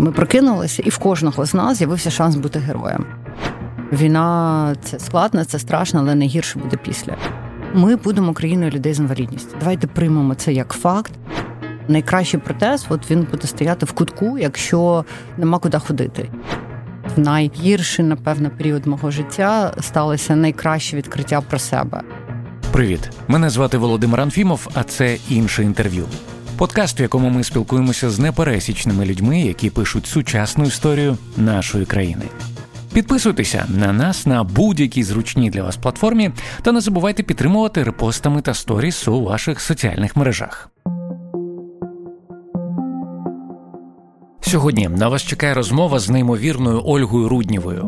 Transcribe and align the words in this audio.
Ми 0.00 0.12
прокинулися, 0.12 0.82
і 0.86 0.90
в 0.90 0.98
кожного 0.98 1.46
з 1.46 1.54
нас 1.54 1.78
з'явився 1.78 2.10
шанс 2.10 2.36
бути 2.36 2.58
героєм. 2.58 3.06
Війна 3.92 4.74
це 4.82 4.98
складно, 4.98 5.44
це 5.44 5.58
страшно, 5.58 6.00
але 6.00 6.14
найгірше 6.14 6.58
буде 6.58 6.76
після. 6.76 7.16
Ми 7.74 7.96
будемо 7.96 8.32
країною 8.32 8.70
людей 8.70 8.94
з 8.94 8.98
інвалідністю. 8.98 9.56
Давайте 9.60 9.86
приймемо 9.86 10.34
це 10.34 10.52
як 10.52 10.72
факт. 10.72 11.12
Найкращий 11.88 12.40
протез, 12.40 12.86
от 12.88 13.10
він 13.10 13.26
буде 13.30 13.46
стояти 13.46 13.86
в 13.86 13.92
кутку, 13.92 14.38
якщо 14.38 15.04
нема 15.36 15.58
куди 15.58 15.78
ходити. 15.78 16.30
В 17.16 17.20
найгірший, 17.20 18.04
напевно, 18.04 18.50
період 18.50 18.86
мого 18.86 19.10
життя 19.10 19.74
сталося 19.80 20.36
найкраще 20.36 20.96
відкриття 20.96 21.40
про 21.40 21.58
себе. 21.58 22.02
Привіт, 22.72 23.10
мене 23.28 23.50
звати 23.50 23.78
Володимир 23.78 24.20
Анфімов, 24.20 24.68
а 24.74 24.82
це 24.82 25.16
інше 25.28 25.62
інтерв'ю. 25.62 26.04
Подкаст, 26.60 27.00
в 27.00 27.02
якому 27.02 27.30
ми 27.30 27.44
спілкуємося 27.44 28.10
з 28.10 28.18
непересічними 28.18 29.06
людьми, 29.06 29.40
які 29.40 29.70
пишуть 29.70 30.06
сучасну 30.06 30.64
історію 30.64 31.18
нашої 31.36 31.86
країни. 31.86 32.22
Підписуйтеся 32.92 33.66
на 33.68 33.92
нас 33.92 34.26
на 34.26 34.44
будь-якій 34.44 35.02
зручній 35.02 35.50
для 35.50 35.62
вас 35.62 35.76
платформі 35.76 36.30
та 36.62 36.72
не 36.72 36.80
забувайте 36.80 37.22
підтримувати 37.22 37.82
репостами 37.82 38.42
та 38.42 38.54
сторіс 38.54 39.08
у 39.08 39.22
ваших 39.22 39.60
соціальних 39.60 40.16
мережах. 40.16 40.70
Сьогодні 44.40 44.88
на 44.88 45.08
вас 45.08 45.22
чекає 45.22 45.54
розмова 45.54 45.98
з 45.98 46.10
неймовірною 46.10 46.82
Ольгою 46.84 47.28
Руднєвою. 47.28 47.86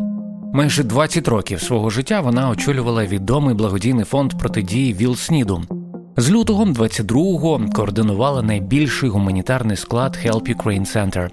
Майже 0.55 0.85
20 0.85 1.29
років 1.29 1.63
свого 1.63 1.91
життя 1.91 2.21
вона 2.21 2.51
очолювала 2.51 3.07
відомий 3.07 3.55
благодійний 3.55 4.05
фонд 4.05 4.39
протидії 4.39 4.95
ВІЛ-СНІДу. 4.95 5.82
З 6.17 6.31
лютого 6.31 6.65
22-го 6.65 7.61
координувала 7.75 8.43
найбільший 8.43 9.09
гуманітарний 9.09 9.77
склад 9.77 10.19
Help 10.25 10.57
Ukraine 10.57 10.97
Center, 10.97 11.29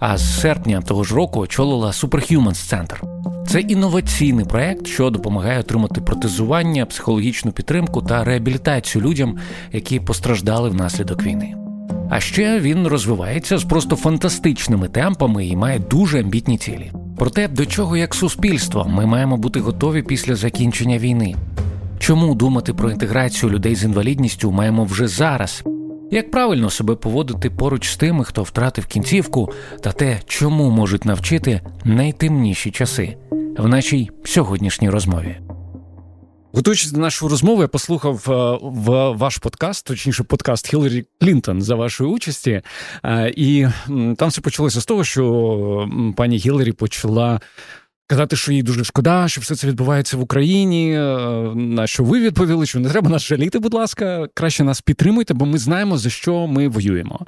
а 0.00 0.18
з 0.18 0.40
серпня 0.40 0.80
того 0.80 1.04
ж 1.04 1.14
року 1.14 1.40
очолила 1.40 1.90
Superhumans 1.90 2.48
Center. 2.48 2.96
Це 3.46 3.60
інноваційний 3.60 4.44
проект, 4.44 4.86
що 4.86 5.10
допомагає 5.10 5.60
отримати 5.60 6.00
протезування, 6.00 6.86
психологічну 6.86 7.52
підтримку 7.52 8.02
та 8.02 8.24
реабілітацію 8.24 9.04
людям, 9.04 9.38
які 9.72 10.00
постраждали 10.00 10.68
внаслідок 10.68 11.22
війни. 11.22 11.54
А 12.10 12.20
ще 12.20 12.60
він 12.60 12.86
розвивається 12.86 13.58
з 13.58 13.64
просто 13.64 13.96
фантастичними 13.96 14.88
темпами 14.88 15.46
і 15.46 15.56
має 15.56 15.78
дуже 15.78 16.20
амбітні 16.20 16.58
цілі. 16.58 16.92
Про 17.18 17.30
те, 17.30 17.48
до 17.48 17.66
чого 17.66 17.96
як 17.96 18.14
суспільство 18.14 18.86
ми 18.88 19.06
маємо 19.06 19.36
бути 19.36 19.60
готові 19.60 20.02
після 20.02 20.34
закінчення 20.34 20.98
війни. 20.98 21.34
Чому 22.02 22.34
думати 22.34 22.74
про 22.74 22.90
інтеграцію 22.90 23.50
людей 23.50 23.74
з 23.74 23.84
інвалідністю 23.84 24.52
маємо 24.52 24.84
вже 24.84 25.08
зараз? 25.08 25.64
Як 26.10 26.30
правильно 26.30 26.70
себе 26.70 26.94
поводити 26.94 27.50
поруч 27.50 27.88
з 27.88 27.96
тими, 27.96 28.24
хто 28.24 28.42
втратив 28.42 28.86
кінцівку, 28.86 29.52
та 29.80 29.92
те, 29.92 30.20
чому 30.26 30.70
можуть 30.70 31.04
навчити 31.04 31.60
найтемніші 31.84 32.70
часи 32.70 33.16
в 33.58 33.68
нашій 33.68 34.10
сьогоднішній 34.24 34.90
розмові? 34.90 35.36
Готуючись 36.52 36.92
до 36.92 37.00
нашої 37.00 37.30
розмови, 37.30 37.62
я 37.62 37.68
послухав 37.68 38.24
е, 38.28 38.58
в 38.62 39.10
ваш 39.10 39.38
подкаст, 39.38 39.86
точніше, 39.86 40.24
подкаст 40.24 40.68
Хіларі 40.68 41.04
Клінтон 41.20 41.62
за 41.62 41.74
вашої 41.74 42.10
участі, 42.10 42.62
е, 43.04 43.32
і 43.36 43.66
там 44.16 44.28
все 44.28 44.40
почалося 44.40 44.80
з 44.80 44.84
того, 44.84 45.04
що 45.04 45.88
пані 46.16 46.36
Гіларі 46.36 46.72
почала. 46.72 47.40
Казати, 48.12 48.36
що 48.36 48.52
їй 48.52 48.62
дуже 48.62 48.84
шкода, 48.84 49.28
що 49.28 49.40
все 49.40 49.56
це 49.56 49.66
відбувається 49.66 50.16
в 50.16 50.20
Україні. 50.20 50.94
Е, 50.94 51.00
на 51.54 51.86
що 51.86 52.04
ви 52.04 52.20
відповіли, 52.20 52.66
що 52.66 52.80
не 52.80 52.90
треба 52.90 53.10
нас 53.10 53.22
жаліти, 53.22 53.58
будь 53.58 53.74
ласка, 53.74 54.28
краще 54.34 54.64
нас 54.64 54.80
підтримуйте, 54.80 55.34
бо 55.34 55.46
ми 55.46 55.58
знаємо, 55.58 55.98
за 55.98 56.10
що 56.10 56.46
ми 56.46 56.68
воюємо. 56.68 57.20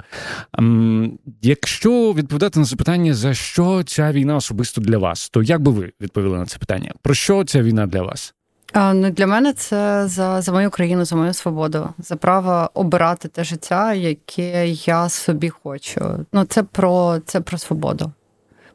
Якщо 1.41 2.13
відповідати 2.13 2.59
на 2.59 2.65
запитання, 2.65 3.13
за 3.13 3.33
що 3.33 3.83
ця 3.83 4.11
війна 4.11 4.35
особисто 4.35 4.81
для 4.81 4.97
вас, 4.97 5.29
то 5.29 5.43
як 5.43 5.61
би 5.61 5.71
ви 5.71 5.91
відповіли 6.01 6.37
на 6.37 6.45
це 6.45 6.57
питання? 6.57 6.93
Про 7.01 7.13
що 7.13 7.43
ця 7.43 7.61
війна 7.61 7.87
для 7.87 8.01
вас? 8.01 8.33
Ну, 8.75 9.09
Для 9.09 9.27
мене 9.27 9.53
це 9.53 10.07
за 10.07 10.41
за 10.41 10.51
мою 10.51 10.69
країну, 10.69 11.05
за 11.05 11.15
мою 11.15 11.33
свободу, 11.33 11.89
за 11.97 12.15
право 12.15 12.69
обирати 12.73 13.27
те 13.27 13.43
життя, 13.43 13.93
яке 13.93 14.67
я 14.69 15.09
собі 15.09 15.49
хочу. 15.49 16.25
Ну, 16.33 16.45
це 16.45 16.63
про 16.63 17.19
це 17.25 17.41
про 17.41 17.57
свободу. 17.57 18.11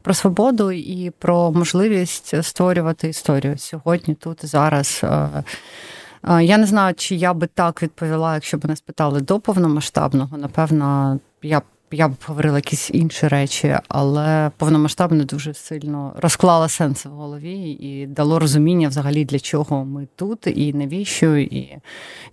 Про 0.01 0.13
свободу 0.13 0.71
і 0.71 1.11
про 1.19 1.51
можливість 1.51 2.43
створювати 2.43 3.09
історію 3.09 3.57
сьогодні, 3.57 4.15
тут 4.15 4.45
зараз. 4.45 5.01
Я 6.23 6.57
не 6.57 6.65
знаю, 6.65 6.93
чи 6.97 7.15
я 7.15 7.33
би 7.33 7.47
так 7.47 7.83
відповіла, 7.83 8.33
якщо 8.33 8.57
б 8.57 8.65
мене 8.65 8.75
спитали 8.75 9.21
до 9.21 9.39
повномасштабного. 9.39 10.37
Напевно, 10.37 11.19
я 11.41 11.59
б 11.59 11.63
я 11.91 12.07
б 12.07 12.15
говорила 12.25 12.57
якісь 12.57 12.91
інші 12.93 13.27
речі, 13.27 13.77
але 13.87 14.51
повномасштабно 14.57 15.23
дуже 15.23 15.53
сильно 15.53 16.13
розклала 16.17 16.69
сенси 16.69 17.09
в 17.09 17.11
голові 17.11 17.71
і 17.71 18.07
дало 18.07 18.39
розуміння 18.39 18.87
взагалі 18.87 19.25
для 19.25 19.39
чого 19.39 19.85
ми 19.85 20.07
тут 20.15 20.47
і 20.47 20.73
навіщо. 20.73 21.37
І 21.37 21.77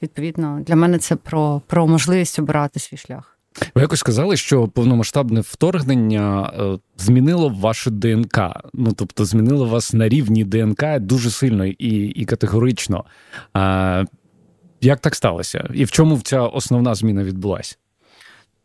відповідно 0.02 0.60
для 0.66 0.76
мене 0.76 0.98
це 0.98 1.16
про, 1.16 1.62
про 1.66 1.86
можливість 1.86 2.38
обирати 2.38 2.80
свій 2.80 2.96
шлях. 2.96 3.37
Ви 3.74 3.82
якось 3.82 4.00
сказали, 4.00 4.36
що 4.36 4.68
повномасштабне 4.68 5.40
вторгнення 5.40 6.52
е, 6.58 6.78
змінило 6.96 7.48
вашу 7.48 7.90
ДНК. 7.90 8.38
Ну 8.74 8.92
тобто 8.92 9.24
змінило 9.24 9.66
вас 9.66 9.92
на 9.92 10.08
рівні 10.08 10.44
ДНК 10.44 10.98
дуже 10.98 11.30
сильно 11.30 11.66
і 11.66 12.06
і 12.06 12.24
категорично. 12.24 13.04
А, 13.52 14.04
Як 14.80 15.00
так 15.00 15.14
сталося? 15.14 15.68
І 15.74 15.84
в 15.84 15.90
чому 15.90 16.18
ця 16.18 16.42
основна 16.42 16.94
зміна 16.94 17.24
відбулася? 17.24 17.76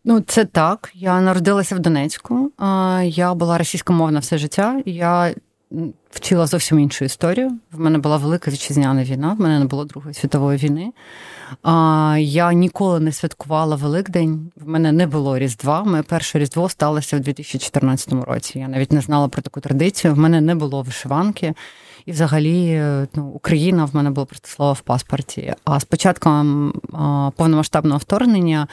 Ну, 0.05 0.21
це 0.21 0.45
так. 0.45 0.91
Я 0.93 1.21
народилася 1.21 1.75
в 1.75 1.79
Донецьку. 1.79 2.51
Я 3.03 3.33
була 3.33 3.57
російськомовна 3.57 4.19
все 4.19 4.37
життя. 4.37 4.81
Я 4.85 5.33
вчила 6.09 6.47
зовсім 6.47 6.79
іншу 6.79 7.05
історію. 7.05 7.51
В 7.71 7.79
мене 7.79 7.97
була 7.97 8.17
велика 8.17 8.51
вітчизняна 8.51 9.03
війна, 9.03 9.33
в 9.33 9.41
мене 9.41 9.59
не 9.59 9.65
було 9.65 9.85
Другої 9.85 10.13
світової 10.13 10.57
війни. 10.57 10.91
Я 12.19 12.53
ніколи 12.53 12.99
не 12.99 13.11
святкувала 13.11 13.75
Великдень. 13.75 14.51
В 14.55 14.67
мене 14.67 14.91
не 14.91 15.07
було 15.07 15.37
Різдва. 15.37 15.83
Моє 15.83 16.03
перше 16.03 16.39
Різдво 16.39 16.69
сталося 16.69 17.17
в 17.17 17.19
2014 17.19 18.13
році. 18.13 18.59
Я 18.59 18.67
навіть 18.67 18.91
не 18.91 19.01
знала 19.01 19.27
про 19.27 19.41
таку 19.41 19.59
традицію. 19.59 20.13
В 20.13 20.17
мене 20.17 20.41
не 20.41 20.55
було 20.55 20.81
вишиванки. 20.81 21.53
І, 22.05 22.11
взагалі, 22.11 22.83
ну, 23.13 23.27
Україна 23.27 23.85
в 23.85 23.95
мене 23.95 24.11
було 24.11 24.25
просто 24.25 24.47
слово 24.47 24.73
в 24.73 24.81
паспорті. 24.81 25.53
А 25.65 25.79
з 25.79 25.85
початком 25.85 26.73
повномасштабного 27.35 27.97
вторгнення 27.97 28.67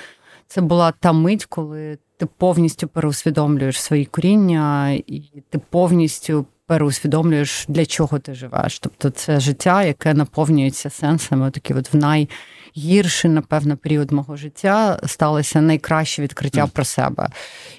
це 0.48 0.60
була 0.60 0.92
та 1.00 1.12
мить, 1.12 1.44
коли 1.44 1.98
ти 2.16 2.26
повністю 2.26 2.88
переусвідомлюєш 2.88 3.80
свої 3.80 4.04
коріння, 4.04 4.90
і 4.90 5.42
ти 5.50 5.60
повністю 5.70 6.46
переусвідомлюєш, 6.70 7.64
для 7.68 7.86
чого 7.86 8.18
ти 8.18 8.34
живеш. 8.34 8.78
Тобто 8.78 9.10
це 9.10 9.40
життя, 9.40 9.84
яке 9.84 10.14
наповнюється 10.14 10.90
сенсами, 10.90 11.50
такі 11.50 11.74
от 11.74 11.94
в 11.94 11.96
най 11.96 12.28
гірший, 12.76 13.30
напевно, 13.30 13.76
період 13.76 14.12
мого 14.12 14.36
життя 14.36 15.00
сталося 15.06 15.60
найкраще 15.60 16.22
відкриття 16.22 16.64
mm. 16.64 16.70
про 16.70 16.84
себе. 16.84 17.28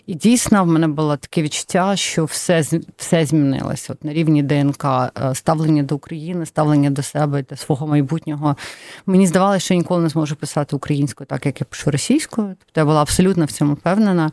І 0.08 0.14
дійсно 0.14 0.64
в 0.64 0.68
мене 0.68 0.88
було 0.88 1.18
таке 1.18 1.42
відчуття, 1.42 1.96
що 1.96 2.26
все 2.26 2.64
все 2.98 3.26
змінилося. 3.26 3.94
От 3.94 4.04
на 4.04 4.14
рівні 4.14 4.44
ДНК, 4.44 4.86
е, 4.86 5.36
ставлення 5.36 5.84
до 5.84 5.96
України, 5.96 6.46
ставлення 6.46 6.90
до 6.90 7.04
себе, 7.04 7.44
до 7.50 7.56
свого 7.56 7.88
майбутнього. 7.88 8.56
Мені 9.06 9.28
здавалося, 9.28 9.60
що 9.60 9.74
я 9.74 9.78
ніколи 9.78 10.02
не 10.02 10.10
зможу 10.10 10.36
писати 10.36 10.76
українською, 10.76 11.28
так 11.28 11.46
як 11.46 11.62
я 11.62 11.66
пишу 11.70 11.92
російською. 11.92 12.56
Тобто 12.60 12.82
я 12.82 12.86
була 12.86 13.02
абсолютно 13.02 13.46
в 13.46 13.52
цьому 13.52 13.74
впевнена. 13.74 14.32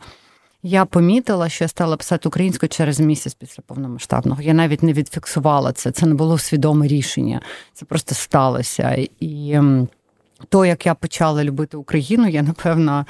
Я 0.62 0.84
помітила, 0.84 1.48
що 1.48 1.64
я 1.64 1.68
стала 1.68 1.96
писати 1.96 2.28
українською 2.28 2.70
через 2.70 3.00
місяць 3.00 3.34
після 3.34 3.62
повномасштабного. 3.66 4.42
Я 4.42 4.54
навіть 4.54 4.82
не 4.82 4.92
відфіксувала 4.92 5.72
це. 5.72 5.90
Це 5.90 6.06
не 6.06 6.14
було 6.14 6.38
свідоме 6.38 6.86
рішення. 6.86 7.40
Це 7.72 7.84
просто 7.84 8.14
сталося. 8.14 9.06
І 9.20 9.52
ем, 9.52 9.88
то, 10.48 10.64
як 10.64 10.86
я 10.86 10.94
почала 10.94 11.44
любити 11.44 11.76
Україну, 11.76 12.28
я 12.28 12.42
напевно. 12.42 13.06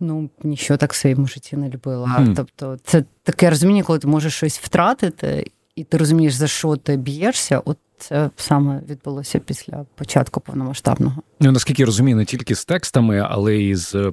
Ну, 0.00 0.30
нічого 0.42 0.78
так 0.78 0.92
в 0.92 0.96
своєму 0.96 1.26
житті 1.26 1.56
не 1.56 1.68
любила. 1.68 2.06
Mm. 2.06 2.34
Тобто, 2.36 2.78
це 2.84 3.04
таке 3.22 3.50
розуміння, 3.50 3.82
коли 3.82 3.98
ти 3.98 4.06
можеш 4.08 4.34
щось 4.34 4.58
втратити, 4.58 5.50
і 5.74 5.84
ти 5.84 5.96
розумієш, 5.96 6.34
за 6.34 6.46
що 6.46 6.76
ти 6.76 6.96
б'єшся. 6.96 7.62
От 7.64 7.78
це 7.98 8.30
саме 8.36 8.80
відбулося 8.88 9.38
після 9.38 9.86
початку 9.94 10.40
повномасштабного. 10.40 11.22
Ну 11.40 11.52
наскільки 11.52 11.82
я 11.82 11.86
розумію, 11.86 12.16
не 12.16 12.24
тільки 12.24 12.54
з 12.54 12.64
текстами, 12.64 13.26
але 13.30 13.56
й 13.56 13.74
з 13.74 14.12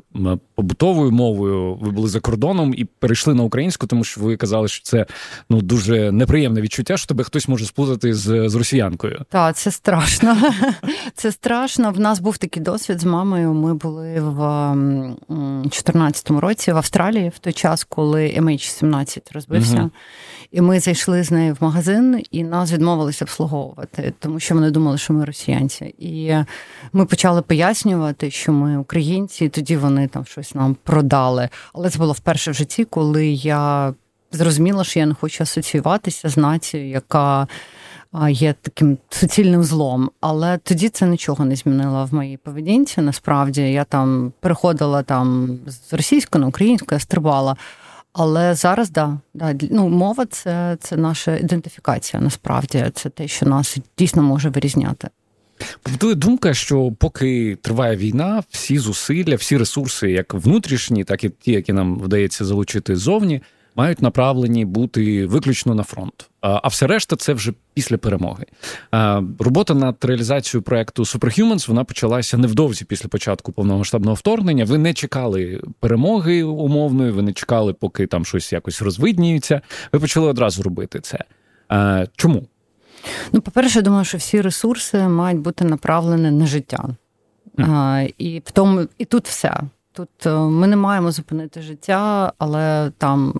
побутовою 0.56 1.12
мовою. 1.12 1.76
Ви 1.76 1.92
були 1.92 2.10
за 2.10 2.20
кордоном 2.20 2.74
і 2.78 2.86
перейшли 2.86 3.34
на 3.34 3.44
українську, 3.44 3.88
тому 3.88 4.04
що 4.04 4.22
ви 4.22 4.38
казали, 4.38 4.68
що 4.68 4.84
це 4.84 5.06
ну 5.50 5.62
дуже 5.62 6.12
неприємне 6.12 6.62
відчуття, 6.62 6.98
що 6.98 7.08
тебе 7.08 7.24
хтось 7.24 7.48
може 7.48 7.66
сплутати 7.66 8.14
з 8.14 8.50
з 8.50 8.56
росіянкою. 8.56 9.26
Так, 9.30 9.56
це 9.56 9.72
страшно. 9.72 10.38
Це 11.16 11.31
страшно. 11.31 11.92
В 11.92 12.00
нас 12.00 12.20
був 12.20 12.38
такий 12.38 12.64
досвід 12.64 13.00
з 13.00 13.06
мамою. 13.06 13.54
Ми 13.54 13.74
були 13.74 14.20
в 14.20 14.74
2014 15.30 16.30
році 16.30 16.72
в 16.72 16.78
Австралії 16.78 17.30
в 17.30 17.40
той 17.40 17.54
час, 17.54 17.84
коли 17.84 18.28
MH17 18.28 19.34
розбився. 19.34 19.78
Угу. 19.78 19.92
І 20.52 20.62
ми 20.62 20.80
зайшли 20.80 21.24
з 21.24 21.31
нею 21.31 21.54
в 21.54 21.64
магазин, 21.64 22.24
і 22.31 22.44
нас 22.44 22.72
відмовилися 22.72 23.26
обслуговувати, 23.26 23.75
тому 24.19 24.39
що 24.39 24.56
вони 24.56 24.72
думали, 24.72 24.98
що 24.98 25.13
ми 25.13 25.25
росіянці. 25.25 25.95
І 26.00 26.36
ми 26.94 27.06
почали 27.06 27.42
пояснювати, 27.42 28.31
що 28.31 28.51
ми 28.51 28.77
українці, 28.77 29.45
і 29.45 29.50
тоді 29.50 29.77
вони 29.77 30.07
там 30.07 30.25
щось 30.25 30.56
нам 30.56 30.77
продали. 30.83 31.50
Але 31.74 31.89
це 31.89 32.00
було 32.00 32.13
вперше 32.13 32.51
в 32.51 32.54
житті, 32.54 32.86
коли 32.86 33.27
я 33.27 33.94
зрозуміла, 34.31 34.83
що 34.83 35.00
я 35.00 35.06
не 35.06 35.13
хочу 35.13 35.44
асоціюватися 35.44 36.30
з 36.30 36.38
нацією, 36.38 36.89
яка 36.89 37.48
є 38.30 38.56
таким 38.62 38.98
суцільним 39.10 39.63
злом. 39.63 40.12
Але 40.21 40.57
тоді 40.57 40.89
це 40.89 41.06
нічого 41.06 41.45
не 41.45 41.56
змінило 41.56 42.06
в 42.06 42.13
моїй 42.13 42.38
поведінці. 42.38 43.01
Насправді 43.01 43.62
я 43.62 43.83
там 43.83 44.33
переходила 44.39 45.04
там 45.04 45.60
з 45.68 45.94
російської 45.94 46.42
на 46.42 46.48
українську, 46.48 46.88
я 46.92 47.00
стрибала. 47.00 47.56
Але 48.18 48.56
зараз 48.56 48.90
да, 48.90 49.18
да 49.34 49.56
ну, 49.72 49.90
мова 49.90 50.26
це 50.26 50.78
це 50.80 50.98
наша 50.98 51.38
ідентифікація. 51.38 52.24
Насправді 52.24 52.86
це 52.94 53.10
те, 53.10 53.28
що 53.28 53.46
нас 53.46 53.78
дійсно 53.98 54.22
може 54.22 54.50
вирізняти. 54.50 55.08
Побутує 55.84 56.16
думка, 56.16 56.54
що 56.54 56.92
поки 57.00 57.58
триває 57.62 57.96
війна, 57.96 58.44
всі 58.50 58.78
зусилля, 58.78 59.36
всі 59.36 59.58
ресурси, 59.58 60.12
як 60.12 60.34
внутрішні, 60.34 61.04
так 61.04 61.24
і 61.24 61.30
ті, 61.30 61.52
які 61.52 61.74
нам 61.74 62.00
вдається 62.00 62.46
залучити 62.46 62.96
ззовні, 62.96 63.42
мають 63.75 64.01
направлені 64.01 64.66
бути 64.66 65.25
виключно 65.25 65.75
на 65.75 65.83
фронт. 65.83 66.30
А 66.42 66.68
все 66.68 66.88
решта 66.88 67.16
це 67.16 67.33
вже 67.33 67.54
після 67.74 67.98
перемоги. 67.98 68.45
Робота 69.39 69.74
над 69.74 69.95
реалізацією 70.01 70.63
проекту 70.63 71.04
Superhumans 71.04 71.68
вона 71.68 71.83
почалася 71.83 72.38
невдовзі 72.38 72.86
після 72.86 73.10
початку 73.10 73.51
повномасштабного 73.51 74.16
вторгнення. 74.16 74.66
Ви 74.66 74.77
не 74.77 74.94
чекали 74.94 75.62
перемоги 75.80 76.44
умовної, 76.44 77.12
ви 77.12 77.22
не 77.22 77.33
чекали, 77.33 77.74
поки 77.74 78.07
там 78.07 78.25
щось 78.25 78.54
якось 78.54 78.81
розвидніється. 78.81 79.62
Ви 79.94 80.00
почали 80.00 80.28
одразу 80.28 80.63
робити 80.63 81.00
це. 81.00 81.19
Чому? 82.16 82.44
Ну, 83.31 83.42
по-перше, 83.42 83.80
я 83.80 83.83
думаю, 83.83 84.06
що 84.06 84.18
всі 84.18 84.42
ресурси 84.42 85.07
мають 85.07 85.39
бути 85.39 85.66
направлені 85.66 86.31
на 86.31 86.45
життя. 86.45 86.89
Mm. 87.57 88.13
І 88.18 88.42
в 88.45 88.51
тому, 88.51 88.88
і 88.98 89.06
тут 89.06 89.28
все. 89.28 89.60
Тут 89.95 90.25
е, 90.25 90.30
ми 90.36 90.68
не 90.68 90.75
маємо 90.75 91.12
зупинити 91.12 91.62
життя, 91.62 92.33
але 92.38 92.92
там 92.98 93.33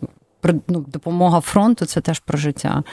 ну, 0.68 0.86
допомога 0.88 1.40
фронту 1.40 1.86
це 1.86 2.02
теж 2.02 2.20
про 2.20 2.38
життя. 2.38 2.84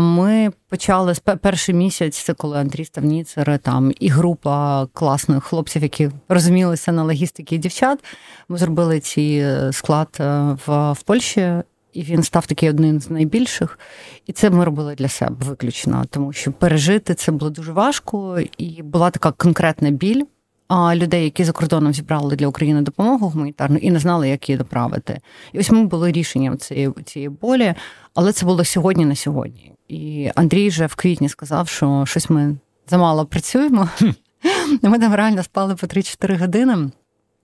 Ми 0.00 0.52
почали 0.68 1.14
з 1.14 1.18
перший 1.18 1.74
місяць, 1.74 2.18
це 2.18 2.34
коли 2.34 2.58
Андрій 2.58 2.84
Ставніцер, 2.84 3.58
там 3.58 3.92
і 4.00 4.08
група 4.08 4.86
класних 4.86 5.44
хлопців, 5.44 5.82
які 5.82 6.10
розумілися 6.28 6.92
на 6.92 7.02
логістики 7.02 7.58
дівчат. 7.58 8.04
Ми 8.48 8.58
зробили 8.58 9.00
цей 9.00 9.38
е, 9.38 9.72
склад 9.72 10.08
е, 10.20 10.56
в, 10.66 10.92
в 10.92 11.02
Польщі, 11.02 11.52
і 11.92 12.02
він 12.02 12.22
став 12.22 12.46
такий 12.46 12.70
одним 12.70 13.00
з 13.00 13.10
найбільших. 13.10 13.78
І 14.26 14.32
це 14.32 14.50
ми 14.50 14.64
робили 14.64 14.94
для 14.94 15.08
себе 15.08 15.36
виключно, 15.44 16.04
тому 16.10 16.32
що 16.32 16.52
пережити 16.52 17.14
це 17.14 17.32
було 17.32 17.50
дуже 17.50 17.72
важко, 17.72 18.40
і 18.58 18.82
була 18.82 19.10
така 19.10 19.32
конкретна 19.32 19.90
біль 19.90 20.24
людей, 20.70 21.24
які 21.24 21.44
за 21.44 21.52
кордоном 21.52 21.92
зібрали 21.92 22.36
для 22.36 22.46
України 22.46 22.82
допомогу 22.82 23.28
гуманітарну 23.28 23.76
і 23.76 23.90
не 23.90 23.98
знали, 23.98 24.28
як 24.28 24.48
її 24.48 24.58
доправити. 24.58 25.20
І 25.52 25.58
ось 25.58 25.70
ми 25.70 25.84
були 25.84 26.12
рішенням 26.12 26.58
цієї 26.58 26.90
цієї 27.04 27.28
болі, 27.28 27.74
але 28.14 28.32
це 28.32 28.46
було 28.46 28.64
сьогодні 28.64 29.04
на 29.04 29.14
сьогодні. 29.14 29.72
І 29.88 30.30
Андрій 30.34 30.68
вже 30.68 30.86
в 30.86 30.94
квітні 30.94 31.28
сказав, 31.28 31.68
що 31.68 32.04
щось 32.06 32.30
ми 32.30 32.56
замало 32.88 33.26
працюємо. 33.26 33.88
Ми 34.82 34.98
там 34.98 35.14
реально 35.14 35.42
спали 35.42 35.74
по 35.74 35.86
3-4 35.86 36.38
години. 36.38 36.90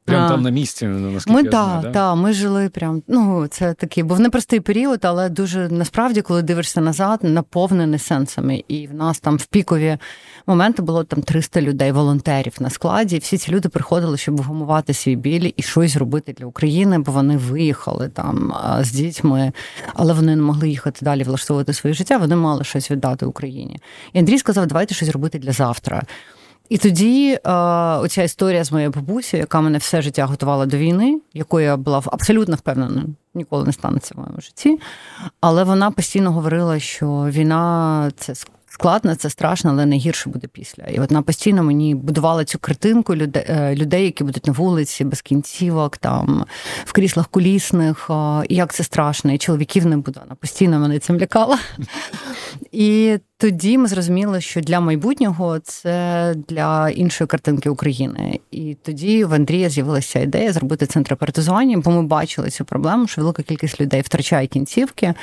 Прямо 0.06 0.28
там 0.28 0.42
на 0.42 0.50
місці, 0.50 0.86
наскільки 0.86 1.36
ми 1.36 1.42
я 1.42 1.50
да, 1.50 1.64
знаю, 1.64 1.82
да? 1.82 1.90
да, 1.90 2.14
ми 2.14 2.32
жили 2.32 2.68
прям. 2.68 3.02
Ну 3.08 3.46
це 3.46 3.74
такий 3.74 4.02
був 4.02 4.20
непростий 4.20 4.60
період, 4.60 5.00
але 5.02 5.28
дуже 5.28 5.68
насправді, 5.68 6.22
коли 6.22 6.42
дивишся 6.42 6.80
назад, 6.80 7.20
наповнений 7.22 7.98
сенсами. 7.98 8.64
І 8.68 8.86
в 8.86 8.94
нас 8.94 9.20
там 9.20 9.36
в 9.36 9.46
пікові 9.46 9.98
моменти 10.46 10.82
було 10.82 11.04
там 11.04 11.22
300 11.22 11.60
людей, 11.60 11.92
волонтерів 11.92 12.52
на 12.60 12.70
складі. 12.70 13.18
Всі 13.18 13.38
ці 13.38 13.52
люди 13.52 13.68
приходили, 13.68 14.16
щоб 14.16 14.36
вгамувати 14.36 14.94
свій 14.94 15.16
біль 15.16 15.52
і 15.56 15.62
щось 15.62 15.92
зробити 15.92 16.32
для 16.32 16.46
України, 16.46 16.98
бо 16.98 17.12
вони 17.12 17.36
виїхали 17.36 18.08
там 18.08 18.54
з 18.80 18.92
дітьми, 18.92 19.52
але 19.94 20.12
вони 20.12 20.36
не 20.36 20.42
могли 20.42 20.68
їхати 20.68 21.04
далі 21.04 21.22
влаштовувати 21.22 21.72
своє 21.72 21.94
життя. 21.94 22.16
Вони 22.16 22.36
мали 22.36 22.64
щось 22.64 22.90
віддати 22.90 23.26
Україні. 23.26 23.80
І 24.12 24.18
Андрій 24.18 24.38
сказав, 24.38 24.66
давайте 24.66 24.94
щось 24.94 25.08
робити 25.08 25.38
для 25.38 25.52
завтра. 25.52 26.02
І 26.68 26.78
тоді 26.78 27.38
е, 27.44 27.50
оця 27.96 28.22
історія 28.22 28.64
з 28.64 28.72
моєю 28.72 28.90
бабусею, 28.90 29.40
яка 29.40 29.60
мене 29.60 29.78
все 29.78 30.02
життя 30.02 30.26
готувала 30.26 30.66
до 30.66 30.76
війни, 30.76 31.20
якою 31.34 31.66
я 31.66 31.76
була 31.76 32.02
абсолютно 32.06 32.56
впевнена, 32.56 33.04
ніколи 33.34 33.64
не 33.64 33.72
станеться 33.72 34.14
в 34.14 34.20
моєму 34.20 34.40
житті. 34.40 34.78
Але 35.40 35.64
вона 35.64 35.90
постійно 35.90 36.32
говорила, 36.32 36.78
що 36.78 37.06
війна 37.30 38.10
це 38.16 38.34
складно, 38.76 39.14
це 39.14 39.30
страшно, 39.30 39.70
але 39.70 39.86
найгірше 39.86 40.30
буде 40.30 40.48
після. 40.52 40.84
І 40.84 40.98
вона 40.98 41.22
постійно 41.22 41.62
мені 41.62 41.94
будувала 41.94 42.44
цю 42.44 42.58
картинку 42.58 43.16
людей, 43.16 43.44
е, 43.48 44.04
які 44.04 44.24
будуть 44.24 44.46
на 44.46 44.52
вулиці, 44.52 45.04
без 45.04 45.22
кінцівок, 45.22 45.96
там 45.96 46.44
в 46.84 46.92
кріслах 46.92 47.28
кулісних, 47.28 48.10
і 48.48 48.54
як 48.54 48.74
це 48.74 48.84
страшно, 48.84 49.32
і 49.32 49.38
чоловіків 49.38 49.86
не 49.86 49.96
буде. 49.96 50.20
Вона 50.20 50.34
постійно 50.34 50.78
мене 50.78 50.98
цим 50.98 51.20
лякала. 51.20 51.58
І 52.72 53.18
тоді 53.38 53.78
ми 53.78 53.88
зрозуміли, 53.88 54.40
що 54.40 54.60
для 54.60 54.80
майбутнього 54.80 55.58
це 55.58 56.34
для 56.48 56.90
іншої 56.90 57.28
картинки 57.28 57.70
України. 57.70 58.40
І 58.50 58.76
тоді 58.82 59.24
в 59.24 59.34
Андрія 59.34 59.68
з'явилася 59.68 60.18
ідея 60.18 60.52
зробити 60.52 60.86
центр 60.86 61.16
партизування, 61.16 61.78
бо 61.78 61.90
ми 61.90 62.02
бачили 62.02 62.50
цю 62.50 62.64
проблему, 62.64 63.06
що 63.06 63.20
велика 63.20 63.42
кількість 63.42 63.80
людей 63.80 64.00
втрачає 64.00 64.46
кінцівки. 64.46 65.14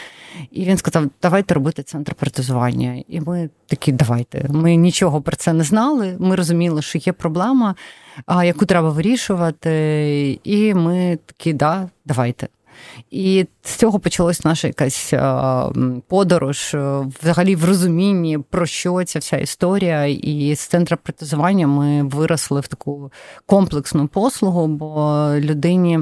І 0.51 0.65
він 0.65 0.77
сказав: 0.77 1.05
Давайте 1.21 1.53
робити 1.53 1.83
центр 1.83 2.13
партизування. 2.13 3.03
І 3.07 3.21
ми 3.21 3.49
такі, 3.67 3.91
давайте. 3.91 4.45
Ми 4.49 4.75
нічого 4.75 5.21
про 5.21 5.35
це 5.35 5.53
не 5.53 5.63
знали. 5.63 6.15
Ми 6.19 6.35
розуміли, 6.35 6.81
що 6.81 6.97
є 6.97 7.13
проблема, 7.13 7.75
яку 8.43 8.65
треба 8.65 8.89
вирішувати. 8.89 10.39
І 10.43 10.73
ми 10.73 11.19
такі, 11.25 11.53
да, 11.53 11.89
давайте. 12.05 12.47
І 13.13 13.45
з 13.63 13.75
цього 13.75 13.99
почалась 13.99 14.45
наша 14.45 14.67
якась 14.67 15.13
подорож 16.07 16.75
взагалі 17.21 17.55
в 17.55 17.65
розумінні, 17.65 18.37
про 18.37 18.65
що 18.65 19.03
ця 19.03 19.19
вся 19.19 19.37
історія. 19.37 20.05
І 20.05 20.55
з 20.55 20.59
центру 20.59 20.97
протезування 21.03 21.67
ми 21.67 22.03
виросли 22.03 22.61
в 22.61 22.67
таку 22.67 23.11
комплексну 23.45 24.07
послугу, 24.07 24.67
бо 24.67 25.27
людині. 25.39 25.99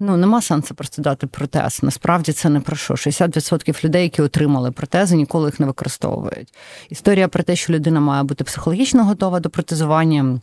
Ну, 0.00 0.16
нема 0.16 0.42
сенсу 0.42 0.74
просто 0.74 1.02
дати 1.02 1.26
протез. 1.26 1.80
Насправді 1.82 2.32
це 2.32 2.48
не 2.48 2.60
про 2.60 2.76
що. 2.76 2.94
60% 2.94 3.84
людей, 3.84 4.02
які 4.02 4.22
отримали 4.22 4.70
протези, 4.70 5.16
ніколи 5.16 5.48
їх 5.48 5.60
не 5.60 5.66
використовують. 5.66 6.54
Історія 6.90 7.28
про 7.28 7.42
те, 7.42 7.56
що 7.56 7.72
людина 7.72 8.00
має 8.00 8.22
бути 8.22 8.44
психологічно 8.44 9.04
готова 9.04 9.40
до 9.40 9.50
протезування 9.50 10.40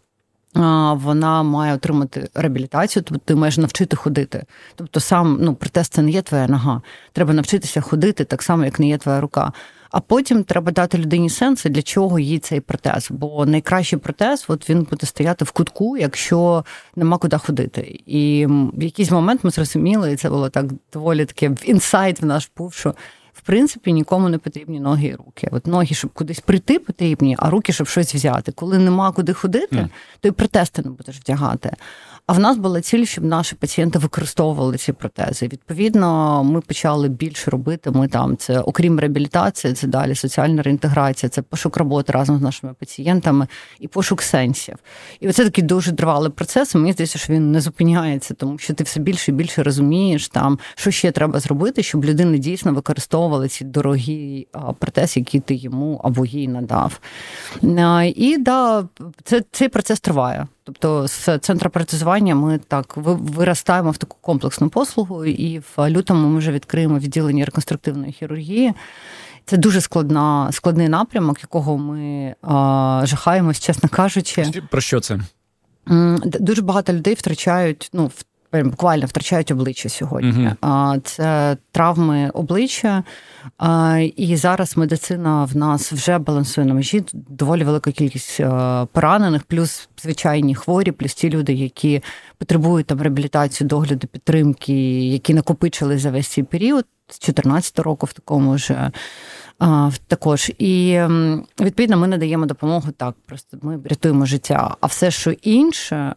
вона 0.93 1.43
має 1.43 1.73
отримати 1.73 2.29
реабілітацію, 2.33 3.03
тобто 3.03 3.23
ти 3.25 3.35
маєш 3.35 3.57
навчити 3.57 3.95
ходити. 3.95 4.45
Тобто, 4.75 4.99
сам 4.99 5.37
ну, 5.41 5.55
протез 5.55 5.87
це 5.87 6.01
не 6.01 6.11
є 6.11 6.21
твоя 6.21 6.47
нога. 6.47 6.81
Треба 7.13 7.33
навчитися 7.33 7.81
ходити 7.81 8.23
так 8.23 8.41
само, 8.41 8.65
як 8.65 8.79
не 8.79 8.87
є 8.87 8.97
твоя 8.97 9.21
рука. 9.21 9.51
А 9.91 9.99
потім 9.99 10.43
треба 10.43 10.71
дати 10.71 10.97
людині 10.97 11.29
сенси, 11.29 11.69
для 11.69 11.81
чого 11.81 12.19
їй 12.19 12.39
цей 12.39 12.59
протез. 12.59 13.07
Бо 13.11 13.45
найкращий 13.45 13.99
протез, 13.99 14.45
от 14.47 14.69
він 14.69 14.87
буде 14.89 15.07
стояти 15.07 15.45
в 15.45 15.51
кутку, 15.51 15.97
якщо 15.97 16.65
нема 16.95 17.17
куди 17.17 17.37
ходити. 17.37 18.01
І 18.05 18.47
в 18.73 18.83
якийсь 18.83 19.11
момент 19.11 19.43
ми 19.43 19.51
зрозуміли, 19.51 20.11
і 20.11 20.15
це 20.15 20.29
було 20.29 20.49
так 20.49 20.65
доволі 20.93 21.25
таке 21.25 21.51
інсайт 21.63 22.21
в 22.21 22.25
наш 22.25 22.49
був, 22.57 22.73
що 22.73 22.95
принципі 23.49 23.93
нікому 23.93 24.29
не 24.29 24.37
потрібні 24.37 24.79
ноги 24.79 25.07
і 25.07 25.15
руки. 25.15 25.49
От 25.51 25.67
ноги, 25.67 25.95
щоб 25.95 26.13
кудись 26.13 26.39
прийти, 26.39 26.79
потрібні, 26.79 27.35
а 27.39 27.49
руки, 27.49 27.73
щоб 27.73 27.87
щось 27.87 28.15
взяти. 28.15 28.51
Коли 28.51 28.77
нема 28.77 29.11
куди 29.11 29.33
ходити, 29.33 29.75
mm. 29.75 29.89
то 30.19 30.27
й 30.27 30.31
протести 30.31 30.81
не 30.81 30.89
будеш 30.89 31.19
вдягати. 31.19 31.71
А 32.29 32.31
в 32.31 32.39
нас 32.39 32.57
була 32.57 32.81
ціль, 32.81 33.05
щоб 33.05 33.23
наші 33.23 33.55
пацієнти 33.55 33.99
використовували 33.99 34.77
ці 34.77 34.93
протези. 34.93 35.47
Відповідно, 35.47 36.43
ми 36.43 36.61
почали 36.61 37.09
більше 37.09 37.51
робити. 37.51 37.91
Ми 37.91 38.07
там 38.07 38.37
це, 38.37 38.59
окрім 38.59 38.99
реабілітації, 38.99 39.73
це 39.73 39.87
далі 39.87 40.15
соціальна 40.15 40.61
реінтеграція, 40.61 41.29
це 41.29 41.41
пошук 41.41 41.77
роботи 41.77 42.13
разом 42.13 42.39
з 42.39 42.41
нашими 42.41 42.73
пацієнтами 42.73 43.47
і 43.79 43.87
пошук 43.87 44.21
сенсів. 44.21 44.75
І 45.19 45.29
оце 45.29 45.43
такий 45.43 45.63
дуже 45.63 45.91
тривалий 45.91 46.31
процес. 46.31 46.75
Мені 46.75 46.93
здається, 46.93 47.19
що 47.19 47.33
він 47.33 47.51
не 47.51 47.61
зупиняється, 47.61 48.33
тому 48.33 48.57
що 48.57 48.73
ти 48.73 48.83
все 48.83 48.99
більше 48.99 49.31
і 49.31 49.33
більше 49.33 49.63
розумієш, 49.63 50.27
там 50.27 50.59
що 50.75 50.91
ще 50.91 51.11
треба 51.11 51.39
зробити, 51.39 51.83
щоб 51.83 52.05
людина 52.05 52.37
дійсно 52.37 52.73
використовувала 52.73 53.47
ці 53.47 53.65
дорогі 53.65 54.47
протези, 54.79 55.19
які 55.19 55.39
ти 55.39 55.55
йому 55.55 56.01
або 56.03 56.25
їй 56.25 56.47
надав. 56.47 56.99
І 58.15 58.37
да, 58.37 58.87
це 59.23 59.43
цей 59.51 59.69
процес 59.69 59.99
триває. 59.99 60.47
Тобто 60.69 61.07
з 61.07 61.39
центру 61.39 61.69
протезування 61.69 62.35
ми 62.35 62.57
так 62.57 62.93
виростаємо 62.97 63.91
в 63.91 63.97
таку 63.97 64.17
комплексну 64.21 64.69
послугу, 64.69 65.25
і 65.25 65.59
в 65.59 65.89
лютому 65.89 66.27
ми 66.27 66.37
вже 66.37 66.51
відкриємо 66.51 66.99
відділення 66.99 67.45
реконструктивної 67.45 68.11
хірургії. 68.11 68.73
Це 69.45 69.57
дуже 69.57 69.81
складна, 69.81 70.51
складний 70.51 70.89
напрямок, 70.89 71.41
якого 71.41 71.77
ми 71.77 72.35
а, 72.41 73.01
жахаємось, 73.05 73.59
чесно 73.59 73.89
кажучи. 73.89 74.63
Про 74.71 74.81
що 74.81 74.99
це? 74.99 75.19
Дуже 76.23 76.61
багато 76.61 76.93
людей 76.93 77.13
втрачають 77.13 77.89
ну, 77.93 78.11
буквально 78.53 79.05
втрачають 79.05 79.51
обличчя 79.51 79.89
сьогодні. 79.89 80.49
Uh-huh. 80.61 81.01
Це 81.03 81.57
травми 81.71 82.29
обличчя, 82.33 83.03
і 84.15 84.35
зараз 84.35 84.77
медицина 84.77 85.45
в 85.45 85.57
нас 85.57 85.91
вже 85.91 86.17
балансує 86.17 86.67
на 86.67 86.73
межі. 86.73 87.03
Доволі 87.13 87.63
велика 87.63 87.91
кількість 87.91 88.41
поранених, 88.91 89.43
плюс 89.43 89.89
звичайні 90.01 90.55
хворі, 90.55 90.91
плюс 90.91 91.13
ті 91.13 91.29
люди, 91.29 91.53
які 91.53 92.03
потребують 92.37 92.87
там 92.87 93.01
реабілітацію, 93.01 93.67
догляду, 93.67 94.07
підтримки, 94.07 95.01
які 95.07 95.33
накопичили 95.33 95.97
за 95.97 96.11
весь 96.11 96.27
цей 96.27 96.43
період. 96.43 96.85
З 97.09 97.19
14 97.19 97.79
року 97.79 98.05
в 98.05 98.13
такому 98.13 98.57
ж 98.57 98.91
також. 100.07 100.51
І 100.57 101.01
відповідно 101.61 101.97
ми 101.97 102.07
надаємо 102.07 102.45
допомогу 102.45 102.91
так. 102.97 103.15
Просто 103.25 103.57
ми 103.61 103.79
рятуємо 103.85 104.25
життя. 104.25 104.75
А 104.81 104.87
все, 104.87 105.11
що 105.11 105.31
інше, 105.31 106.15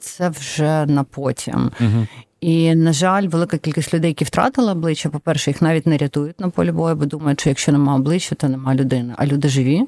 це 0.00 0.28
вже 0.28 0.86
на 0.86 1.04
потім. 1.04 1.70
Угу. 1.80 2.06
І, 2.40 2.74
на 2.74 2.92
жаль, 2.92 3.28
велика 3.28 3.58
кількість 3.58 3.94
людей, 3.94 4.10
які 4.10 4.24
втратили 4.24 4.72
обличчя, 4.72 5.08
по-перше, 5.08 5.50
їх 5.50 5.62
навіть 5.62 5.86
не 5.86 5.96
рятують 5.96 6.40
на 6.40 6.50
полі 6.50 6.72
бою, 6.72 6.96
бо 6.96 7.06
думають, 7.06 7.40
що 7.40 7.50
якщо 7.50 7.72
немає 7.72 7.98
обличчя, 7.98 8.34
то 8.34 8.48
немає 8.48 8.78
людини, 8.78 9.14
а 9.16 9.26
люди 9.26 9.48
живі. 9.48 9.82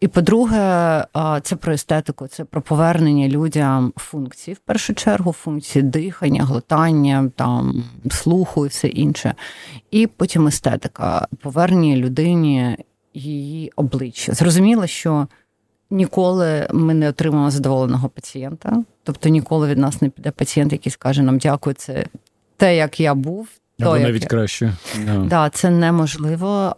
І 0.00 0.08
по-друге, 0.08 1.04
це 1.42 1.56
про 1.56 1.72
естетику, 1.72 2.26
це 2.26 2.44
про 2.44 2.62
повернення 2.62 3.28
людям 3.28 3.92
функцій, 3.96 4.52
в 4.52 4.58
першу 4.58 4.94
чергу, 4.94 5.32
функції 5.32 5.82
дихання, 5.82 6.44
глотання, 6.44 7.30
там 7.36 7.84
слуху 8.10 8.66
і 8.66 8.68
все 8.68 8.88
інше. 8.88 9.34
І 9.90 10.06
потім 10.06 10.46
естетика, 10.46 11.26
повернення 11.42 11.96
людині 11.96 12.76
її 13.14 13.72
обличчя. 13.76 14.34
Зрозуміло, 14.34 14.86
що 14.86 15.26
ніколи 15.90 16.68
ми 16.72 16.94
не 16.94 17.08
отримаємо 17.08 17.50
задоволеного 17.50 18.08
пацієнта, 18.08 18.84
тобто 19.04 19.28
ніколи 19.28 19.68
від 19.68 19.78
нас 19.78 20.02
не 20.02 20.08
піде 20.08 20.30
пацієнт, 20.30 20.72
який 20.72 20.92
скаже 20.92 21.22
нам 21.22 21.38
дякую, 21.38 21.74
це 21.74 22.06
те, 22.56 22.76
як 22.76 23.00
я 23.00 23.14
був. 23.14 23.48
Або 23.80 23.98
навіть 23.98 24.22
як... 24.22 24.30
краще. 24.30 24.72
Так, 25.06 25.26
да, 25.26 25.50
це 25.50 25.70
неможливо, 25.70 26.76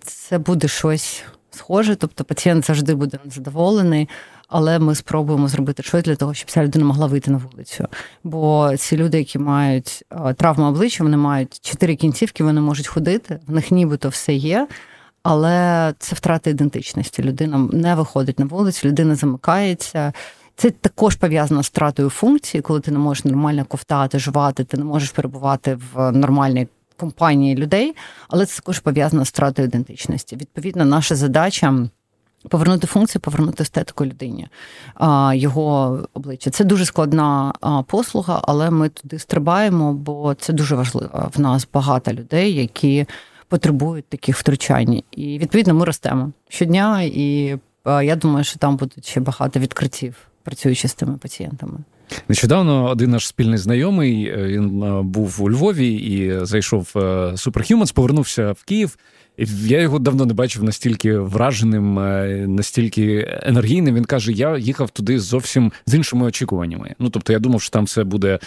це 0.00 0.38
буде 0.38 0.68
щось 0.68 1.24
схоже, 1.54 1.96
тобто 1.96 2.24
пацієнт 2.24 2.66
завжди 2.66 2.94
буде 2.94 3.18
незадоволений, 3.24 4.08
але 4.48 4.78
ми 4.78 4.94
спробуємо 4.94 5.48
зробити 5.48 5.82
щось 5.82 6.04
для 6.04 6.16
того, 6.16 6.34
щоб 6.34 6.50
ця 6.50 6.64
людина 6.64 6.84
могла 6.84 7.06
вийти 7.06 7.30
на 7.30 7.36
вулицю. 7.38 7.86
Бо 8.24 8.72
ці 8.76 8.96
люди, 8.96 9.18
які 9.18 9.38
мають 9.38 10.04
травму 10.36 10.66
обличчя, 10.66 11.04
вони 11.04 11.16
мають 11.16 11.60
чотири 11.62 11.96
кінцівки, 11.96 12.44
вони 12.44 12.60
можуть 12.60 12.86
ходити, 12.86 13.40
в 13.46 13.52
них 13.52 13.70
нібито 13.70 14.08
все 14.08 14.34
є. 14.34 14.68
Але 15.22 15.94
це 15.98 16.16
втрата 16.16 16.50
ідентичності. 16.50 17.22
Людина 17.22 17.68
не 17.72 17.94
виходить 17.94 18.38
на 18.38 18.44
вулицю, 18.44 18.88
людина 18.88 19.14
замикається. 19.14 20.12
Це 20.56 20.70
також 20.70 21.16
пов'язано 21.16 21.62
з 21.62 21.66
втратою 21.66 22.10
функції, 22.10 22.62
коли 22.62 22.80
ти 22.80 22.90
не 22.90 22.98
можеш 22.98 23.24
нормально 23.24 23.64
ковтати, 23.64 24.18
жувати, 24.18 24.64
ти 24.64 24.76
не 24.76 24.84
можеш 24.84 25.10
перебувати 25.10 25.78
в 25.94 26.12
нормальній 26.12 26.68
компанії 26.96 27.56
людей, 27.56 27.94
але 28.28 28.46
це 28.46 28.56
також 28.56 28.78
пов'язано 28.78 29.24
з 29.24 29.28
втратою 29.28 29.68
ідентичності. 29.68 30.36
Відповідно, 30.36 30.84
наша 30.84 31.16
задача. 31.16 31.88
Повернути 32.48 32.86
функцію, 32.86 33.22
повернути 33.22 33.62
естетику 33.62 34.06
людині, 34.06 34.48
його 35.32 35.98
обличчя. 36.14 36.50
Це 36.50 36.64
дуже 36.64 36.84
складна 36.84 37.52
послуга, 37.86 38.42
але 38.44 38.70
ми 38.70 38.88
туди 38.88 39.18
стрибаємо, 39.18 39.92
бо 39.92 40.34
це 40.34 40.52
дуже 40.52 40.74
важливо. 40.74 41.30
В 41.34 41.40
нас 41.40 41.68
багато 41.72 42.12
людей, 42.12 42.54
які 42.54 43.06
потребують 43.48 44.04
таких 44.08 44.36
втручань. 44.36 45.02
І 45.10 45.38
відповідно 45.38 45.74
ми 45.74 45.84
ростемо 45.84 46.32
щодня, 46.48 47.02
і 47.02 47.58
я 47.86 48.16
думаю, 48.16 48.44
що 48.44 48.58
там 48.58 48.76
будуть 48.76 49.06
ще 49.06 49.20
багато 49.20 49.60
відкриттів, 49.60 50.16
працюючи 50.42 50.88
з 50.88 50.94
тими 50.94 51.16
пацієнтами. 51.16 51.78
Нещодавно 52.28 52.90
один 52.90 53.10
наш 53.10 53.26
спільний 53.26 53.58
знайомий 53.58 54.24
е, 54.26 54.46
він 54.46 54.82
е, 54.82 55.02
був 55.02 55.42
у 55.42 55.50
Львові 55.50 55.94
і 55.94 56.44
зайшов 56.46 56.92
е, 56.96 56.98
Superhumans, 57.32 57.94
повернувся 57.94 58.52
в 58.52 58.64
Київ. 58.64 58.96
Я 59.66 59.80
його 59.80 59.98
давно 59.98 60.26
не 60.26 60.34
бачив 60.34 60.64
настільки 60.64 61.18
враженим, 61.18 61.94
настільки 62.54 63.28
енергійним. 63.42 63.94
Він 63.94 64.04
каже: 64.04 64.32
я 64.32 64.58
їхав 64.58 64.90
туди 64.90 65.20
зовсім 65.20 65.72
з 65.86 65.94
іншими 65.94 66.26
очікуваннями. 66.26 66.94
Ну 66.98 67.10
тобто, 67.10 67.32
я 67.32 67.38
думав, 67.38 67.62
що 67.62 67.70
там 67.70 67.84
все 67.84 68.04
буде 68.04 68.38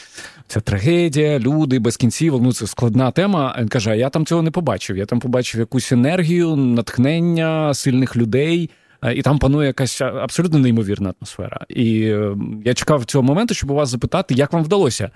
ця 0.48 0.60
трагедія, 0.60 1.40
люди 1.40 1.80
без 1.80 1.98
кінців. 1.98 2.42
Ну 2.42 2.54
це 2.54 2.68
складна 2.68 3.12
тема. 3.12 3.56
Він 3.60 3.68
каже: 3.68 3.90
а 3.90 3.96
я 3.96 4.10
там 4.10 4.26
цього 4.26 4.42
не 4.42 4.52
побачив. 4.52 4.98
Я 4.98 5.06
там 5.06 5.20
побачив 5.20 5.60
якусь 5.60 5.92
енергію, 5.92 6.56
натхнення 6.56 7.74
сильних 7.74 8.16
людей. 8.18 8.70
Е, 9.06 9.14
і 9.14 9.22
там 9.22 9.40
панує 9.40 9.68
якась 9.68 10.02
абсолютно 10.02 10.60
неймовірна 10.60 11.14
атмосфера. 11.20 11.66
І 11.70 12.02
е, 12.02 12.36
я 12.66 12.74
чекав 12.74 13.06
цього 13.06 13.24
моменту, 13.24 13.54
щоб 13.54 13.72
у 13.72 13.74
вас 13.74 13.90
запитати, 13.90 14.34
як 14.34 14.54
вам 14.54 14.64
вдалося, 14.64 15.12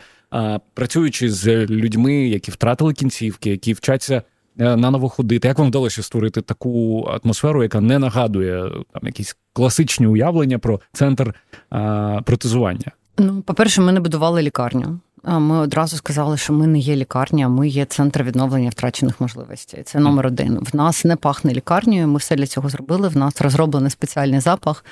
працюючи 0.74 1.31
з 1.31 1.65
людьми, 1.65 2.13
які 2.13 2.51
втратили 2.51 2.93
кінцівки, 2.93 3.50
які 3.50 3.74
вчаться. 3.74 4.22
Е, 4.60 4.75
наново 4.75 5.10
ходити, 5.10 5.48
як 5.48 5.60
вам 5.60 5.67
вдалося 5.67 6.03
створити 6.03 6.41
таку 6.41 7.03
атмосферу, 7.24 7.63
яка 7.63 7.81
не 7.81 8.00
нагадує 8.00 8.72
там 8.93 9.01
якісь 9.03 9.38
класичні 9.53 10.08
уявлення 10.08 10.60
про 10.60 10.81
центр 10.93 11.34
протезування? 12.25 12.91
Ну, 13.17 13.41
по-перше, 13.41 13.81
ми 13.81 13.91
не 13.91 14.00
будували 14.00 14.41
лікарню. 14.41 15.00
Ми 15.23 15.57
одразу 15.57 15.97
сказали, 15.97 16.38
що 16.38 16.53
ми 16.53 16.67
не 16.67 16.79
є 16.79 16.95
лікарня, 16.95 17.49
ми 17.49 17.67
є 17.67 17.85
центр 17.85 18.23
відновлення 18.23 18.69
втрачених 18.69 19.21
можливостей. 19.21 19.83
Це 19.83 19.99
номер 19.99 20.27
один. 20.27 20.59
В 20.71 20.75
нас 20.75 21.05
не 21.05 21.15
пахне 21.15 21.53
лікарнею. 21.53 22.07
Ми 22.07 22.17
все 22.17 22.35
для 22.35 22.47
цього 22.47 22.69
зробили. 22.69 23.07
В 23.07 23.17
нас 23.17 23.41
розроблений 23.41 23.91
спеціальний 23.91 24.39
запах. 24.39 24.85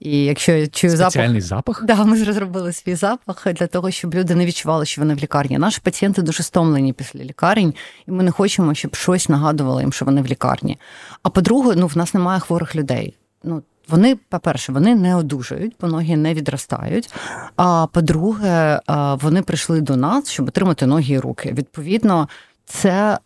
І 0.00 0.24
якщо 0.24 0.52
я 0.52 0.66
чую 0.66 0.96
спеціальний 0.96 1.40
запах, 1.40 1.76
запах? 1.80 1.96
Да, 1.96 2.04
ми 2.04 2.24
розробили 2.24 2.72
свій 2.72 2.94
запах 2.94 3.46
для 3.52 3.66
того, 3.66 3.90
щоб 3.90 4.14
люди 4.14 4.34
не 4.34 4.46
відчували, 4.46 4.86
що 4.86 5.00
вони 5.00 5.14
в 5.14 5.18
лікарні. 5.18 5.58
Наші 5.58 5.80
пацієнти 5.80 6.22
дуже 6.22 6.42
стомлені 6.42 6.92
після 6.92 7.24
лікарень, 7.24 7.74
і 8.08 8.10
ми 8.10 8.22
не 8.22 8.30
хочемо, 8.30 8.74
щоб 8.74 8.94
щось 8.94 9.28
нагадувало 9.28 9.80
їм, 9.80 9.92
що 9.92 10.04
вони 10.04 10.22
в 10.22 10.26
лікарні. 10.26 10.78
А 11.22 11.28
по-друге, 11.28 11.74
ну 11.76 11.86
в 11.86 11.96
нас 11.96 12.14
немає 12.14 12.40
хворих 12.40 12.76
людей. 12.76 13.14
Ну 13.44 13.62
вони, 13.88 14.16
по-перше, 14.28 14.72
вони 14.72 14.94
не 14.94 15.16
одужають, 15.16 15.76
бо 15.80 15.86
ноги 15.86 16.16
не 16.16 16.34
відростають. 16.34 17.14
А 17.56 17.86
по-друге, 17.92 18.80
вони 19.20 19.42
прийшли 19.42 19.80
до 19.80 19.96
нас, 19.96 20.30
щоб 20.30 20.48
отримати 20.48 20.86
ноги 20.86 21.14
і 21.14 21.18
руки. 21.18 21.52
Відповідно, 21.58 22.28
це 22.64 23.18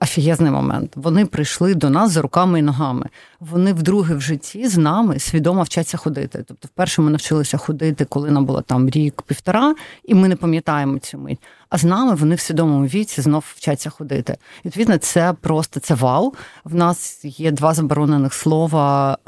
офігезний 0.00 0.50
момент. 0.50 0.92
Вони 0.96 1.26
прийшли 1.26 1.74
до 1.74 1.90
нас 1.90 2.10
за 2.10 2.22
руками 2.22 2.58
і 2.58 2.62
ногами. 2.62 3.06
Вони 3.50 3.72
вдруге 3.72 4.14
в 4.14 4.20
житті 4.20 4.68
з 4.68 4.76
нами 4.76 5.18
свідомо 5.18 5.62
вчаться 5.62 5.96
ходити. 5.96 6.44
Тобто, 6.48 6.68
вперше 6.68 7.02
ми 7.02 7.10
навчилися 7.10 7.58
ходити, 7.58 8.04
коли 8.04 8.30
нам 8.30 8.44
було 8.44 8.62
там 8.62 8.90
рік-півтора, 8.90 9.74
і 10.04 10.14
ми 10.14 10.28
не 10.28 10.36
пам'ятаємо 10.36 10.98
цю 10.98 11.18
мить 11.18 11.40
а 11.74 11.78
з 11.78 11.84
нами 11.84 12.14
вони 12.14 12.34
в 12.34 12.40
свідомому 12.40 12.86
віці 12.86 13.20
знов 13.20 13.44
вчаться 13.56 13.90
ходити. 13.90 14.36
Відповідно, 14.64 14.98
це 14.98 15.34
просто 15.40 15.80
це 15.80 15.94
вау. 15.94 16.34
В 16.64 16.74
нас 16.74 17.20
є 17.24 17.50
два 17.50 17.74
заборонених 17.74 18.34
слова, 18.34 19.18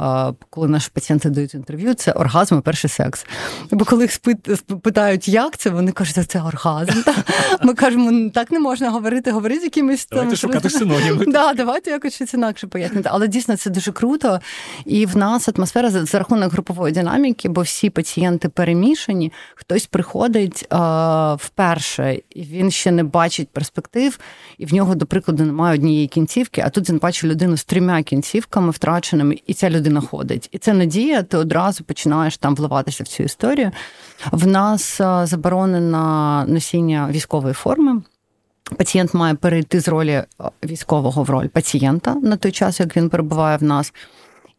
коли 0.50 0.68
наші 0.68 0.90
пацієнти 0.92 1.30
дають 1.30 1.54
інтерв'ю. 1.54 1.94
Це 1.94 2.12
оргазм 2.12 2.58
і 2.58 2.60
перший 2.60 2.90
секс. 2.90 3.26
Бо 3.70 3.84
коли 3.84 4.04
їх 4.04 4.18
питають, 4.82 5.28
як 5.28 5.56
це, 5.56 5.70
вони 5.70 5.92
кажуть, 5.92 6.30
це 6.30 6.42
оргазм. 6.42 7.02
Ми 7.62 7.74
кажемо, 7.74 8.10
«Ну, 8.10 8.30
так 8.30 8.50
не 8.50 8.60
можна 8.60 8.90
говорити, 8.90 9.30
говорити 9.30 9.64
якимось 9.64 10.08
Давайте 10.10 10.36
шукати 10.36 10.70
синоніми. 10.70 11.24
Давайте 11.56 11.90
якось 11.90 12.14
щось 12.14 12.34
інакше 12.34 12.66
пояснити. 12.66 13.08
Але 13.12 13.28
дійсно 13.28 13.56
це 13.56 13.70
дуже 13.70 13.92
круто. 13.92 14.05
І 14.84 15.06
в 15.06 15.16
нас 15.16 15.48
атмосфера 15.48 15.90
за, 15.90 16.04
за 16.04 16.18
рахунок 16.18 16.52
групової 16.52 16.94
динаміки, 16.94 17.48
бо 17.48 17.62
всі 17.62 17.90
пацієнти 17.90 18.48
перемішані, 18.48 19.32
хтось 19.54 19.86
приходить 19.86 20.66
а, 20.70 21.36
вперше 21.40 22.20
і 22.30 22.42
він 22.42 22.70
ще 22.70 22.90
не 22.90 23.04
бачить 23.04 23.48
перспектив, 23.48 24.18
і 24.58 24.66
в 24.66 24.74
нього, 24.74 24.94
до 24.94 25.06
прикладу, 25.06 25.44
немає 25.44 25.74
однієї 25.74 26.06
кінцівки, 26.06 26.62
а 26.66 26.70
тут 26.70 26.90
він 26.90 26.98
бачить 26.98 27.24
людину 27.24 27.56
з 27.56 27.64
трьома 27.64 28.02
кінцівками 28.02 28.70
втраченими, 28.70 29.38
і 29.46 29.54
ця 29.54 29.70
людина 29.70 30.00
ходить. 30.00 30.48
І 30.52 30.58
це 30.58 30.72
надія, 30.72 31.22
ти 31.22 31.36
одразу 31.36 31.84
починаєш 31.84 32.36
там 32.36 32.54
вливатися 32.54 33.04
в 33.04 33.06
цю 33.06 33.22
історію. 33.22 33.70
В 34.32 34.46
нас 34.46 35.00
заборонено 35.24 36.44
носіння 36.48 37.08
військової 37.12 37.54
форми. 37.54 38.02
Пацієнт 38.76 39.14
має 39.14 39.34
перейти 39.34 39.80
з 39.80 39.88
ролі 39.88 40.22
військового 40.64 41.22
в 41.22 41.30
роль 41.30 41.46
пацієнта 41.46 42.14
на 42.14 42.36
той 42.36 42.52
час, 42.52 42.80
як 42.80 42.96
він 42.96 43.08
перебуває 43.08 43.56
в 43.56 43.62
нас. 43.62 43.92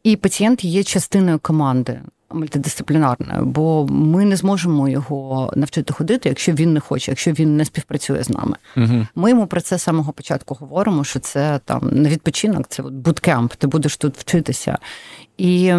І 0.03 0.15
пацієнт 0.15 0.63
є 0.63 0.83
частиною 0.83 1.39
команди 1.39 2.01
мультидисциплінарною, 2.31 3.45
бо 3.45 3.87
ми 3.89 4.25
не 4.25 4.35
зможемо 4.35 4.89
його 4.89 5.53
навчити 5.55 5.93
ходити, 5.93 6.29
якщо 6.29 6.51
він 6.51 6.73
не 6.73 6.79
хоче, 6.79 7.11
якщо 7.11 7.31
він 7.31 7.57
не 7.57 7.65
співпрацює 7.65 8.23
з 8.23 8.29
нами. 8.29 8.55
Угу. 8.77 9.07
Ми 9.15 9.29
йому 9.29 9.47
про 9.47 9.61
це 9.61 9.77
з 9.77 9.81
самого 9.81 10.13
початку 10.13 10.57
говоримо, 10.59 11.03
що 11.03 11.19
це 11.19 11.59
там 11.65 11.89
не 11.91 12.09
відпочинок, 12.09 12.67
це 12.67 12.83
от 12.83 12.93
буткемп, 12.93 13.53
ти 13.53 13.67
будеш 13.67 13.97
тут 13.97 14.17
вчитися. 14.17 14.77
І 15.37 15.73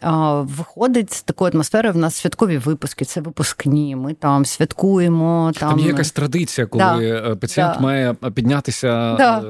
а, 0.00 0.40
виходить 0.40 1.12
з 1.12 1.22
такої 1.22 1.52
атмосфери 1.54 1.90
в 1.90 1.96
нас 1.96 2.14
святкові 2.14 2.58
випуски, 2.58 3.04
це 3.04 3.20
випускні. 3.20 3.96
Ми 3.96 4.14
там 4.14 4.44
святкуємо. 4.44 5.52
Там 5.60 5.70
Там 5.70 5.78
є 5.78 5.86
якась 5.86 6.12
традиція, 6.12 6.66
коли 6.66 6.84
да, 6.84 7.02
е, 7.02 7.34
пацієнт 7.34 7.72
да. 7.74 7.80
має 7.80 8.14
піднятися 8.34 9.14
да, 9.16 9.44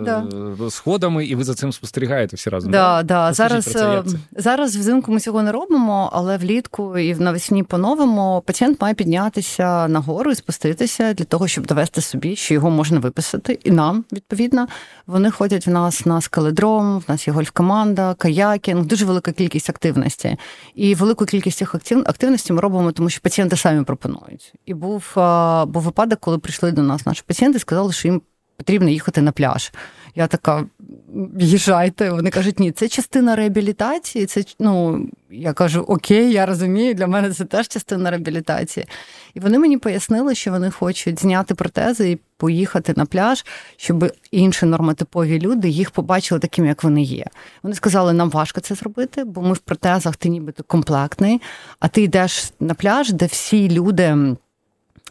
е, 0.67 0.71
сходами, 0.71 1.27
і 1.27 1.35
ви 1.35 1.45
за 1.45 1.55
цим 1.55 1.73
спостерігаєте 1.73 2.37
всі 2.37 2.51
разом. 2.51 2.71
Да, 2.71 3.03
да. 3.03 3.33
Зараз 3.33 3.65
це, 3.65 3.99
е, 3.99 4.05
зараз 4.37 4.77
взимку 4.77 5.13
ми 5.13 5.21
цього 5.21 5.43
не 5.43 5.53
робимо, 5.53 6.11
але 6.13 6.37
влітку 6.37 6.99
і 6.99 7.15
навесні 7.15 7.63
по-новому 7.63 8.43
пацієнт 8.47 8.81
має 8.81 8.95
піднятися 8.95 9.89
нагору 9.89 10.31
і 10.31 10.35
спуститися 10.35 11.15
для 11.15 11.25
того, 11.25 11.49
щоб 11.49 11.67
довести 11.67 12.01
собі, 12.01 12.37
що 12.37 12.55
його 12.55 12.71
можна 12.71 12.99
виписати, 12.99 13.59
і 13.65 13.71
нам 13.71 14.05
відповідно. 14.13 14.67
Вони 15.07 15.31
ходять 15.31 15.67
в 15.67 15.71
нас 15.71 16.07
на 16.07 16.21
скаледром, 16.21 16.99
в 16.99 17.05
нас 17.09 17.29
є 17.29 17.35
гольф-команда, 17.35 18.15
каякінг, 18.15 18.85
дуже 18.85 19.05
велика 19.05 19.33
кількість 19.33 19.54
кількість 19.55 19.71
активності. 19.71 20.37
І 20.75 20.95
велику 20.95 21.25
кількість 21.25 21.59
цих 21.59 21.75
активності 22.07 22.53
ми 22.53 22.61
робимо, 22.61 22.93
тому 22.93 23.11
що 23.11 23.21
пацієнти 23.21 23.57
самі 23.57 23.85
пропонують. 23.85 24.53
І 24.67 24.75
був 24.75 25.13
був 25.67 25.83
випадок, 25.83 26.21
коли 26.21 26.39
прийшли 26.39 26.73
до 26.73 26.83
нас 26.83 27.07
наші 27.07 27.23
пацієнти 27.27 27.57
і 27.57 27.61
сказали, 27.61 27.93
що 27.93 28.09
їм 28.09 28.23
потрібно 28.57 28.91
їхати 28.91 29.23
на 29.23 29.33
пляж. 29.33 29.73
Я 30.15 30.27
така, 30.27 30.65
їжджайте. 31.39 32.11
Вони 32.11 32.31
кажуть, 32.31 32.61
ні, 32.61 32.73
це 32.73 32.89
частина 32.89 33.37
реабілітації. 33.37 34.27
Це 34.27 34.45
ну 34.59 35.07
я 35.31 35.53
кажу, 35.53 35.81
окей, 35.81 36.33
я 36.33 36.47
розумію, 36.47 36.95
для 36.95 37.07
мене 37.07 37.33
це 37.33 37.45
теж 37.45 37.69
частина 37.69 38.11
реабілітації. 38.11 38.87
І 39.35 39.41
вони 39.41 39.59
мені 39.59 39.79
пояснили, 39.79 40.35
що 40.35 40.51
вони 40.51 40.71
хочуть 40.71 41.21
зняти 41.21 41.55
протези 41.55 42.11
і 42.11 42.19
поїхати 42.37 42.95
на 42.97 43.07
пляж, 43.07 43.45
щоб 43.77 44.13
інші 44.31 44.67
нормотипові 44.67 45.41
люди 45.41 45.69
їх 45.69 45.91
побачили 45.91 46.41
такими, 46.41 46.69
як 46.69 46.85
вони 46.85 47.03
є. 47.03 47.27
Вони 47.63 47.75
сказали, 47.75 48.13
нам 48.13 48.31
важко 48.31 48.61
це 48.61 48.75
зробити, 48.75 49.25
бо 49.25 49.43
ми 49.43 49.53
в 49.53 49.59
протезах 49.59 50.17
ти 50.17 50.29
нібито 50.29 50.63
комплектний, 50.63 51.43
а 51.81 51.89
ти 51.89 52.03
йдеш 52.03 52.53
на 52.61 52.75
пляж, 52.75 53.13
де 53.13 53.27
всі 53.27 53.71
люди 53.71 54.37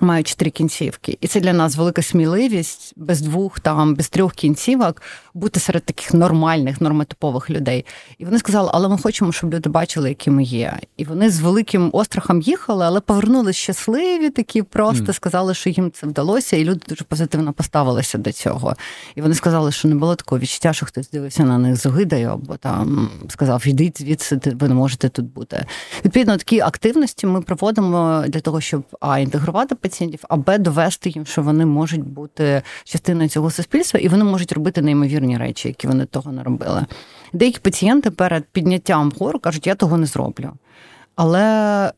мають 0.02 0.28
чотири 0.28 0.52
кінцівки, 0.52 1.18
і 1.22 1.28
це 1.28 1.40
для 1.40 1.54
нас 1.54 1.76
велика 1.76 2.02
сміливість 2.02 2.94
без 2.96 3.22
двох 3.22 3.60
там, 3.60 3.96
без 3.96 4.10
трьох 4.10 4.34
кінцівок 4.34 5.02
бути 5.34 5.60
серед 5.60 5.86
таких 5.86 6.14
нормальних, 6.14 6.82
нормотипових 6.82 7.50
людей. 7.50 7.86
І 8.18 8.26
вони 8.26 8.40
сказали, 8.40 8.70
але 8.74 8.90
ми 8.90 8.98
хочемо, 8.98 9.32
щоб 9.32 9.54
люди 9.54 9.70
бачили, 9.70 10.10
які 10.10 10.32
ми 10.32 10.44
є. 10.44 10.80
І 10.98 11.06
вони 11.06 11.30
з 11.30 11.40
великим 11.40 11.90
острахом 11.94 12.42
їхали, 12.42 12.86
але 12.86 13.00
повернулись 13.00 13.56
щасливі, 13.56 14.30
такі 14.30 14.62
просто 14.62 15.04
mm. 15.04 15.14
сказали, 15.14 15.54
що 15.54 15.70
їм 15.70 15.92
це 15.92 16.08
вдалося, 16.08 16.58
і 16.58 16.64
люди 16.64 16.82
дуже 16.90 17.04
позитивно 17.04 17.54
поставилися 17.54 18.18
до 18.18 18.32
цього. 18.32 18.76
І 19.16 19.22
вони 19.22 19.36
сказали, 19.36 19.72
що 19.72 19.88
не 19.88 19.96
було 19.96 20.16
такого 20.16 20.40
відчуття, 20.40 20.74
що 20.74 20.86
хтось 20.86 21.10
дивився 21.10 21.44
на 21.44 21.58
них 21.58 21.76
з 21.76 21.86
огидою, 21.86 22.30
або 22.30 22.58
там 22.58 23.10
сказав, 23.30 23.68
йдіть 23.68 24.02
звідси, 24.02 24.40
ви 24.46 24.68
не 24.68 24.74
можете 24.74 25.10
тут 25.10 25.26
бути. 25.26 25.66
Відповідно, 26.06 26.38
такі 26.38 26.60
активності 26.60 27.28
ми 27.28 27.42
проводимо 27.42 28.24
для 28.28 28.40
того, 28.40 28.62
щоб 28.62 28.84
а 29.00 29.20
інтегрувати 29.20 29.76
пацієнтів, 29.84 30.20
а 30.30 30.38
б 30.38 30.58
довести 30.58 31.10
їм, 31.10 31.26
що 31.26 31.42
вони 31.42 31.66
можуть 31.66 32.04
бути 32.04 32.62
частиною 32.84 33.30
цього 33.30 33.52
суспільства, 33.52 34.00
і 34.00 34.08
вони 34.08 34.24
можуть 34.24 34.52
робити 34.52 34.82
неймовірні 34.82 35.38
речі, 35.38 35.68
які 35.68 35.88
вони 35.88 36.06
того 36.06 36.32
не 36.32 36.44
робили. 36.44 36.86
Деякі 37.34 37.60
пацієнти 37.60 38.12
перед 38.12 38.44
підняттям 38.46 39.10
вгору 39.10 39.40
кажуть, 39.40 39.68
я 39.68 39.76
того 39.76 39.98
не 39.98 40.06
зроблю. 40.06 40.52
Але 41.16 41.92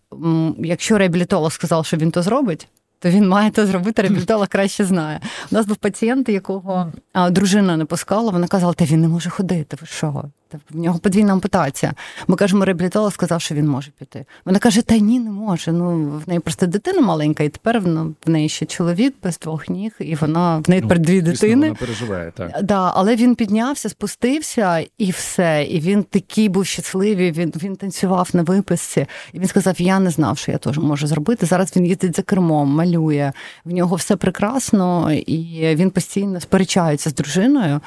якщо 0.59 0.97
реабілітолог 0.97 1.51
сказав, 1.51 1.85
що 1.85 1.97
він 1.97 2.11
то 2.11 2.21
зробить, 2.21 2.67
то 2.99 3.09
він 3.09 3.27
має 3.27 3.51
це 3.51 3.65
зробити, 3.65 4.01
реабілітолог 4.01 4.47
краще 4.47 4.85
знає. 4.85 5.19
У 5.51 5.55
нас 5.55 5.65
був 5.65 5.77
пацієнт, 5.77 6.29
якого 6.29 6.91
дружина 7.31 7.77
не 7.77 7.85
пускала, 7.85 8.31
вона 8.31 8.47
казала, 8.47 8.73
та 8.73 8.85
він 8.85 9.01
не 9.01 9.07
може 9.07 9.29
ходити. 9.29 9.77
Ви 9.81 9.87
що? 9.87 10.23
В 10.71 10.77
нього 10.77 10.99
подвійна 10.99 11.33
ампутація. 11.33 11.93
Ми 12.27 12.35
кажемо, 12.35 12.65
реабілітолог 12.65 13.13
сказав, 13.13 13.41
що 13.41 13.55
він 13.55 13.67
може 13.67 13.91
піти. 13.99 14.25
Вона 14.45 14.59
каже: 14.59 14.81
Та 14.81 14.97
ні, 14.97 15.19
не 15.19 15.31
може. 15.31 15.71
Ну 15.71 16.19
в 16.25 16.29
неї 16.29 16.39
просто 16.39 16.67
дитина 16.67 17.01
маленька, 17.01 17.43
і 17.43 17.49
тепер 17.49 17.81
ну, 17.85 18.15
в 18.25 18.29
неї 18.29 18.49
ще 18.49 18.65
чоловік 18.65 19.15
без 19.23 19.39
двох 19.39 19.69
ніг, 19.69 19.95
і 19.99 20.15
вона 20.15 20.57
в 20.57 20.69
неї 20.69 20.81
ну, 20.81 20.87
тепер 20.87 20.99
дві 20.99 21.21
дитини. 21.21 21.67
Вона 21.67 21.79
переживає 21.79 22.31
так. 22.31 22.63
Да, 22.63 22.91
але 22.95 23.15
він 23.15 23.35
піднявся, 23.35 23.89
спустився 23.89 24.85
і 24.97 25.11
все. 25.11 25.63
І 25.69 25.79
він 25.79 26.03
такий 26.03 26.49
був 26.49 26.65
щасливий. 26.65 27.31
Він 27.31 27.53
він 27.55 27.75
танцював 27.75 28.29
на 28.33 28.43
виписці. 28.43 29.05
І 29.33 29.39
він 29.39 29.47
сказав: 29.47 29.81
Я 29.81 29.99
не 29.99 30.09
знав, 30.09 30.37
що 30.37 30.51
я 30.51 30.57
теж 30.57 30.77
можу 30.77 31.07
зробити. 31.07 31.45
Зараз 31.45 31.75
він 31.75 31.85
їздить 31.85 32.15
за 32.15 32.21
кермом, 32.21 32.69
малює. 32.69 33.31
В 33.65 33.73
нього 33.73 33.95
все 33.95 34.15
прекрасно, 34.15 35.13
і 35.13 35.75
він 35.75 35.89
постійно 35.89 36.39
сперечається 36.39 37.09
з 37.09 37.13
дружиною 37.13 37.81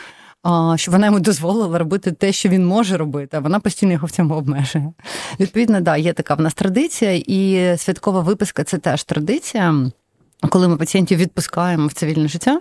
щоб 0.77 0.93
вона 0.93 1.07
йому 1.07 1.21
дозволила 1.21 1.79
робити 1.79 2.13
те, 2.13 2.33
що 2.33 2.49
він 2.49 2.67
може 2.67 2.97
робити, 2.97 3.37
а 3.37 3.41
вона 3.41 3.61
постійно 3.61 3.93
його 3.93 4.07
в 4.07 4.11
цьому 4.11 4.35
обмежує. 4.35 4.93
Відповідно, 5.41 5.81
да, 5.81 5.97
є 5.97 6.13
така 6.13 6.35
в 6.35 6.41
нас 6.41 6.55
традиція, 6.55 7.23
і 7.27 7.75
святкова 7.79 8.21
виписка 8.21 8.65
це 8.65 8.79
теж 8.79 9.05
традиція, 9.05 9.75
коли 10.49 10.69
ми 10.69 10.77
пацієнтів 10.77 11.19
відпускаємо 11.19 11.87
в 11.87 11.93
цивільне 11.93 12.29
життя. 12.29 12.61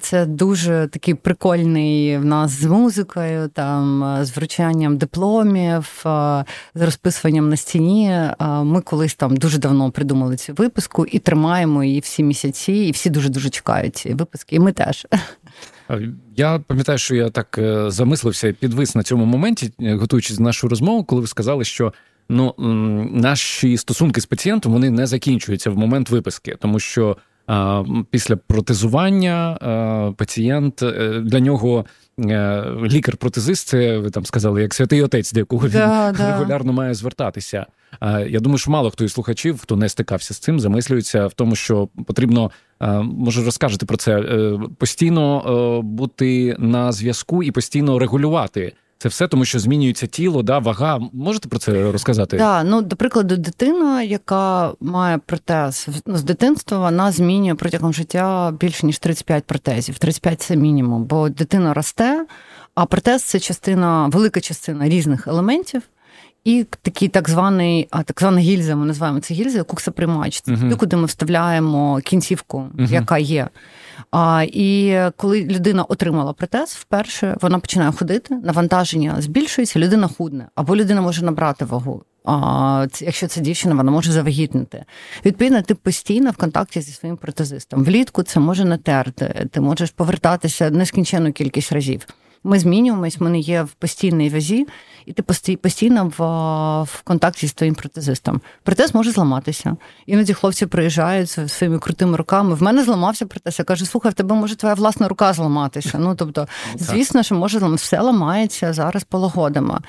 Це 0.00 0.26
дуже 0.26 0.88
такий 0.92 1.14
прикольний 1.14 2.18
в 2.18 2.24
нас 2.24 2.50
з 2.50 2.64
музикою, 2.64 3.48
там 3.48 4.04
з 4.24 4.36
вручанням 4.36 4.98
дипломів, 4.98 6.00
з 6.74 6.82
розписуванням 6.82 7.48
на 7.48 7.56
стіні. 7.56 8.20
Ми 8.62 8.80
колись 8.80 9.14
там 9.14 9.36
дуже 9.36 9.58
давно 9.58 9.90
придумали 9.90 10.36
цю 10.36 10.52
виписку 10.52 11.06
і 11.06 11.18
тримаємо 11.18 11.84
її 11.84 12.00
всі 12.00 12.22
місяці, 12.22 12.72
і 12.72 12.90
всі 12.90 13.10
дуже 13.10 13.28
дуже 13.28 13.50
чекають 13.50 13.96
ці 13.96 14.14
виписки. 14.14 14.56
І 14.56 14.60
ми 14.60 14.72
теж. 14.72 15.06
Я 16.36 16.58
пам'ятаю, 16.58 16.98
що 16.98 17.14
я 17.14 17.30
так 17.30 17.58
е, 17.58 17.90
замислився 17.90 18.48
і 18.48 18.52
підвис 18.52 18.94
на 18.94 19.02
цьому 19.02 19.24
моменті, 19.24 19.72
е, 19.80 19.94
готуючись 19.94 20.38
до 20.38 20.44
нашу 20.44 20.68
розмову, 20.68 21.04
коли 21.04 21.20
ви 21.20 21.26
сказали, 21.26 21.64
що 21.64 21.92
ну 22.28 22.54
наші 23.12 23.76
стосунки 23.76 24.20
з 24.20 24.26
пацієнтом 24.26 24.72
вони 24.72 24.90
не 24.90 25.06
закінчуються 25.06 25.70
в 25.70 25.78
момент 25.78 26.10
виписки, 26.10 26.56
тому 26.60 26.78
що 26.80 27.16
а, 27.46 27.84
після 28.10 28.36
протезування 28.36 29.58
а, 29.60 30.12
пацієнт 30.16 30.82
е, 30.82 31.20
для 31.20 31.40
нього 31.40 31.84
лікар-протезист, 32.84 33.68
це 33.68 33.98
ви 33.98 34.10
там 34.10 34.26
сказали, 34.26 34.62
як 34.62 34.74
святий 34.74 35.02
отець, 35.02 35.32
до 35.32 35.40
якого 35.40 35.68
да, 35.68 36.08
він 36.08 36.16
да. 36.18 36.32
регулярно 36.32 36.72
має 36.72 36.94
звертатися. 36.94 37.66
Я 38.28 38.40
думаю, 38.40 38.58
що 38.58 38.70
мало 38.70 38.90
хто 38.90 39.04
із 39.04 39.12
слухачів, 39.12 39.60
хто 39.62 39.76
не 39.76 39.88
стикався 39.88 40.34
з 40.34 40.38
цим, 40.38 40.60
замислюється 40.60 41.26
в 41.26 41.32
тому, 41.32 41.56
що 41.56 41.88
потрібно 42.06 42.50
може 43.02 43.44
розкажете 43.44 43.86
про 43.86 43.96
це 43.96 44.20
е, 44.20 44.58
постійно 44.78 45.42
е, 45.78 45.82
бути 45.86 46.56
на 46.58 46.92
зв'язку 46.92 47.42
і 47.42 47.50
постійно 47.50 47.98
регулювати. 47.98 48.72
Це 49.02 49.08
все 49.08 49.28
тому, 49.28 49.44
що 49.44 49.58
змінюється 49.58 50.06
тіло, 50.06 50.42
да, 50.42 50.58
вага. 50.58 51.00
Можете 51.12 51.48
про 51.48 51.58
це 51.58 51.92
розказати? 51.92 52.38
Так, 52.38 52.66
ну 52.66 52.82
до 52.82 52.96
прикладу, 52.96 53.36
дитина, 53.36 54.02
яка 54.02 54.72
має 54.80 55.18
протез 55.18 55.88
ну, 56.06 56.16
з 56.16 56.22
дитинства, 56.22 56.78
вона 56.78 57.12
змінює 57.12 57.54
протягом 57.54 57.92
життя 57.92 58.52
більше 58.60 58.86
ніж 58.86 58.98
35 58.98 59.44
протезів. 59.44 59.98
35– 59.98 60.40
це 60.42 60.56
мінімум, 60.56 61.04
бо 61.04 61.28
дитина 61.28 61.74
росте, 61.74 62.26
а 62.74 62.86
протез 62.86 63.22
це 63.22 63.38
частина, 63.38 64.06
велика 64.06 64.40
частина 64.40 64.88
різних 64.88 65.26
елементів. 65.26 65.82
І 66.44 66.66
такий 66.82 67.08
так 67.08 67.30
званий, 67.30 67.88
а 67.90 68.02
так 68.02 68.20
звана 68.20 68.40
гільза, 68.40 68.76
ми 68.76 68.86
називаємо 68.86 69.20
це 69.20 69.34
гільза, 69.34 69.62
куксоприймач. 69.62 70.40
Це 70.40 70.52
uh-huh. 70.52 70.76
куди 70.76 70.96
ми 70.96 71.06
вставляємо 71.06 72.00
кінцівку, 72.04 72.58
uh-huh. 72.58 72.92
яка 72.92 73.18
є. 73.18 73.48
А, 74.10 74.44
І 74.52 74.98
коли 75.16 75.44
людина 75.44 75.82
отримала 75.82 76.32
протез, 76.32 76.70
вперше 76.70 77.36
вона 77.40 77.58
починає 77.58 77.92
ходити, 77.92 78.34
навантаження 78.34 79.16
збільшується, 79.18 79.78
людина 79.78 80.08
худне, 80.08 80.46
або 80.54 80.76
людина 80.76 81.00
може 81.00 81.24
набрати 81.24 81.64
вагу. 81.64 82.02
А 82.24 82.86
якщо 83.00 83.26
це 83.26 83.40
дівчина, 83.40 83.74
вона 83.74 83.90
може 83.90 84.12
завагітнити. 84.12 84.84
Відповідно, 85.24 85.62
ти 85.62 85.74
постійно 85.74 86.30
в 86.30 86.36
контакті 86.36 86.80
зі 86.80 86.92
своїм 86.92 87.16
протезистом. 87.16 87.84
Влітку 87.84 88.22
це 88.22 88.40
може 88.40 88.64
натерти, 88.64 89.48
ти 89.52 89.60
можеш 89.60 89.90
повертатися 89.90 90.70
нескінченну 90.70 91.32
кількість 91.32 91.72
разів. 91.72 92.06
Ми 92.44 92.58
змінюємось, 92.58 93.20
ми 93.20 93.30
не 93.30 93.38
є 93.38 93.62
в 93.62 93.70
постійній 93.70 94.30
вазі, 94.30 94.66
і 95.06 95.12
ти 95.12 95.22
постійно 95.56 96.12
в 96.18 96.22
в 96.82 97.02
контакті 97.02 97.46
з 97.46 97.52
твоїм 97.52 97.74
протезистом. 97.74 98.40
Протез 98.62 98.94
може 98.94 99.10
зламатися. 99.10 99.76
Іноді 100.06 100.32
хлопці 100.32 100.66
приїжджають 100.66 101.30
своїми 101.30 101.78
крутими 101.78 102.16
руками. 102.16 102.54
В 102.54 102.62
мене 102.62 102.84
зламався 102.84 103.26
протез. 103.26 103.58
Я 103.58 103.64
кажу, 103.64 103.86
слухай, 103.86 104.12
в 104.12 104.14
тебе 104.14 104.34
може 104.34 104.56
твоя 104.56 104.74
власна 104.74 105.08
рука 105.08 105.32
зламатися. 105.32 105.98
Ну 105.98 106.14
тобто, 106.14 106.48
звісно, 106.76 107.22
що 107.22 107.34
може 107.34 107.58
все 107.58 108.00
ламається 108.00 108.72
зараз 108.72 109.04
полагодимо. 109.04 109.80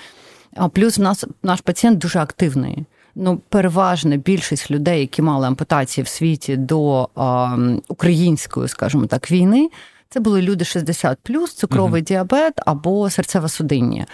А 0.56 0.70
плюс 0.70 0.98
в 0.98 1.02
нас 1.02 1.26
наш 1.44 1.62
пацієнт 1.62 1.98
дуже 1.98 2.20
активний. 2.20 2.86
Ну, 3.16 3.42
переважна 3.50 4.18
більшість 4.18 4.72
людей, 4.72 5.00
які 5.00 5.22
мали 5.22 5.48
ампутації 5.48 6.04
в 6.04 6.08
світі 6.08 6.58
до 6.58 7.10
а, 7.16 7.58
української, 7.88 8.68
скажімо 8.68 9.06
так, 9.06 9.32
війни, 9.32 9.70
це 10.12 10.20
були 10.20 10.42
люди 10.42 10.66
60 10.66 11.18
цукровий 11.56 12.02
uh-huh. 12.02 12.06
діабет 12.06 12.54
або 12.66 13.04
серцево-судинні. 13.04 14.06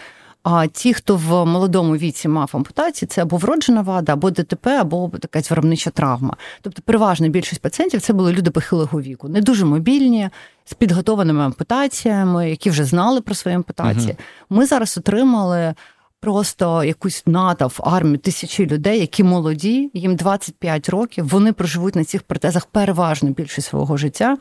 А 0.44 0.68
ті, 0.68 0.94
хто 0.94 1.16
в 1.16 1.46
молодому 1.46 1.98
віці 1.98 2.28
мав 2.28 2.50
ампутації, 2.54 3.08
це 3.08 3.22
або 3.22 3.38
вроджена 3.38 3.82
вада, 3.82 4.14
або 4.14 4.32
ДТП, 4.32 4.68
або 4.68 5.12
якась 5.24 5.50
виробнича 5.50 5.90
травма. 5.90 6.38
Тобто, 6.62 6.82
переважна 6.86 7.28
більшість 7.28 7.62
пацієнтів 7.62 8.02
це 8.02 8.14
були 8.14 8.34
люди 8.34 8.52
похилого 8.52 9.02
віку, 9.02 9.30
не 9.30 9.42
дуже 9.42 9.66
мобільні, 9.66 10.30
з 10.66 10.74
підготованими 10.74 11.44
ампутаціями, 11.44 12.50
які 12.50 12.70
вже 12.70 12.84
знали 12.84 13.22
про 13.22 13.36
свої 13.36 13.56
ампутації. 13.56 14.14
uh 14.14 14.20
Ми 14.50 14.66
зараз 14.66 14.98
отримали. 14.98 15.74
Просто 16.28 16.84
якусь 16.84 17.24
натовп 17.26 17.88
армію 17.88 18.18
тисячі 18.18 18.68
людей, 18.68 19.00
які 19.00 19.24
молоді, 19.24 19.92
їм 19.94 20.16
25 20.16 20.90
років. 20.90 21.28
Вони 21.30 21.54
проживуть 21.54 21.96
на 21.96 22.04
цих 22.04 22.24
протезах 22.24 22.66
переважно 22.66 23.30
більшість 23.30 23.68
свого 23.68 23.98
життя. 23.98 24.38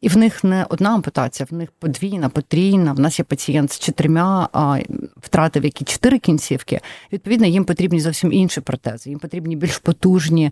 І 0.00 0.08
в 0.08 0.16
них 0.16 0.44
не 0.44 0.66
одна 0.68 0.94
ампутація, 0.94 1.46
в 1.50 1.54
них 1.54 1.72
подвійна, 1.78 2.28
потрійна. 2.28 2.92
В 2.92 3.00
нас 3.00 3.18
є 3.18 3.24
пацієнт 3.24 3.72
з 3.72 3.78
чотирма 3.78 4.48
а, 4.52 4.78
втратив 5.16 5.64
які 5.64 5.84
чотири 5.84 6.18
кінцівки. 6.18 6.80
Відповідно, 7.12 7.46
їм 7.46 7.64
потрібні 7.64 8.00
зовсім 8.00 8.32
інші 8.32 8.60
протези. 8.60 9.10
Їм 9.10 9.18
потрібні 9.18 9.56
більш 9.56 9.78
потужні, 9.78 10.50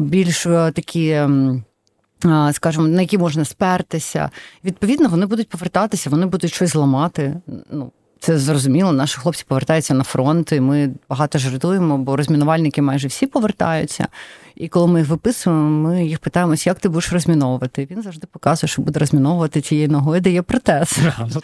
більш 0.00 0.46
е, 0.46 0.72
такі. 0.74 1.20
Скажімо, 2.52 2.88
на 2.88 3.00
які 3.00 3.18
можна 3.18 3.44
спертися. 3.44 4.30
Відповідно, 4.64 5.08
вони 5.08 5.26
будуть 5.26 5.48
повертатися, 5.48 6.10
вони 6.10 6.26
будуть 6.26 6.54
щось 6.54 6.70
зламати. 6.70 7.40
Ну, 7.70 7.92
це 8.22 8.38
зрозуміло. 8.38 8.92
Наші 8.92 9.18
хлопці 9.18 9.44
повертаються 9.48 9.94
на 9.94 10.04
фронт, 10.04 10.52
і 10.52 10.60
ми 10.60 10.90
багато 11.08 11.38
жартуємо, 11.38 11.98
бо 11.98 12.16
розмінувальники 12.16 12.82
майже 12.82 13.08
всі 13.08 13.26
повертаються. 13.26 14.08
І 14.54 14.68
коли 14.68 14.86
ми 14.86 14.98
їх 14.98 15.08
виписуємо, 15.08 15.62
ми 15.62 16.06
їх 16.06 16.18
питаємося, 16.18 16.70
як 16.70 16.78
ти 16.78 16.88
будеш 16.88 17.12
розміновувати. 17.12 17.88
Він 17.90 18.02
завжди 18.02 18.26
показує, 18.32 18.68
що 18.68 18.82
буде 18.82 19.00
розміновувати 19.00 19.60
тією 19.60 19.88
ногою, 19.88 20.20
дає 20.20 20.42
протез. 20.42 20.98
Ну 21.34 21.40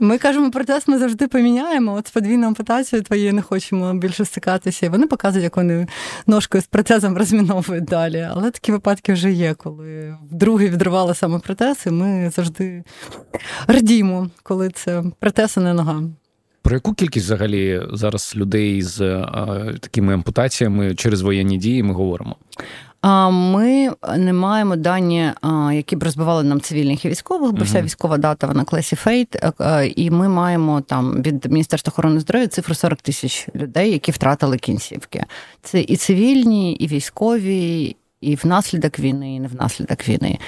ми 0.00 0.18
кажемо, 0.18 0.50
протез 0.50 0.82
ми 0.86 0.98
завжди 0.98 1.28
поміняємо. 1.28 1.94
От 1.94 2.06
з 2.06 2.10
подвійною 2.10 2.46
ампутацією 2.46 3.04
твоєю 3.04 3.34
не 3.34 3.42
хочемо 3.42 3.94
більше 3.94 4.24
стикатися. 4.24 4.86
І 4.86 4.88
вони 4.88 5.06
показують, 5.06 5.44
як 5.44 5.56
вони 5.56 5.86
ножкою 6.26 6.62
з 6.62 6.66
протезом 6.66 7.16
розміновують 7.16 7.84
далі. 7.84 8.28
Але 8.30 8.50
такі 8.50 8.72
випадки 8.72 9.12
вже 9.12 9.32
є, 9.32 9.54
коли 9.54 10.16
вдруге 10.30 10.68
відривали 10.68 11.14
саме 11.14 11.38
протез, 11.38 11.78
і 11.86 11.90
ми 11.90 12.30
завжди 12.36 12.84
радіємо, 13.66 14.30
коли 14.42 14.70
це 14.70 15.02
протез, 15.20 15.54
а 15.56 15.60
не 15.60 15.74
нога. 15.74 16.02
Про 16.62 16.74
яку 16.74 16.94
кількість 16.94 17.26
взагалі 17.26 17.82
зараз 17.92 18.32
людей 18.36 18.82
з 18.82 19.00
а, 19.00 19.64
такими 19.80 20.14
ампутаціями 20.14 20.94
через 20.94 21.20
воєнні 21.20 21.58
дії 21.58 21.82
ми 21.82 21.94
говоримо? 21.94 22.36
Ми 23.30 23.90
не 24.18 24.32
маємо 24.32 24.76
дані, 24.76 25.32
які 25.72 25.96
б 25.96 26.02
розбивали 26.02 26.42
нам 26.44 26.60
цивільних 26.60 27.04
і 27.04 27.08
військових, 27.08 27.52
бо 27.52 27.64
вся 27.64 27.82
військова 27.82 28.18
дата 28.18 28.46
вона 28.46 28.64
класіфейт, 28.64 29.36
і 29.96 30.10
ми 30.10 30.28
маємо 30.28 30.80
там 30.80 31.22
від 31.22 31.52
Міністерства 31.52 31.90
охорони 31.90 32.20
здоров'я 32.20 32.48
цифру 32.48 32.74
40 32.74 33.02
тисяч 33.02 33.48
людей, 33.54 33.92
які 33.92 34.12
втратили 34.12 34.58
кінцівки. 34.58 35.24
Це 35.62 35.80
і 35.80 35.96
цивільні, 35.96 36.72
і 36.72 36.86
військові, 36.86 37.96
і 38.20 38.34
внаслідок 38.34 38.98
війни, 38.98 39.34
і 39.34 39.40
не 39.40 39.48
внаслідок 39.48 40.08
війни. 40.08 40.38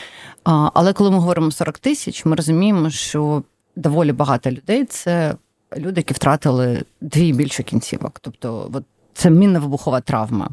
Але 0.45 0.93
коли 0.93 1.11
ми 1.11 1.19
говоримо 1.19 1.51
40 1.51 1.79
тисяч, 1.79 2.25
ми 2.25 2.37
розуміємо, 2.37 2.91
що 2.91 3.43
доволі 3.77 4.13
багато 4.13 4.51
людей 4.51 4.85
це 4.85 5.35
люди, 5.77 6.01
які 6.01 6.15
втратили 6.15 6.85
дві 7.01 7.33
більше 7.33 7.63
кінцівок. 7.63 8.21
Тобто, 8.21 8.71
от 8.73 8.85
це 9.15 9.31
мінно-вибухова 9.31 10.01
травма. 10.01 10.49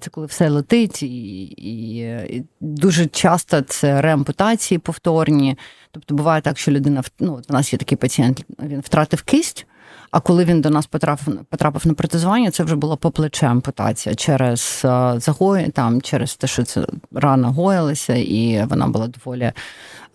Це 0.00 0.10
коли 0.10 0.26
все 0.26 0.48
летить, 0.48 1.02
і, 1.02 1.42
і, 1.44 1.98
і 2.36 2.44
дуже 2.60 3.06
часто 3.06 3.60
це 3.60 4.02
реампутації 4.02 4.78
повторні. 4.78 5.58
Тобто 5.90 6.14
буває 6.14 6.40
так, 6.40 6.58
що 6.58 6.70
людина 6.70 7.02
ну, 7.20 7.40
у 7.48 7.52
нас 7.52 7.72
є 7.72 7.78
такий 7.78 7.98
пацієнт, 7.98 8.44
він 8.62 8.80
втратив 8.80 9.22
кисть. 9.22 9.66
А 10.10 10.20
коли 10.20 10.44
він 10.44 10.60
до 10.60 10.70
нас 10.70 10.86
потрапив 10.86 11.44
потрапив 11.44 11.86
на 11.86 11.94
протезування, 11.94 12.50
це 12.50 12.64
вже 12.64 12.76
була 12.76 12.96
по 12.96 13.10
плече 13.10 13.46
ампутація 13.46 14.14
через 14.14 14.80
загої, 15.16 15.68
там 15.68 16.02
через 16.02 16.36
те, 16.36 16.46
що 16.46 16.64
це 16.64 16.86
рана 17.12 17.48
гоїлася, 17.48 18.14
і 18.14 18.66
вона 18.66 18.88
була 18.88 19.06
доволі 19.08 19.52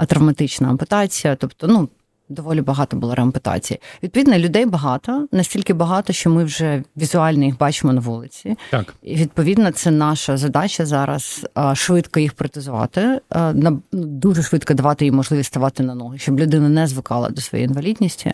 травматична 0.08 0.70
ампутація. 0.70 1.36
Тобто, 1.36 1.68
ну 1.68 1.90
доволі 2.30 2.62
багато 2.62 2.98
було 2.98 3.16
реампутації. 3.16 3.80
Відповідно, 4.04 4.38
людей 4.38 4.66
багато, 4.66 5.28
настільки 5.32 5.74
багато, 5.74 6.14
що 6.14 6.30
ми 6.30 6.44
вже 6.44 6.84
візуально 6.98 7.46
їх 7.46 7.58
бачимо 7.58 7.94
на 7.94 8.02
вулиці. 8.02 8.56
Так. 8.72 8.94
І 9.04 9.16
відповідно, 9.16 9.72
це 9.72 9.92
наша 9.92 10.38
задача 10.38 10.86
зараз 10.86 11.48
швидко 11.74 12.20
їх 12.20 12.34
протезувати, 12.34 13.22
ну, 13.54 13.82
дуже 13.92 14.44
швидко 14.44 14.74
давати 14.74 15.06
їм 15.06 15.16
можливість 15.16 15.48
ставати 15.48 15.84
на 15.84 15.96
ноги, 15.96 16.18
щоб 16.18 16.40
людина 16.40 16.70
не 16.70 16.88
звикала 16.88 17.30
до 17.30 17.42
своєї 17.42 17.68
інвалідності. 17.68 18.34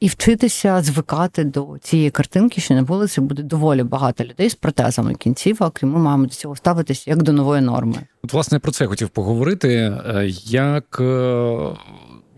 І 0.00 0.08
вчитися 0.08 0.82
звикати 0.82 1.44
до 1.44 1.76
цієї 1.80 2.10
картинки, 2.10 2.60
що 2.60 2.74
на 2.74 2.82
вулиці 2.82 3.20
буде 3.20 3.42
доволі 3.42 3.82
багато 3.82 4.24
людей 4.24 4.50
з 4.50 4.54
протезами 4.54 5.14
кінцівок, 5.14 5.82
і 5.82 5.86
ми 5.86 5.98
маємо 5.98 6.24
до 6.24 6.30
цього 6.30 6.56
ставитися 6.56 7.10
як 7.10 7.22
до 7.22 7.32
нової 7.32 7.62
норми. 7.62 7.96
От, 8.24 8.32
власне, 8.32 8.58
про 8.58 8.72
це 8.72 8.84
я 8.84 8.88
хотів 8.88 9.08
поговорити. 9.08 9.68
Е, 9.68 10.26
як 10.44 10.98
е, 11.00 11.58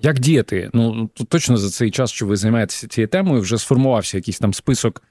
як 0.02 0.18
діяти? 0.18 0.70
Ну 0.72 1.10
точно 1.28 1.56
за 1.56 1.70
цей 1.70 1.90
час, 1.90 2.10
що 2.10 2.26
ви 2.26 2.36
займаєтеся 2.36 2.88
цією 2.88 3.08
темою, 3.08 3.40
вже 3.40 3.58
сформувався 3.58 4.16
якийсь 4.16 4.38
там 4.38 4.54
список 4.54 5.02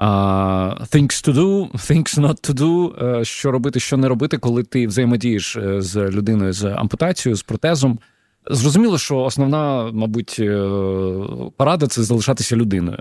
uh, 0.00 0.80
things 0.80 1.28
to 1.28 1.34
do, 1.34 1.72
things 1.72 2.18
not 2.18 2.50
to 2.50 2.54
do, 2.54 3.04
uh, 3.04 3.24
що 3.24 3.50
робити, 3.50 3.80
що 3.80 3.96
не 3.96 4.08
робити, 4.08 4.38
коли 4.38 4.62
ти 4.62 4.86
взаємодієш 4.86 5.56
е, 5.56 5.82
з 5.82 6.10
людиною 6.10 6.52
з 6.52 6.64
ампутацією, 6.64 7.36
з 7.36 7.42
протезом. 7.42 7.98
Зрозуміло, 8.50 8.98
що 8.98 9.18
основна, 9.18 9.90
мабуть, 9.92 10.36
е, 10.38 10.68
порада 11.56 11.86
це 11.86 12.02
залишатися 12.02 12.56
людиною. 12.56 12.98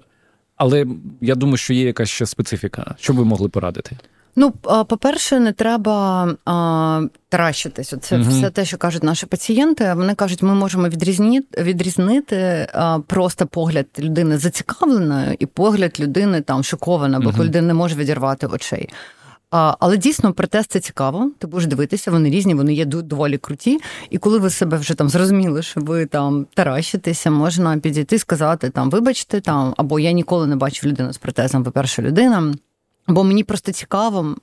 Але 0.55 0.85
я 1.21 1.35
думаю, 1.35 1.57
що 1.57 1.73
є 1.73 1.83
якась 1.83 2.09
ще 2.09 2.25
специфіка. 2.25 2.95
Що 2.99 3.13
ви 3.13 3.25
могли 3.25 3.49
порадити? 3.49 3.97
Ну, 4.35 4.51
по-перше, 4.87 5.39
не 5.39 5.51
треба 5.53 6.27
а, 6.45 7.01
таращитись. 7.29 7.93
Це 8.01 8.17
угу. 8.19 8.29
все 8.29 8.49
те, 8.49 8.65
що 8.65 8.77
кажуть 8.77 9.03
наші 9.03 9.25
пацієнти. 9.25 9.93
Вони 9.93 10.15
кажуть, 10.15 10.41
ми 10.41 10.53
можемо 10.53 10.89
відрізнити 10.89 11.63
відрізнити 11.63 12.67
а, 12.73 12.99
просто 13.07 13.47
погляд 13.47 13.85
людини 13.99 14.37
зацікавленої 14.37 15.35
і 15.39 15.45
погляд 15.45 15.99
людини 15.99 16.41
там 16.41 16.63
шокована, 16.63 17.19
бо 17.19 17.29
угу. 17.29 17.43
людина 17.43 17.67
не 17.67 17.73
може 17.73 17.95
відірвати 17.95 18.47
очей. 18.47 18.89
А, 19.51 19.75
Але 19.79 19.97
дійсно 19.97 20.33
протест 20.33 20.71
це 20.71 20.79
цікаво. 20.79 21.31
Ти 21.39 21.47
будеш 21.47 21.67
дивитися, 21.67 22.11
вони 22.11 22.29
різні, 22.29 22.53
вони 22.53 22.73
є 22.73 22.85
доволі 22.85 23.37
круті. 23.37 23.79
І 24.09 24.17
коли 24.17 24.39
ви 24.39 24.49
себе 24.49 24.77
вже 24.77 24.93
там 24.93 25.09
зрозуміли, 25.09 25.61
що 25.61 25.81
ви 25.81 26.05
там 26.05 26.47
таращитеся, 26.53 27.31
можна 27.31 27.77
підійти 27.77 28.19
сказати 28.19 28.69
там, 28.69 28.89
вибачте, 28.89 29.41
там 29.41 29.73
або 29.77 29.99
я 29.99 30.11
ніколи 30.11 30.47
не 30.47 30.55
бачив 30.55 30.89
людину 30.89 31.13
з 31.13 31.17
протезом, 31.17 31.63
ви 31.63 31.71
перша 31.71 32.01
людина. 32.01 32.53
Бо 33.07 33.23
мені 33.23 33.43
просто 33.43 33.71
цікаво, 33.71 34.35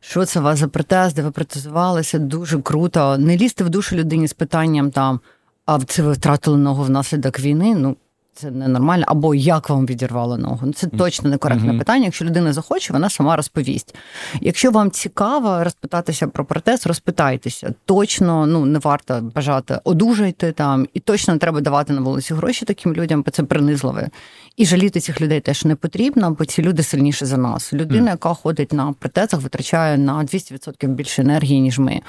що 0.00 0.24
це 0.24 0.40
у 0.40 0.42
вас 0.42 0.58
за 0.58 0.68
протез, 0.68 1.14
де 1.14 1.22
ви 1.22 1.30
протезувалися, 1.30 2.18
дуже 2.18 2.62
круто. 2.62 3.18
Не 3.18 3.36
лізти 3.36 3.64
в 3.64 3.70
душу 3.70 3.96
людині 3.96 4.28
з 4.28 4.32
питанням 4.32 4.90
там, 4.90 5.20
а 5.66 5.80
це 5.80 6.02
ви 6.02 6.12
втратили 6.12 6.58
ногу 6.58 6.82
внаслідок 6.82 7.40
війни. 7.40 7.74
Ну, 7.74 7.96
це 8.40 8.50
ненормально, 8.50 9.04
або 9.08 9.34
як 9.34 9.70
вам 9.70 9.86
відірвало 9.86 10.38
ногу. 10.38 10.58
Ну, 10.62 10.72
Це 10.72 10.86
точно 10.86 11.30
некоректне 11.30 11.72
mm-hmm. 11.72 11.78
питання. 11.78 12.04
Якщо 12.04 12.24
людина 12.24 12.52
захоче, 12.52 12.92
вона 12.92 13.10
сама 13.10 13.36
розповість. 13.36 13.94
Якщо 14.40 14.70
вам 14.70 14.90
цікаво 14.90 15.64
розпитатися 15.64 16.26
про 16.26 16.44
протез, 16.44 16.86
розпитайтеся. 16.86 17.74
Точно 17.84 18.46
ну 18.46 18.64
не 18.64 18.78
варто 18.78 19.30
бажати 19.34 19.78
одужайте 19.84 20.52
там, 20.52 20.86
і 20.94 21.00
точно 21.00 21.34
не 21.34 21.38
треба 21.38 21.60
давати 21.60 21.92
на 21.92 22.00
вулиці 22.00 22.34
гроші 22.34 22.64
таким 22.64 22.94
людям, 22.94 23.22
бо 23.22 23.30
це 23.30 23.42
принизливе. 23.42 24.08
І 24.56 24.66
жаліти 24.66 25.00
цих 25.00 25.20
людей 25.20 25.40
теж 25.40 25.64
не 25.64 25.74
потрібно, 25.74 26.36
бо 26.38 26.44
ці 26.44 26.62
люди 26.62 26.82
сильніші 26.82 27.24
за 27.24 27.36
нас. 27.36 27.72
Людина, 27.72 28.06
mm. 28.06 28.10
яка 28.10 28.34
ходить 28.34 28.72
на 28.72 28.92
протезах, 28.92 29.40
витрачає 29.40 29.98
на 29.98 30.24
200% 30.24 30.88
більше 30.88 31.22
енергії, 31.22 31.60
ніж 31.60 31.78
ми. 31.78 32.00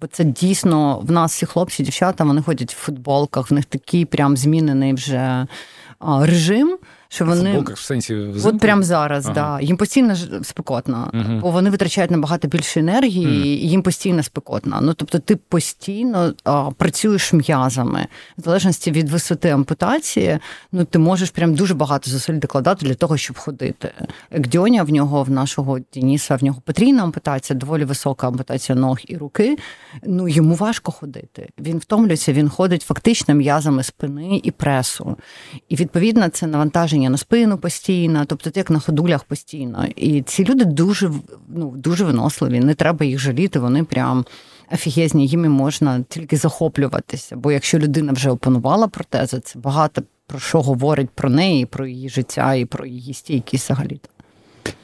Бо 0.00 0.06
це 0.06 0.24
дійсно 0.24 0.98
в 0.98 1.10
нас 1.10 1.32
всі 1.32 1.46
хлопці, 1.46 1.82
дівчата, 1.82 2.24
вони 2.24 2.42
ходять 2.42 2.74
в 2.74 2.76
футболках, 2.76 3.50
в 3.50 3.54
них 3.54 3.64
такий 3.64 4.04
прям 4.04 4.36
змінений 4.36 4.92
вже 4.92 5.46
режим 6.00 6.78
що 7.12 7.24
вони 7.24 7.44
футболках 7.44 7.76
в 7.76 7.80
сенсі 7.80 8.14
взимку? 8.14 8.56
От 8.56 8.60
прямо 8.60 8.82
зараз, 8.82 9.26
ага. 9.26 9.34
да. 9.34 9.64
Їм 9.64 9.76
постійно 9.76 10.16
спекотно, 10.42 11.10
угу. 11.14 11.38
бо 11.40 11.50
вони 11.50 11.70
витрачають 11.70 12.10
набагато 12.10 12.48
більше 12.48 12.80
енергії, 12.80 13.26
угу. 13.26 13.34
і 13.34 13.48
їм 13.48 13.82
постійно 13.82 14.22
спекотно. 14.22 14.78
Ну 14.82 14.94
тобто, 14.94 15.18
ти 15.18 15.36
постійно 15.36 16.34
а, 16.44 16.70
працюєш 16.70 17.32
м'язами, 17.32 18.06
в 18.38 18.42
залежності 18.42 18.90
від 18.90 19.08
висоти 19.08 19.50
ампутації, 19.50 20.38
ну 20.72 20.84
ти 20.84 20.98
можеш 20.98 21.30
прям 21.30 21.54
дуже 21.54 21.74
багато 21.74 22.10
зусиль 22.10 22.38
докладати 22.38 22.86
для 22.86 22.94
того, 22.94 23.16
щоб 23.16 23.38
ходити. 23.38 23.92
Як 24.30 24.46
Дьоня 24.46 24.82
в 24.82 24.90
нього 24.90 25.22
в 25.22 25.30
нашого 25.30 25.78
Дініса, 25.92 26.36
в 26.36 26.44
нього 26.44 26.62
потрійна 26.64 27.02
ампутація, 27.02 27.58
доволі 27.58 27.84
висока 27.84 28.28
ампутація 28.28 28.78
ног 28.78 28.98
і 29.06 29.16
руки. 29.16 29.58
Ну 30.02 30.28
йому 30.28 30.54
важко 30.54 30.92
ходити. 30.92 31.48
Він 31.58 31.78
втомлюється, 31.78 32.32
він 32.32 32.48
ходить 32.48 32.82
фактично 32.82 33.34
м'язами 33.34 33.82
спини 33.82 34.40
і 34.42 34.50
пресу. 34.50 35.16
І 35.68 35.76
відповідно 35.76 36.28
це 36.28 36.46
навантаження 36.46 36.99
навантаження 37.00 37.10
на 37.10 37.18
спину 37.18 37.58
постійно, 37.58 38.24
тобто 38.24 38.50
як 38.54 38.70
на 38.70 38.80
ходулях 38.80 39.24
постійно. 39.24 39.86
І 39.96 40.22
ці 40.22 40.44
люди 40.44 40.64
дуже 40.64 41.10
ну, 41.48 41.74
дуже 41.76 42.04
виносливі, 42.04 42.60
не 42.60 42.74
треба 42.74 43.06
їх 43.06 43.18
жаліти, 43.18 43.58
вони 43.58 43.84
прям 43.84 44.24
офігезні, 44.72 45.26
їм 45.26 45.50
можна 45.50 46.04
тільки 46.08 46.36
захоплюватися. 46.36 47.36
Бо 47.36 47.52
якщо 47.52 47.78
людина 47.78 48.12
вже 48.12 48.30
опанувала 48.30 48.88
протези, 48.88 49.40
це 49.40 49.58
багато 49.58 50.02
про 50.26 50.38
що 50.38 50.62
говорить 50.62 51.10
про 51.14 51.30
неї, 51.30 51.66
про 51.66 51.86
її 51.86 52.08
життя 52.08 52.54
і 52.54 52.64
про 52.64 52.86
її 52.86 53.14
стійкість 53.14 53.64
взагалі. 53.64 54.00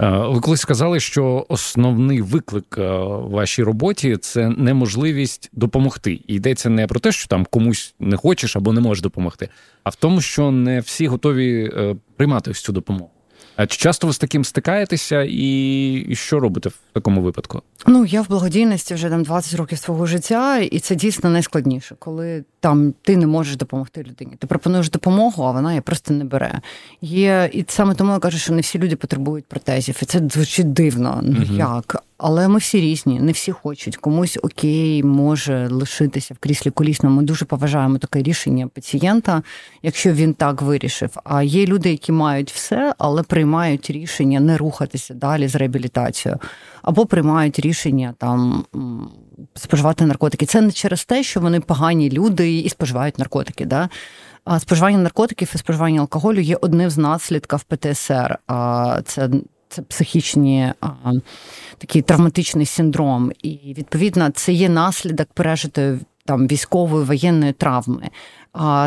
Е, 0.01 0.11
ви 0.11 0.41
колись 0.41 0.61
сказали, 0.61 1.01
що 1.01 1.47
основний 1.49 2.21
виклик 2.21 2.77
е, 2.79 2.89
вашій 3.09 3.63
роботі 3.63 4.17
це 4.17 4.49
неможливість 4.49 5.51
допомогти. 5.53 6.21
І 6.27 6.35
йдеться 6.35 6.71
не 6.71 6.87
про 6.87 7.01
те, 7.01 7.13
що 7.13 7.29
там 7.29 7.47
комусь 7.51 7.95
не 8.01 8.17
хочеш 8.17 8.57
або 8.57 8.73
не 8.73 8.81
можеш 8.81 9.03
допомогти, 9.03 9.49
а 9.85 9.91
в 9.91 9.95
тому, 9.95 10.21
що 10.21 10.51
не 10.51 10.81
всі 10.81 11.07
готові 11.07 11.71
е, 11.77 11.97
приймати 12.17 12.51
ось 12.51 12.61
цю 12.61 12.73
допомогу. 12.73 13.11
А 13.57 13.67
чи 13.67 13.77
часто 13.79 14.07
ви 14.07 14.13
з 14.13 14.19
таким 14.19 14.45
стикаєтеся, 14.45 15.27
і 15.29 16.09
що 16.13 16.41
робите 16.41 16.69
в 16.69 16.75
такому 16.93 17.23
випадку? 17.23 17.63
Ну 17.87 18.05
я 18.05 18.23
в 18.23 18.29
благодійності 18.29 18.95
вже 18.95 19.09
там 19.09 19.23
20 19.23 19.55
років 19.55 19.79
свого 19.79 20.07
життя, 20.07 20.59
і 20.59 20.79
це 20.79 20.95
дійсно 20.95 21.31
найскладніше, 21.31 21.97
коли 21.99 22.45
там 22.61 22.95
ти 23.03 23.17
не 23.17 23.27
можеш 23.27 23.57
допомогти 23.57 24.03
людині. 24.03 24.33
Ти 24.39 24.47
пропонуєш 24.47 24.91
допомогу, 24.91 25.45
а 25.45 25.51
вона 25.51 25.71
її 25.71 25.81
просто 25.81 26.15
не 26.15 26.25
бере. 26.25 26.61
Є 27.01 27.51
і 27.53 27.65
саме 27.69 27.95
тому 27.95 28.13
я 28.13 28.19
кажу, 28.19 28.39
що 28.39 28.53
не 28.53 28.61
всі 28.61 28.79
люди 28.79 28.97
потребують 28.97 29.45
протезів, 29.45 29.99
і 30.03 30.05
це 30.05 30.21
звучить 30.33 30.73
дивно. 30.73 31.21
Ну 31.23 31.43
угу. 31.43 31.55
як? 31.57 32.03
Але 32.19 32.49
ми 32.49 32.59
всі 32.59 32.81
різні, 32.81 33.21
не 33.21 33.33
всі 33.33 33.53
хочуть. 33.53 33.97
Комусь 33.97 34.39
окей, 34.43 35.03
може 35.03 35.69
лишитися 35.69 36.35
в 36.35 36.39
кріслі 36.39 36.71
колісному. 36.71 37.17
Ми 37.17 37.23
дуже 37.23 37.45
поважаємо 37.45 37.99
таке 37.99 38.23
рішення 38.23 38.69
пацієнта, 38.69 39.43
якщо 39.83 40.13
він 40.13 40.35
так 40.35 40.63
вирішив. 40.63 41.11
А 41.25 41.43
є 41.43 41.67
люди, 41.67 41.91
які 41.91 42.13
мають 42.13 42.53
все, 42.53 42.95
але 42.99 43.23
приймають 43.23 43.91
рішення 43.91 44.41
не 44.41 44.57
рухатися 44.57 45.15
далі 45.15 45.49
з 45.49 45.55
реабілітацією, 45.55 46.41
або 46.83 47.07
приймають 47.07 47.61
рішення 47.61 48.15
там 48.19 48.65
споживати 49.55 50.07
наркотики. 50.07 50.47
Це 50.47 50.61
не 50.61 50.73
через 50.73 51.05
те, 51.05 51.23
що 51.23 51.41
вони 51.41 51.61
погані 51.61 52.11
люди 52.11 52.59
і 52.59 52.69
споживають 52.69 53.19
наркотики. 53.19 53.65
Да? 53.65 53.89
А 54.45 54.59
споживання 54.59 54.99
наркотиків 54.99 55.53
і 55.55 55.59
споживання 55.59 56.01
алкоголю 56.01 56.41
є 56.41 56.57
одним 56.61 56.91
з 56.91 56.99
наслідків 56.99 57.63
ПТСР. 57.63 58.39
А 58.47 59.01
це 59.05 59.31
психічні 59.89 60.73
а, 60.81 61.13
такий 61.79 62.03
травматичний 62.03 62.67
синдром, 62.67 63.33
і 63.43 63.75
відповідно 63.79 64.31
це 64.31 64.53
є 64.53 64.69
наслідок 64.69 65.29
пережитої 65.35 65.99
там 66.25 66.47
військової 66.47 67.05
воєнної 67.05 67.53
травми, 67.53 68.09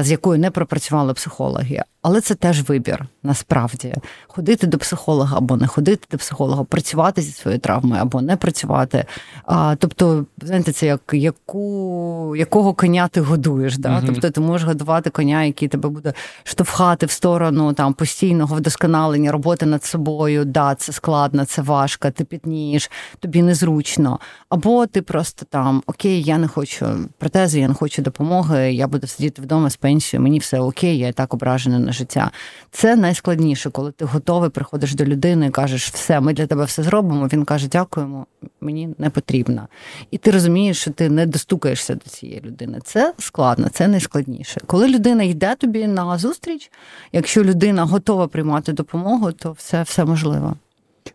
з 0.02 0.12
якою 0.12 0.40
не 0.40 0.52
пропрацювали 0.52 1.14
психологи. 1.14 1.82
Але 2.02 2.22
це 2.22 2.36
теж 2.36 2.70
вибір 2.70 3.06
насправді 3.24 3.94
ходити 4.28 4.68
до 4.68 4.78
психолога 4.78 5.38
або 5.38 5.58
не 5.58 5.68
ходити 5.68 6.08
до 6.12 6.18
психолога, 6.18 6.64
працювати 6.64 7.22
зі 7.22 7.32
своєю 7.32 7.60
травмою 7.60 8.02
або 8.02 8.22
не 8.22 8.38
працювати. 8.38 9.06
А, 9.46 9.76
Тобто, 9.80 10.26
знаєте, 10.42 10.72
це 10.72 10.86
як 10.86 11.02
яку, 11.12 12.36
якого 12.38 12.74
коня 12.74 13.08
ти 13.08 13.22
годуєш. 13.22 13.78
Да? 13.78 13.90
uh 13.90 14.04
Тобто 14.06 14.30
ти 14.30 14.42
можеш 14.42 14.68
годувати 14.68 15.10
коня, 15.10 15.44
який 15.44 15.68
тебе 15.68 15.90
буде 15.90 16.14
штовхати 16.44 17.06
в 17.06 17.12
сторону 17.12 17.74
там 17.74 17.94
постійного 17.94 18.56
вдосконалення, 18.56 19.32
роботи 19.32 19.66
над 19.66 19.84
собою. 19.84 20.46
Да, 20.46 20.76
це 20.76 20.92
складно, 20.92 21.46
це 21.46 21.62
важко, 21.62 22.12
ти 22.12 22.24
пітнієш, 22.24 22.92
тобі 23.20 23.42
незручно. 23.42 24.20
Або 24.50 24.86
ти 24.86 25.02
просто 25.02 25.46
там 25.50 25.84
окей, 25.88 26.22
я 26.22 26.38
не 26.38 26.48
хочу 26.48 26.86
протези, 27.18 27.60
я 27.60 27.68
не 27.68 27.74
хочу 27.74 28.02
допомоги, 28.02 28.74
я 28.74 28.88
буду 28.88 29.08
сидіти 29.08 29.42
вдома 29.42 29.59
з 29.68 29.76
пенсією, 29.76 30.24
мені 30.24 30.40
все 30.40 30.60
окей, 30.60 30.98
я 30.98 31.08
і 31.08 31.14
так 31.14 31.34
ображена 31.34 31.80
на 31.80 31.92
життя. 31.92 32.32
Це 32.72 32.96
найскладніше, 32.96 33.70
коли 33.70 33.92
ти 33.92 34.06
готовий, 34.06 34.50
приходиш 34.50 34.96
до 34.96 35.06
людини 35.06 35.48
і 35.48 35.50
кажеш, 35.50 35.90
все, 35.90 36.20
ми 36.20 36.34
для 36.34 36.48
тебе 36.48 36.66
все 36.66 36.84
зробимо. 36.84 37.30
Він 37.34 37.46
каже, 37.46 37.68
дякуємо, 37.68 38.26
мені 38.62 38.90
не 38.98 39.10
потрібно. 39.10 39.68
І 40.12 40.18
ти 40.18 40.32
розумієш, 40.32 40.82
що 40.82 40.92
ти 40.92 41.10
не 41.10 41.26
достукаєшся 41.26 41.96
до 41.96 42.10
цієї 42.10 42.42
людини. 42.42 42.80
Це 42.84 43.14
складно, 43.18 43.70
це 43.70 43.88
найскладніше. 43.88 44.62
Коли 44.66 44.88
людина 44.88 45.24
йде 45.24 45.56
тобі 45.56 45.88
на 45.88 46.18
зустріч, 46.18 46.72
якщо 47.12 47.44
людина 47.44 47.84
готова 47.86 48.28
приймати 48.28 48.74
допомогу, 48.74 49.32
то 49.32 49.52
все, 49.52 49.84
все 49.84 50.06
можливо. 50.06 50.56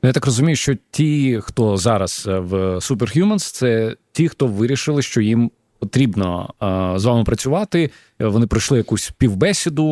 Ну, 0.02 0.08
я 0.08 0.12
так 0.12 0.26
розумію, 0.26 0.56
що 0.56 0.76
ті, 0.90 1.40
хто 1.42 1.76
зараз 1.76 2.24
е, 2.28 2.38
в 2.38 2.54
Superhumans, 2.76 3.52
це 3.52 3.96
ті, 4.12 4.28
хто 4.28 4.46
вирішили, 4.46 5.02
що 5.02 5.20
їм 5.20 5.50
потрібно 5.84 6.54
е, 6.62 6.98
з 6.98 7.04
вами 7.04 7.24
працювати. 7.24 7.90
Вони 8.20 8.46
пройшли 8.46 8.78
якусь 8.78 9.12
півбесіду, 9.18 9.86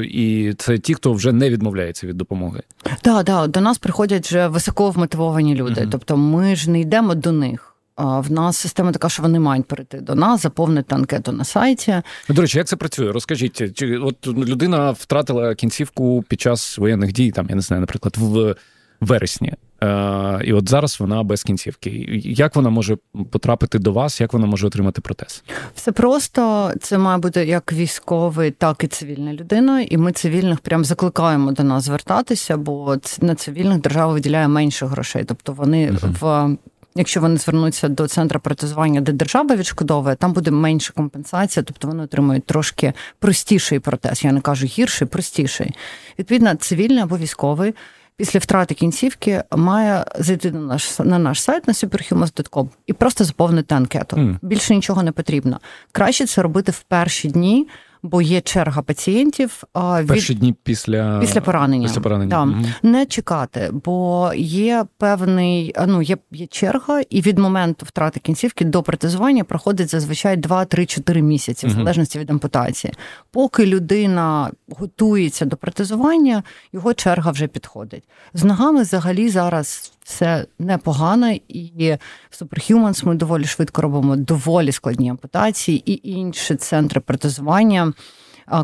е, 0.00 0.06
і 0.06 0.54
це 0.58 0.78
ті, 0.78 0.94
хто 0.94 1.12
вже 1.12 1.32
не 1.32 1.50
відмовляється 1.50 2.06
від 2.06 2.16
допомоги. 2.16 2.62
Так, 3.02 3.24
так, 3.24 3.48
до 3.48 3.60
нас 3.60 3.78
приходять 3.78 4.26
вже 4.26 4.48
високо 4.48 4.90
вмотивовані 4.90 5.54
люди. 5.54 5.80
uh 5.80 5.88
Тобто, 5.90 6.16
ми 6.16 6.56
ж 6.56 6.70
не 6.70 6.80
йдемо 6.80 7.14
до 7.14 7.32
них. 7.32 7.68
В 7.96 8.32
нас 8.32 8.56
система 8.56 8.92
така, 8.92 9.08
що 9.08 9.22
вони 9.22 9.38
мають 9.38 9.66
перейти 9.66 10.00
до 10.00 10.14
нас, 10.14 10.42
заповнити 10.42 10.94
анкету 10.94 11.32
на 11.32 11.44
сайті. 11.44 12.02
До 12.28 12.42
речі, 12.42 12.58
як 12.58 12.66
це 12.66 12.76
працює? 12.76 13.12
Розкажіть, 13.12 13.76
чи 13.78 13.98
от 13.98 14.26
людина 14.26 14.90
втратила 14.90 15.54
кінцівку 15.54 16.24
під 16.28 16.40
час 16.40 16.78
воєнних 16.78 17.12
дій, 17.12 17.30
там 17.30 17.46
я 17.48 17.54
не 17.54 17.62
знаю, 17.62 17.80
наприклад, 17.80 18.14
в 18.18 18.54
вересні. 19.00 19.52
Е, 19.82 20.40
і 20.44 20.52
от 20.52 20.68
зараз 20.68 21.00
вона 21.00 21.22
без 21.22 21.42
кінцівки. 21.42 21.90
Як 22.24 22.56
вона 22.56 22.70
може 22.70 22.96
потрапити 23.30 23.78
до 23.78 23.92
вас? 23.92 24.20
Як 24.20 24.32
вона 24.32 24.46
може 24.46 24.66
отримати 24.66 25.00
протез? 25.00 25.42
Все 25.74 25.92
просто 25.92 26.72
це 26.80 26.98
має 26.98 27.18
бути 27.18 27.46
як 27.46 27.72
військовий, 27.72 28.50
так 28.50 28.84
і 28.84 28.86
цивільна 28.86 29.32
людина. 29.32 29.80
І 29.80 29.96
ми 29.96 30.12
цивільних 30.12 30.60
прям 30.60 30.84
закликаємо 30.84 31.52
до 31.52 31.64
нас 31.64 31.84
звертатися, 31.84 32.56
бо 32.56 32.96
на 33.20 33.34
цивільних 33.34 33.80
держава 33.80 34.12
виділяє 34.12 34.48
менше 34.48 34.86
грошей. 34.86 35.24
Тобто 35.24 35.52
вони 35.52 35.90
uh 35.90 36.18
в. 36.20 36.56
Якщо 36.94 37.20
вони 37.20 37.36
звернуться 37.36 37.88
до 37.88 38.08
центру 38.08 38.40
протезування, 38.40 39.00
де 39.00 39.12
держава 39.12 39.56
відшкодовує, 39.56 40.16
там 40.16 40.32
буде 40.32 40.50
менша 40.50 40.92
компенсація, 40.92 41.62
тобто 41.62 41.88
вони 41.88 42.02
отримують 42.02 42.44
трошки 42.44 42.92
простіший 43.18 43.78
протез. 43.78 44.24
Я 44.24 44.32
не 44.32 44.40
кажу 44.40 44.66
гірший, 44.66 45.08
простіший. 45.08 45.74
Відповідно, 46.18 46.54
цивільний 46.54 47.02
або 47.02 47.16
військовий 47.18 47.74
після 48.22 48.38
втрати 48.38 48.74
кінцівки 48.74 49.42
має 49.50 50.04
зайти 50.18 50.50
на 50.50 50.60
наш 50.60 50.98
на 50.98 51.18
наш 51.18 51.42
сайт 51.42 51.68
на 51.68 51.74
superhumans.com 51.74 52.68
і 52.86 52.92
просто 52.92 53.24
заповнити 53.24 53.74
анкету. 53.74 54.16
Mm. 54.16 54.38
Більше 54.42 54.74
нічого 54.74 55.02
не 55.02 55.12
потрібно. 55.12 55.60
Краще 55.92 56.26
це 56.26 56.42
робити 56.42 56.72
в 56.72 56.82
перші 56.82 57.28
дні 57.28 57.68
бо 58.02 58.22
є 58.22 58.40
черга 58.40 58.82
пацієнтів. 58.82 59.62
Від... 59.76 60.06
Перші 60.06 60.34
дні 60.34 60.54
після 60.62 61.18
після 61.20 61.40
поранення. 61.40 61.86
Після 61.86 62.00
поранення. 62.00 62.30
Да. 62.30 62.42
Угу. 62.42 62.64
Не 62.82 63.06
чекати, 63.06 63.70
бо 63.84 64.30
є 64.36 64.84
певний, 64.98 65.74
ну 65.86 66.02
є 66.02 66.16
є 66.30 66.46
черга, 66.46 67.00
і 67.10 67.20
від 67.20 67.38
моменту 67.38 67.86
втрати 67.86 68.20
кінцівки 68.20 68.64
до 68.64 68.82
протезування 68.82 69.44
проходить 69.44 69.90
зазвичай 69.90 70.36
2-3-4 70.36 71.20
місяці, 71.20 71.66
в 71.66 71.70
залежності 71.70 72.18
від 72.18 72.30
ампутації. 72.30 72.92
Поки 73.30 73.66
людина 73.66 74.50
готується 74.68 75.44
до 75.44 75.56
протезування, 75.56 76.42
його 76.72 76.94
черга 76.94 77.30
вже 77.30 77.46
підходить. 77.46 78.04
З 78.34 78.44
ногами 78.44 78.82
взагалі 78.82 79.28
зараз 79.28 79.92
все 80.12 80.46
непогано, 80.58 81.30
і 81.48 81.96
в 82.30 82.42
Superhumans 82.42 83.06
ми 83.06 83.14
доволі 83.14 83.44
швидко 83.44 83.82
робимо 83.82 84.16
доволі 84.16 84.72
складні 84.72 85.10
ампутації, 85.10 85.92
і 85.92 86.10
інші 86.10 86.54
центри 86.54 87.00
протезування 87.00 87.92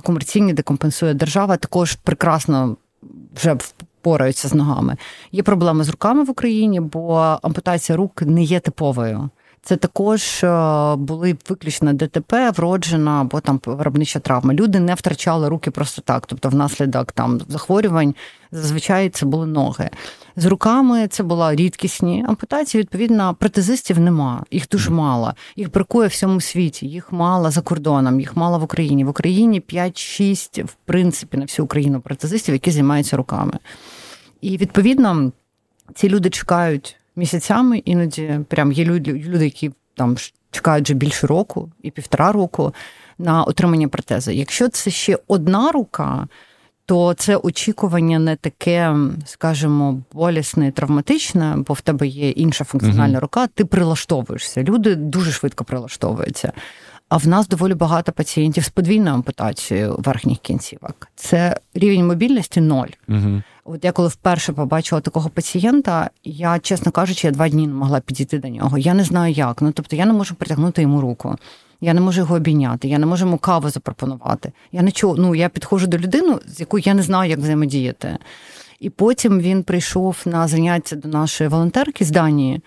комерційні, 0.02 0.52
де 0.52 0.62
компенсує 0.62 1.14
держава, 1.14 1.56
також 1.56 1.94
прекрасно 1.94 2.76
вже 3.36 3.54
впораються 3.54 4.48
з 4.48 4.54
ногами. 4.54 4.96
Є 5.32 5.42
проблеми 5.42 5.84
з 5.84 5.88
руками 5.88 6.24
в 6.24 6.30
Україні, 6.30 6.80
бо 6.80 7.38
ампутація 7.42 7.96
рук 7.96 8.22
не 8.22 8.42
є 8.42 8.60
типовою. 8.60 9.30
Це 9.62 9.76
також 9.76 10.44
е, 10.44 10.96
були 10.96 11.36
виключно 11.48 11.92
ДТП, 11.92 12.50
вроджена 12.50 13.20
або 13.20 13.40
там 13.40 13.60
виробнича 13.66 14.18
травма. 14.18 14.54
Люди 14.54 14.80
не 14.80 14.94
втрачали 14.94 15.48
руки 15.48 15.70
просто 15.70 16.02
так. 16.02 16.26
Тобто, 16.26 16.48
внаслідок 16.48 17.12
там 17.12 17.40
захворювань 17.48 18.14
зазвичай 18.52 19.10
це 19.10 19.26
були 19.26 19.46
ноги. 19.46 19.90
З 20.36 20.46
руками 20.46 21.08
це 21.08 21.22
була 21.22 21.54
рідкісні 21.54 22.24
ампутації. 22.28 22.82
Відповідно, 22.82 23.36
протезистів 23.38 24.00
нема, 24.00 24.44
їх 24.50 24.68
дуже 24.68 24.90
мало. 24.90 25.34
Їх 25.56 25.72
бракує 25.72 26.08
в 26.08 26.10
всьому 26.10 26.40
світі. 26.40 26.86
Їх 26.86 27.12
мало 27.12 27.50
за 27.50 27.60
кордоном, 27.60 28.20
їх 28.20 28.36
мало 28.36 28.58
в 28.58 28.62
Україні. 28.62 29.04
В 29.04 29.08
Україні 29.08 29.60
5-6, 29.60 30.64
в 30.64 30.76
принципі, 30.84 31.36
на 31.36 31.44
всю 31.44 31.64
Україну 31.64 32.00
протезистів, 32.00 32.54
які 32.54 32.70
займаються 32.70 33.16
руками. 33.16 33.52
І 34.40 34.56
відповідно 34.56 35.32
ці 35.94 36.08
люди 36.08 36.30
чекають 36.30 36.96
місяцями, 37.16 37.78
іноді 37.78 38.40
прям 38.48 38.72
є 38.72 38.84
люди, 38.84 39.12
люди, 39.12 39.44
які 39.44 39.70
там 39.94 40.16
чекають 40.50 40.84
вже 40.84 40.94
більше 40.94 41.26
року 41.26 41.70
і 41.82 41.90
півтора 41.90 42.32
року 42.32 42.74
на 43.18 43.44
отримання 43.44 43.88
протези. 43.88 44.34
Якщо 44.34 44.68
це 44.68 44.90
ще 44.90 45.18
одна 45.26 45.72
рука, 45.72 46.28
то 46.88 47.14
це 47.14 47.36
очікування 47.36 48.18
не 48.18 48.36
таке, 48.36 48.96
скажімо, 49.24 50.00
болісне, 50.12 50.72
травматичне, 50.72 51.54
бо 51.56 51.74
в 51.74 51.80
тебе 51.80 52.06
є 52.06 52.30
інша 52.30 52.64
функціональна 52.64 53.20
рука, 53.20 53.46
ти 53.46 53.64
прилаштовуєшся. 53.64 54.62
Люди 54.62 54.94
дуже 54.94 55.32
швидко 55.32 55.64
прилаштовуються. 55.64 56.52
А 57.08 57.16
в 57.16 57.28
нас 57.28 57.48
доволі 57.48 57.74
багато 57.74 58.12
пацієнтів 58.12 58.64
з 58.64 58.68
подвійною 58.68 59.14
ампутацією 59.14 59.96
верхніх 59.98 60.38
кінцівок. 60.38 61.08
Це 61.16 61.56
рівень 61.74 62.06
мобільності 62.06 62.60
ноль. 62.60 62.88
Угу. 63.08 63.42
От 63.64 63.84
я 63.84 63.92
коли 63.92 64.08
вперше 64.08 64.52
побачила 64.52 65.00
такого 65.00 65.28
пацієнта, 65.28 66.10
я, 66.24 66.58
чесно 66.58 66.92
кажучи, 66.92 67.26
я 67.26 67.32
два 67.32 67.48
дні 67.48 67.66
не 67.66 67.74
могла 67.74 68.00
підійти 68.00 68.38
до 68.38 68.48
нього. 68.48 68.78
Я 68.78 68.94
не 68.94 69.04
знаю 69.04 69.32
як. 69.32 69.62
Ну 69.62 69.72
тобто 69.72 69.96
я 69.96 70.06
не 70.06 70.12
можу 70.12 70.34
притягнути 70.34 70.82
йому 70.82 71.00
руку. 71.00 71.36
Я 71.80 71.94
не 71.94 72.00
можу 72.00 72.20
його 72.20 72.34
обійняти, 72.34 72.88
я 72.88 72.98
не 72.98 73.06
можу 73.06 73.24
йому 73.24 73.38
каву 73.38 73.70
запропонувати. 73.70 74.52
Я 74.72 74.82
нічого, 74.82 75.16
ну 75.16 75.34
я 75.34 75.48
підходжу 75.48 75.86
до 75.86 75.98
людини, 75.98 76.38
з 76.46 76.60
якою 76.60 76.82
я 76.86 76.94
не 76.94 77.02
знаю, 77.02 77.30
як 77.30 77.38
взаємодіяти. 77.38 78.18
І 78.80 78.90
потім 78.90 79.40
він 79.40 79.62
прийшов 79.62 80.16
на 80.24 80.48
заняття 80.48 80.96
до 80.96 81.08
нашої 81.08 81.50
волонтерки 81.50 82.04
з 82.04 82.10
Данії, 82.10 82.60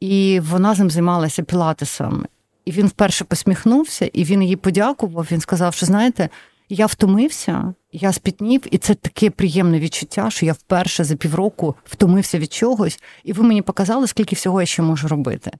і 0.00 0.40
вона 0.40 0.74
з 0.74 0.78
ним 0.78 0.90
займалася 0.90 1.42
пілатесом. 1.42 2.26
І 2.64 2.72
він 2.72 2.86
вперше 2.86 3.24
посміхнувся, 3.24 4.10
і 4.12 4.24
він 4.24 4.42
їй 4.42 4.56
подякував. 4.56 5.28
Він 5.30 5.40
сказав, 5.40 5.74
що 5.74 5.86
знаєте, 5.86 6.28
я 6.68 6.86
втомився, 6.86 7.74
я 7.92 8.12
спітнів, 8.12 8.60
і 8.70 8.78
це 8.78 8.94
таке 8.94 9.30
приємне 9.30 9.80
відчуття, 9.80 10.30
що 10.30 10.46
я 10.46 10.52
вперше 10.52 11.04
за 11.04 11.16
півроку 11.16 11.74
втомився 11.84 12.38
від 12.38 12.52
чогось, 12.52 12.98
і 13.24 13.32
ви 13.32 13.42
мені 13.42 13.62
показали, 13.62 14.06
скільки 14.06 14.36
всього 14.36 14.60
я 14.60 14.66
ще 14.66 14.82
можу 14.82 15.08
робити. 15.08 15.50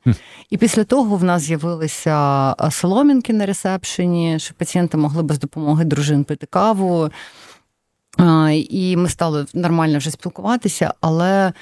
І 0.51 0.57
після 0.57 0.85
того 0.85 1.17
в 1.17 1.25
нас 1.25 1.43
з'явилися 1.43 2.55
соломінки 2.71 3.33
на 3.33 3.47
ресепшені, 3.47 4.39
що 4.39 4.55
пацієнти 4.55 4.97
могли 4.97 5.23
без 5.23 5.39
допомоги 5.39 5.85
дружин 5.85 6.25
пити 6.25 6.47
каву. 6.47 7.11
І 8.53 8.97
ми 8.97 9.09
стали 9.09 9.47
нормально 9.55 9.99
вже 9.99 10.11
спілкуватися, 10.11 10.95
але 11.01 11.53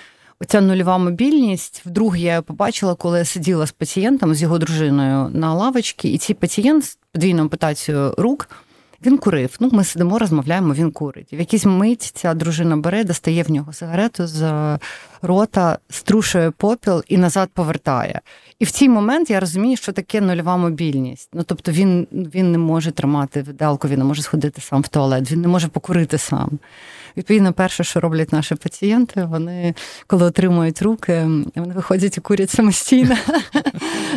Оця 0.42 0.60
нульова 0.60 0.98
мобільність. 0.98 1.82
Вдруге 1.86 2.18
я 2.18 2.42
побачила, 2.42 2.94
коли 2.94 3.18
я 3.18 3.24
сиділа 3.24 3.66
з 3.66 3.72
пацієнтом, 3.72 4.34
з 4.34 4.42
його 4.42 4.58
дружиною 4.58 5.30
на 5.34 5.54
лавочці, 5.54 6.08
і 6.08 6.18
цей 6.18 6.36
пацієнт 6.36 6.84
з 6.84 6.98
подвійною 7.12 7.42
ампутацією 7.42 8.14
рук. 8.18 8.48
Він 9.06 9.18
курив. 9.18 9.56
Ну, 9.60 9.68
ми 9.72 9.84
сидимо, 9.84 10.18
розмовляємо, 10.18 10.74
він 10.74 10.90
курить. 10.90 11.32
В 11.32 11.34
якийсь 11.34 11.66
мить 11.66 12.02
ця 12.14 12.34
дружина 12.34 12.76
бере, 12.76 13.04
достає 13.04 13.42
в 13.42 13.50
нього 13.50 13.72
сигарету 13.72 14.26
з 14.26 14.78
рота, 15.22 15.78
струшує 15.90 16.50
попіл 16.50 17.02
і 17.08 17.16
назад 17.16 17.50
повертає. 17.54 18.20
І 18.58 18.64
в 18.64 18.70
цей 18.70 18.88
момент 18.88 19.30
я 19.30 19.40
розумію, 19.40 19.76
що 19.76 19.92
таке 19.92 20.20
нульова 20.20 20.56
мобільність. 20.56 21.28
Ну 21.32 21.42
тобто 21.42 21.72
він 21.72 22.06
він 22.12 22.52
не 22.52 22.58
може 22.58 22.90
тримати 22.90 23.42
видалку, 23.42 23.88
він 23.88 23.98
не 23.98 24.04
може 24.04 24.22
сходити 24.22 24.60
сам 24.60 24.82
в 24.82 24.88
туалет, 24.88 25.32
він 25.32 25.40
не 25.40 25.48
може 25.48 25.68
покурити 25.68 26.18
сам. 26.18 26.58
Відповідно, 27.16 27.52
перше, 27.52 27.84
що 27.84 28.00
роблять 28.00 28.32
наші 28.32 28.54
пацієнти, 28.54 29.24
вони 29.24 29.74
коли 30.06 30.24
отримують 30.24 30.82
руки, 30.82 31.28
вони 31.54 31.74
виходять 31.74 32.16
і 32.16 32.20
курять 32.20 32.50
самостійно. 32.50 33.16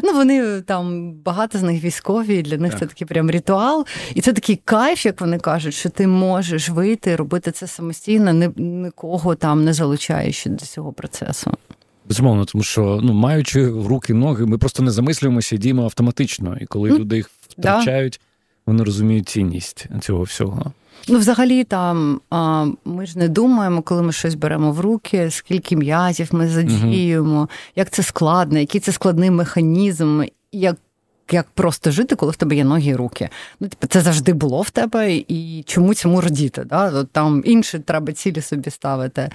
Ну, 0.04 0.14
вони 0.14 0.62
там 0.62 1.14
багато 1.14 1.58
з 1.58 1.64
них 1.64 1.84
військові, 1.84 2.42
для 2.42 2.58
них 2.58 2.80
це 2.80 2.86
такий 2.86 3.08
прям 3.08 3.32
ритуал. 3.32 3.86
І 4.16 4.22
це 4.22 4.34
такий 4.34 4.56
кайф, 4.66 5.06
як 5.06 5.22
вони 5.22 5.38
кажуть, 5.38 5.74
що 5.74 5.90
ти 5.90 6.08
можеш 6.08 6.70
вийти, 6.70 7.16
робити 7.16 7.52
це 7.52 7.68
самостійно, 7.68 8.52
нікого 8.58 9.36
там 9.36 9.66
не 9.66 9.74
залучаючи 9.74 10.50
до 10.50 10.66
цього 10.66 10.94
процесу. 10.96 11.52
Безумовно, 12.10 12.46
тому 12.46 12.64
що 12.64 13.00
ну, 13.04 13.14
маючи 13.14 13.68
руки, 13.70 14.14
ноги, 14.14 14.46
ми 14.46 14.58
просто 14.58 14.84
не 14.84 14.92
замислюємося 14.92 15.56
і 15.56 15.58
діємо 15.58 15.84
автоматично. 15.84 16.58
І 16.62 16.66
коли 16.66 16.92
mm. 16.92 17.00
люди 17.00 17.16
їх 17.16 17.30
втрачають, 17.50 18.22
вони 18.66 18.84
розуміють 18.84 19.30
цінність 19.30 19.88
цього 20.02 20.24
всього. 20.24 20.72
Ну, 21.08 21.20
взагалі, 21.20 21.64
там 21.64 22.22
а, 22.30 22.66
ми 22.86 23.06
ж 23.06 23.20
не 23.20 23.28
думаємо, 23.28 23.82
коли 23.82 24.02
ми 24.02 24.12
щось 24.12 24.36
беремо 24.36 24.72
в 24.72 24.80
руки, 24.80 25.32
скільки 25.32 25.76
м'язів 25.76 26.30
ми 26.32 26.48
задіємо, 26.48 27.42
uh 27.42 27.50
як 27.76 27.90
це 27.90 28.04
складно, 28.04 28.60
який 28.60 28.82
це 28.82 28.92
складний 28.92 29.32
механізм, 29.32 30.22
як 30.52 30.76
як 31.32 31.48
просто 31.54 31.92
жити, 31.92 32.16
коли 32.16 32.32
в 32.32 32.36
тебе 32.36 32.56
є 32.56 32.64
ноги 32.64 32.90
і 32.90 32.96
руки. 32.96 33.30
Ну, 33.60 33.68
типу, 33.68 33.88
це 33.88 34.02
завжди 34.02 34.34
було 34.34 34.62
в 34.62 34.70
тебе, 34.70 35.16
і 35.16 35.64
чому 35.68 35.94
цьому 35.94 36.22
радіти? 36.22 36.64
Да? 36.64 36.92
От 36.92 37.12
Там 37.12 37.42
інші 37.46 37.80
треба 37.80 38.14
цілі 38.14 38.42
собі 38.42 38.70
ставити. 38.70 39.30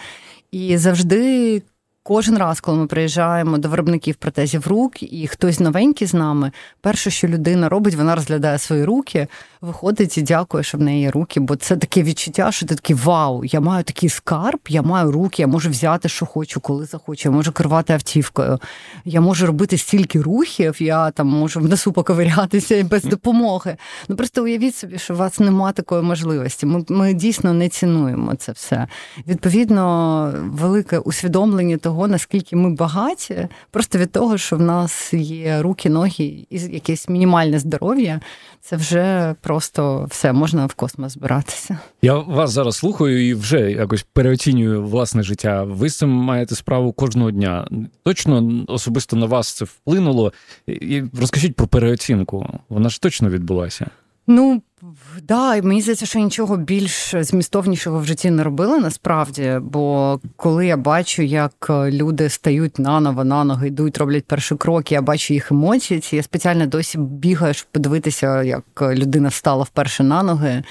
І 0.52 0.78
завжди, 0.78 1.62
Кожен 2.02 2.38
раз, 2.38 2.60
коли 2.60 2.78
ми 2.78 2.86
приїжджаємо 2.86 3.58
до 3.58 3.68
виробників 3.68 4.14
протезів 4.14 4.66
рук, 4.66 5.02
і 5.02 5.26
хтось 5.26 5.60
новенький 5.60 6.06
з 6.06 6.14
нами, 6.14 6.52
перше, 6.80 7.10
що 7.10 7.28
людина 7.28 7.68
робить, 7.68 7.94
вона 7.94 8.14
розглядає 8.14 8.58
свої 8.58 8.84
руки, 8.84 9.26
виходить 9.60 10.18
і 10.18 10.22
дякує, 10.22 10.64
що 10.64 10.78
в 10.78 10.80
неї 10.80 11.02
є 11.02 11.10
руки. 11.10 11.40
Бо 11.40 11.56
це 11.56 11.76
таке 11.76 12.02
відчуття, 12.02 12.52
що 12.52 12.66
ти 12.66 12.74
такий 12.74 12.96
вау, 12.96 13.44
я 13.44 13.60
маю 13.60 13.84
такий 13.84 14.08
скарб, 14.08 14.60
я 14.68 14.82
маю 14.82 15.12
руки, 15.12 15.42
я 15.42 15.46
можу 15.46 15.70
взяти, 15.70 16.08
що 16.08 16.26
хочу, 16.26 16.60
коли 16.60 16.84
захочу, 16.84 17.28
я 17.28 17.34
можу 17.34 17.52
керувати 17.52 17.92
автівкою. 17.92 18.58
Я 19.04 19.20
можу 19.20 19.46
робити 19.46 19.78
стільки 19.78 20.20
рухів, 20.20 20.82
я 20.82 21.10
там 21.10 21.26
можу 21.26 21.60
в 21.60 21.68
носу 21.68 21.92
поковирятися 21.92 22.84
без 22.84 23.04
допомоги. 23.04 23.76
Ну 24.08 24.16
просто 24.16 24.42
уявіть 24.42 24.76
собі, 24.76 24.98
що 24.98 25.14
у 25.14 25.16
вас 25.16 25.40
немає 25.40 25.72
такої 25.72 26.02
можливості. 26.02 26.66
Ми, 26.66 26.84
Ми 26.88 27.14
дійсно 27.14 27.52
не 27.52 27.68
цінуємо 27.68 28.34
це 28.34 28.52
все. 28.52 28.86
Відповідно, 29.26 30.34
велике 30.36 30.98
усвідомлення 30.98 31.76
того, 31.76 31.89
наскільки 32.08 32.56
ми 32.56 32.74
багаті, 32.74 33.48
просто 33.70 33.98
від 33.98 34.12
того, 34.12 34.38
що 34.38 34.56
в 34.56 34.62
нас 34.62 35.14
є 35.14 35.62
руки, 35.62 35.90
ноги 35.90 36.24
і 36.50 36.58
якесь 36.58 37.08
мінімальне 37.08 37.58
здоров'я, 37.58 38.20
це 38.60 38.76
вже 38.76 39.34
просто 39.40 40.06
все 40.10 40.32
можна 40.32 40.66
в 40.66 40.74
космос 40.74 41.12
збиратися. 41.12 41.78
Я 42.02 42.14
вас 42.14 42.50
зараз 42.50 42.76
слухаю 42.76 43.28
і 43.28 43.34
вже 43.34 43.70
якось 43.70 44.06
переоцінюю 44.12 44.84
власне 44.84 45.22
життя. 45.22 45.62
Ви 45.62 45.88
з 45.88 45.96
цим 45.96 46.08
маєте 46.08 46.54
справу 46.54 46.92
кожного 46.92 47.30
дня. 47.30 47.68
Точно 48.02 48.64
особисто 48.68 49.16
на 49.16 49.26
вас 49.26 49.52
це 49.52 49.64
вплинуло. 49.64 50.32
І 50.66 51.02
Розкажіть 51.20 51.56
про 51.56 51.66
переоцінку. 51.66 52.60
Вона 52.68 52.88
ж 52.88 53.00
точно 53.00 53.30
відбулася. 53.30 53.90
Ну 54.30 54.62
да, 55.22 55.56
і 55.56 55.62
мені 55.62 55.80
здається, 55.80 56.06
що 56.06 56.18
нічого 56.18 56.56
більш 56.56 57.14
змістовнішого 57.20 57.98
в 57.98 58.04
житті 58.04 58.30
не 58.30 58.44
робили 58.44 58.78
насправді. 58.78 59.58
Бо 59.62 60.20
коли 60.36 60.66
я 60.66 60.76
бачу, 60.76 61.22
як 61.22 61.66
люди 61.70 62.28
стають 62.28 62.78
наново 62.78 63.24
на 63.24 63.44
ноги, 63.44 63.68
йдуть, 63.68 63.98
роблять 63.98 64.24
перші 64.24 64.54
кроки, 64.54 64.94
я 64.94 65.02
бачу 65.02 65.34
їх 65.34 65.52
емоції. 65.52 66.00
Ці 66.00 66.16
я 66.16 66.22
спеціально 66.22 66.66
досі 66.66 66.98
бігаю, 66.98 67.54
щоб 67.54 67.68
подивитися, 67.72 68.42
як 68.42 68.82
людина 68.82 69.28
встала 69.28 69.62
вперше 69.62 70.02
на 70.02 70.22
ноги. 70.22 70.62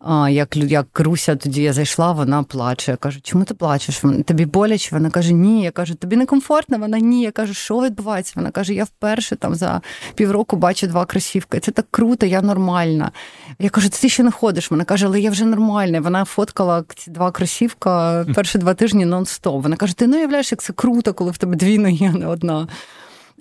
А, 0.00 0.30
Як 0.30 0.56
як 0.56 1.00
Руся 1.00 1.36
тоді 1.36 1.62
я 1.62 1.72
зайшла, 1.72 2.12
вона 2.12 2.42
плаче. 2.42 2.90
Я 2.90 2.96
кажу, 2.96 3.20
чому 3.22 3.44
ти 3.44 3.54
плачеш? 3.54 4.02
Тобі 4.26 4.44
боляче? 4.44 4.88
Вона 4.92 5.10
каже, 5.10 5.32
ні. 5.32 5.62
Я 5.62 5.70
кажу, 5.70 5.94
тобі 5.94 6.16
некомфортно? 6.16 6.78
Вона 6.78 6.98
ні. 6.98 7.22
Я 7.22 7.30
кажу, 7.30 7.54
що 7.54 7.80
відбувається? 7.80 8.32
Вона 8.36 8.50
каже, 8.50 8.74
я 8.74 8.84
вперше 8.84 9.36
там 9.36 9.54
за 9.54 9.80
півроку 10.14 10.56
бачу 10.56 10.86
два 10.86 11.06
кросівки. 11.06 11.60
Це 11.60 11.70
так 11.70 11.86
круто, 11.90 12.26
я 12.26 12.42
нормальна. 12.42 13.10
Я 13.58 13.70
кажу, 13.70 13.88
ти 13.88 14.08
ще 14.08 14.22
не 14.22 14.30
ходиш. 14.30 14.70
Вона 14.70 14.84
каже, 14.84 15.06
але 15.06 15.20
я 15.20 15.30
вже 15.30 15.44
нормальна. 15.44 16.00
Вона 16.00 16.24
фоткала 16.24 16.84
ці 16.96 17.10
два 17.10 17.30
кросівка 17.30 18.24
перші 18.34 18.58
два 18.58 18.74
тижні 18.74 19.06
нон-стоп. 19.06 19.62
Вона 19.62 19.76
каже, 19.76 19.96
ти 19.96 20.06
не 20.06 20.16
уявляєш, 20.16 20.52
як 20.52 20.62
це 20.62 20.72
круто, 20.72 21.14
коли 21.14 21.30
в 21.30 21.38
тебе 21.38 21.56
дві 21.56 21.78
ноги, 21.78 22.10
а 22.14 22.18
не 22.18 22.26
одна. 22.26 22.68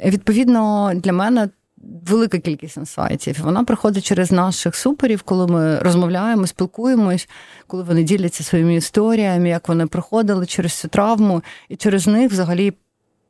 Відповідно, 0.06 0.92
для 0.96 1.14
мене 1.14 1.50
велика 1.84 2.40
кількість 2.40 2.78
інсайтів. 2.78 3.42
Вона 3.44 3.64
приходить 3.64 4.06
через 4.06 4.32
наших 4.32 4.76
суперів, 4.76 5.22
коли 5.22 5.48
ми 5.48 5.80
розмовляємо, 5.80 6.48
спілкуємось, 6.48 7.30
коли 7.68 7.84
вони 7.84 8.04
діляться 8.04 8.44
своїми 8.44 8.76
історіями, 8.76 9.50
як 9.50 9.68
вони 9.68 9.88
проходили 9.88 10.46
через 10.46 10.74
цю 10.74 10.88
травму, 10.88 11.44
і 11.70 11.76
через 11.76 12.08
них 12.08 12.32
взагалі. 12.32 12.74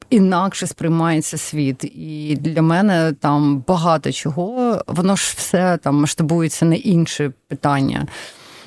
Інакше 0.09 0.67
сприймається 0.67 1.37
світ, 1.37 1.83
і 1.83 2.37
для 2.41 2.61
мене 2.61 3.13
там 3.19 3.63
багато 3.67 4.11
чого, 4.11 4.81
воно 4.87 5.15
ж 5.15 5.33
все 5.37 5.77
там 5.77 5.95
масштабується 5.95 6.65
на 6.65 6.75
інші 6.75 7.31
питання 7.47 8.07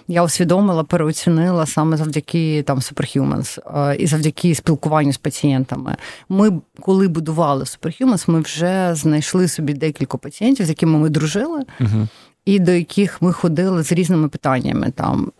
я 0.08 0.24
усвідомила, 0.24 0.84
переоцінила 0.84 1.66
саме 1.66 1.96
завдяки 1.96 2.62
там 2.62 2.78
Superhumans 2.78 3.58
і 3.96 4.06
завдяки 4.06 4.54
спілкуванню 4.54 5.12
з 5.12 5.16
пацієнтами. 5.16 5.96
Ми, 6.28 6.60
коли 6.80 7.08
будували 7.08 7.64
Superhumans, 7.64 8.30
ми 8.30 8.40
вже 8.40 8.94
знайшли 8.94 9.48
собі 9.48 9.74
декілька 9.74 10.18
пацієнтів, 10.18 10.66
з 10.66 10.68
якими 10.68 10.98
ми 10.98 11.08
дружили. 11.08 11.62
uh 11.80 12.08
І 12.44 12.58
до 12.58 12.72
яких 12.72 13.22
ми 13.22 13.32
ходили 13.32 13.82
з 13.82 13.92
різними 13.92 14.28
питаннями. 14.28 14.90
Там 14.90 15.32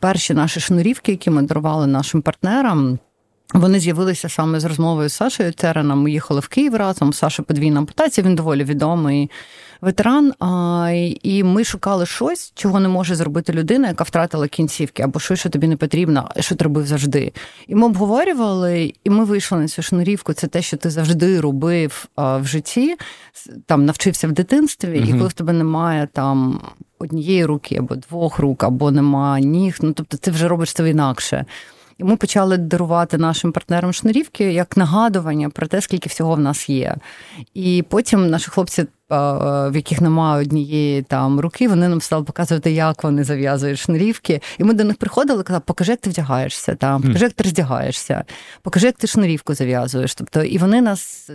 перші 0.00 0.34
наші 0.34 0.60
шнурівки, 0.60 1.12
які 1.12 1.30
ми 1.30 1.42
дарували 1.42 1.86
нашим 1.86 2.22
партнерам, 2.22 2.98
вони 3.54 3.80
з'явилися 3.80 4.28
саме 4.28 4.60
з 4.60 4.64
розмовою 4.64 5.08
з 5.08 5.12
Сашою 5.12 5.52
Тереном. 5.52 6.02
Ми 6.02 6.10
їхали 6.10 6.40
в 6.40 6.48
Київ 6.48 6.74
разом. 6.74 7.12
Саша 7.12 7.42
подвійна 7.42 7.78
ампутація, 7.80 8.26
він 8.26 8.34
доволі 8.34 8.64
відомий 8.64 9.30
ветеран. 9.80 10.32
І 11.22 11.44
ми 11.44 11.64
шукали 11.64 12.06
щось, 12.06 12.52
чого 12.54 12.80
не 12.80 12.88
може 12.88 13.14
зробити 13.14 13.52
людина, 13.52 13.88
яка 13.88 14.04
втратила 14.04 14.48
кінцівки, 14.48 15.02
або 15.02 15.20
щось, 15.20 15.40
що 15.40 15.48
тобі 15.50 15.66
не 15.66 15.76
потрібно, 15.76 16.30
що 16.40 16.54
ти 16.54 16.64
робив 16.64 16.86
завжди. 16.86 17.32
І 17.66 17.74
ми 17.74 17.86
обговорювали, 17.86 18.94
і 19.04 19.10
ми 19.10 19.24
вийшли 19.24 19.58
на 19.58 19.68
цю 19.68 19.82
шнурівку. 19.82 20.32
Це 20.32 20.46
те, 20.46 20.62
що 20.62 20.76
ти 20.76 20.90
завжди 20.90 21.40
робив 21.40 22.06
в 22.16 22.44
житті, 22.44 22.96
там 23.66 23.84
навчився 23.84 24.28
в 24.28 24.32
дитинстві, 24.32 25.04
і 25.08 25.12
коли 25.12 25.28
в 25.28 25.32
тебе 25.32 25.52
немає 25.52 26.08
там. 26.12 26.60
Однієї 27.02 27.44
руки 27.44 27.76
або 27.76 27.94
двох 27.94 28.38
рук, 28.38 28.64
або 28.64 28.90
нема 28.90 29.40
ніг. 29.40 29.76
Ну 29.80 29.92
тобто 29.92 30.16
ти 30.16 30.30
вже 30.30 30.48
робиш 30.48 30.72
це 30.72 30.90
інакше. 30.90 31.44
І 32.00 32.04
ми 32.04 32.16
почали 32.16 32.56
дарувати 32.56 33.18
нашим 33.18 33.52
партнерам 33.52 33.92
шнурівки 33.92 34.52
як 34.52 34.76
нагадування 34.76 35.50
про 35.50 35.66
те, 35.66 35.80
скільки 35.80 36.08
всього 36.08 36.34
в 36.34 36.40
нас 36.40 36.68
є. 36.68 36.96
І 37.54 37.84
потім 37.88 38.30
наші 38.30 38.50
хлопці. 38.50 38.86
В 39.10 39.72
яких 39.74 40.00
немає 40.00 40.42
однієї 40.42 41.02
там 41.02 41.40
руки, 41.40 41.68
вони 41.68 41.88
нам 41.88 42.00
стали 42.00 42.24
показувати, 42.24 42.72
як 42.72 43.04
вони 43.04 43.24
зав'язують 43.24 43.78
шнурівки. 43.78 44.40
І 44.58 44.64
ми 44.64 44.74
до 44.74 44.84
них 44.84 44.96
приходили, 44.96 45.42
казали, 45.42 45.62
покажи, 45.66 45.92
як 45.92 46.00
ти 46.00 46.10
вдягаєшся, 46.10 46.74
там, 46.74 47.02
покажи, 47.02 47.24
як 47.24 47.32
ти 47.32 47.44
роздягаєшся, 47.44 48.24
покажи, 48.62 48.86
як 48.86 48.96
ти 48.96 49.06
шнурівку 49.06 49.54
зав'язуєш. 49.54 50.14
Тобто, 50.14 50.42
і 50.42 50.58
вони 50.58 50.80
нас 50.80 51.30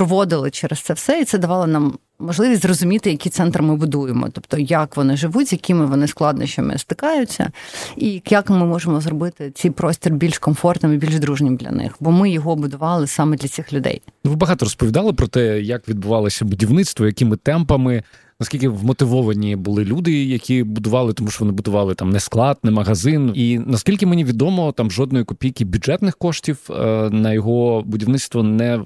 проводили 0.00 0.50
через 0.50 0.80
це 0.80 0.94
все, 0.94 1.20
і 1.20 1.24
це 1.24 1.38
давало 1.38 1.66
нам 1.66 1.98
можливість 2.18 2.62
зрозуміти, 2.62 3.10
які 3.10 3.30
центри 3.30 3.62
ми 3.62 3.76
будуємо, 3.76 4.28
тобто 4.32 4.58
як 4.58 4.96
вони 4.96 5.16
живуть, 5.16 5.48
з 5.48 5.52
якими 5.52 5.86
вони 5.86 6.06
складнощами 6.06 6.78
стикаються, 6.78 7.50
і 7.96 8.22
як 8.30 8.50
ми 8.50 8.66
можемо 8.66 9.00
зробити 9.00 9.50
цей 9.54 9.70
простір 9.70 10.12
більш 10.12 10.38
комфортним 10.38 10.92
і 10.92 10.96
більш 10.96 11.18
дружнім 11.18 11.56
для 11.56 11.70
них, 11.70 11.92
бо 12.00 12.10
ми 12.10 12.30
його 12.30 12.56
будували 12.56 13.06
саме 13.06 13.36
для 13.36 13.48
цих 13.48 13.72
людей. 13.72 14.02
Ви 14.24 14.36
багато 14.36 14.64
розповідали 14.64 15.12
про 15.12 15.26
те, 15.26 15.60
як 15.60 15.88
відбувалося 15.88 16.44
будівництво, 16.44 17.06
якими 17.06 17.36
темпами. 17.36 18.02
Наскільки 18.40 18.68
вмотивовані 18.68 19.56
були 19.56 19.84
люди, 19.84 20.24
які 20.24 20.62
будували, 20.62 21.12
тому 21.12 21.30
що 21.30 21.44
вони 21.44 21.52
будували 21.52 21.94
там 21.94 22.10
не 22.10 22.20
склад, 22.20 22.58
не 22.62 22.70
магазин. 22.70 23.32
І 23.34 23.58
наскільки 23.58 24.06
мені 24.06 24.24
відомо, 24.24 24.72
там 24.72 24.90
жодної 24.90 25.24
копійки 25.24 25.64
бюджетних 25.64 26.16
коштів 26.16 26.58
е, 26.70 26.74
на 27.10 27.32
його 27.32 27.82
будівництво 27.86 28.42
не 28.42 28.76
е, 28.76 28.80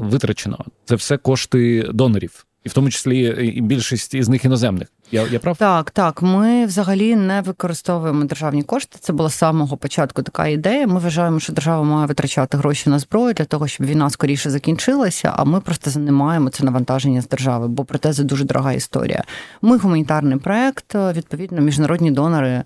витрачено. 0.00 0.64
Це 0.84 0.94
все 0.94 1.16
кошти 1.16 1.90
донорів 1.92 2.46
і 2.64 2.68
в 2.68 2.72
тому 2.72 2.90
числі 2.90 3.52
і 3.56 3.60
більшість 3.60 4.14
із 4.14 4.28
них 4.28 4.44
іноземних. 4.44 4.88
Я 5.12 5.26
я 5.26 5.38
прав? 5.38 5.56
Так, 5.56 5.90
так. 5.90 6.22
Ми 6.22 6.66
взагалі 6.66 7.16
не 7.16 7.40
використовуємо 7.40 8.24
державні 8.24 8.62
кошти. 8.62 8.98
Це 9.00 9.12
була 9.12 9.30
з 9.30 9.34
самого 9.34 9.76
початку 9.76 10.22
така 10.22 10.46
ідея. 10.46 10.86
Ми 10.86 11.00
вважаємо, 11.00 11.40
що 11.40 11.52
держава 11.52 11.82
має 11.82 12.06
витрачати 12.06 12.56
гроші 12.56 12.90
на 12.90 12.98
зброю 12.98 13.34
для 13.34 13.44
того, 13.44 13.68
щоб 13.68 13.86
війна 13.86 14.10
скоріше 14.10 14.50
закінчилася. 14.50 15.32
А 15.36 15.44
ми 15.44 15.60
просто 15.60 15.90
знімаємо 15.90 16.50
це 16.50 16.64
навантаження 16.64 17.22
з 17.22 17.28
держави, 17.28 17.68
бо 17.68 17.84
проте 17.84 18.12
це 18.12 18.24
дуже 18.24 18.44
дорога 18.44 18.72
історія. 18.72 19.24
Ми 19.62 19.78
гуманітарний 19.78 20.38
проект, 20.38 20.94
відповідно, 20.94 21.60
міжнародні 21.60 22.10
донори 22.10 22.64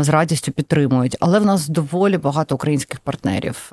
з 0.00 0.08
радістю 0.08 0.52
підтримують. 0.52 1.16
Але 1.20 1.38
в 1.38 1.46
нас 1.46 1.68
доволі 1.68 2.18
багато 2.18 2.54
українських 2.54 3.00
партнерів, 3.00 3.72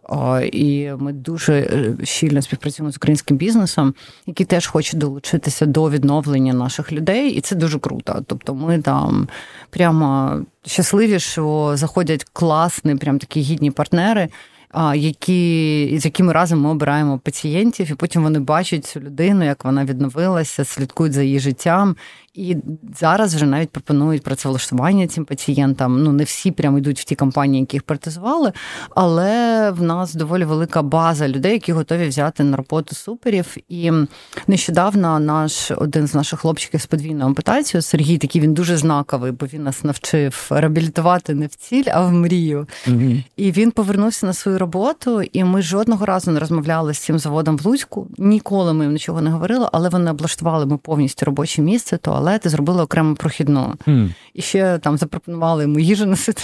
і 0.51 0.89
ми 0.99 1.13
дуже 1.13 1.53
е, 1.53 2.05
щільно 2.05 2.41
співпрацюємо 2.41 2.91
з 2.91 2.97
українським 2.97 3.37
бізнесом, 3.37 3.93
який 4.25 4.45
теж 4.45 4.67
хоче 4.67 4.97
долучитися 4.97 5.65
до 5.65 5.89
відновлення 5.89 6.53
наших 6.53 6.91
людей, 6.91 7.31
і 7.31 7.41
це 7.41 7.55
дуже 7.55 7.79
круто. 7.79 8.02
Тобто, 8.27 8.55
ми 8.55 8.81
там 8.81 9.27
прямо 9.69 10.39
щасливі, 10.65 11.19
що 11.19 11.71
заходять 11.75 12.23
класні, 12.33 12.95
прям 12.95 13.19
такі 13.19 13.41
гідні 13.41 13.71
партнери 13.71 14.29
які, 14.95 15.97
з 15.99 16.05
якими 16.05 16.33
разом 16.33 16.61
ми 16.61 16.69
обираємо 16.69 17.19
пацієнтів, 17.19 17.91
і 17.91 17.93
потім 17.93 18.23
вони 18.23 18.39
бачать 18.39 18.85
цю 18.85 18.99
людину, 18.99 19.45
як 19.45 19.65
вона 19.65 19.85
відновилася, 19.85 20.65
слідкують 20.65 21.13
за 21.13 21.23
її 21.23 21.39
життям. 21.39 21.95
І 22.33 22.57
зараз 22.99 23.35
вже 23.35 23.45
навіть 23.45 23.69
пропонують 23.69 24.23
працевлаштування 24.23 25.07
цим 25.07 25.25
пацієнтам. 25.25 26.03
Ну 26.03 26.11
не 26.11 26.23
всі 26.23 26.51
прямо 26.51 26.77
йдуть 26.77 26.99
в 26.99 27.03
ті 27.03 27.15
компанії, 27.15 27.61
які 27.61 27.75
їх 27.75 27.83
протезували, 27.83 28.51
але 28.95 29.71
в 29.71 29.81
нас 29.81 30.13
доволі 30.13 30.45
велика 30.45 30.81
база 30.81 31.27
людей, 31.27 31.53
які 31.53 31.71
готові 31.73 32.07
взяти 32.07 32.43
на 32.43 32.57
роботу 32.57 32.95
суперів. 32.95 33.57
І 33.69 33.91
нещодавно 34.47 35.19
наш 35.19 35.71
один 35.71 36.07
з 36.07 36.15
наших 36.15 36.39
хлопчиків 36.39 36.81
з 36.81 36.85
подвійною 36.85 37.25
ампутацією, 37.25 37.81
Сергій, 37.81 38.17
такий 38.17 38.41
він 38.41 38.53
дуже 38.53 38.77
знаковий, 38.77 39.31
бо 39.31 39.45
він 39.45 39.63
нас 39.63 39.83
навчив 39.83 40.47
реабілітувати 40.49 41.33
не 41.33 41.47
в 41.47 41.55
ціль, 41.55 41.85
а 41.93 42.01
в 42.01 42.11
мрію. 42.11 42.67
mm 42.87 43.23
І 43.35 43.51
він 43.51 43.71
повернувся 43.71 44.25
на 44.25 44.33
свою 44.33 44.59
роботу, 44.59 45.21
і 45.21 45.43
ми 45.43 45.61
жодного 45.61 46.05
разу 46.05 46.31
не 46.31 46.39
розмовляли 46.39 46.93
з 46.93 46.99
цим 46.99 47.19
заводом 47.19 47.57
в 47.57 47.65
Луцьку. 47.65 48.07
Ніколи 48.17 48.73
ми 48.73 48.85
їм 48.85 48.93
нічого 48.93 49.21
не 49.21 49.29
говорили, 49.29 49.69
але 49.71 49.89
вони 49.89 50.11
облаштували 50.11 50.65
ми 50.65 50.77
повністю 50.77 51.25
робоче 51.25 51.61
місце, 51.61 51.97
туалети, 52.23 52.49
зробили 52.49 52.83
окремо 52.83 53.15
прохідну. 53.15 53.73
Mm. 53.87 54.13
І 54.33 54.41
ще 54.41 54.77
там 54.77 54.97
запропонували 54.97 55.63
йому 55.63 55.79
їжу 55.79 56.05
носити. 56.05 56.41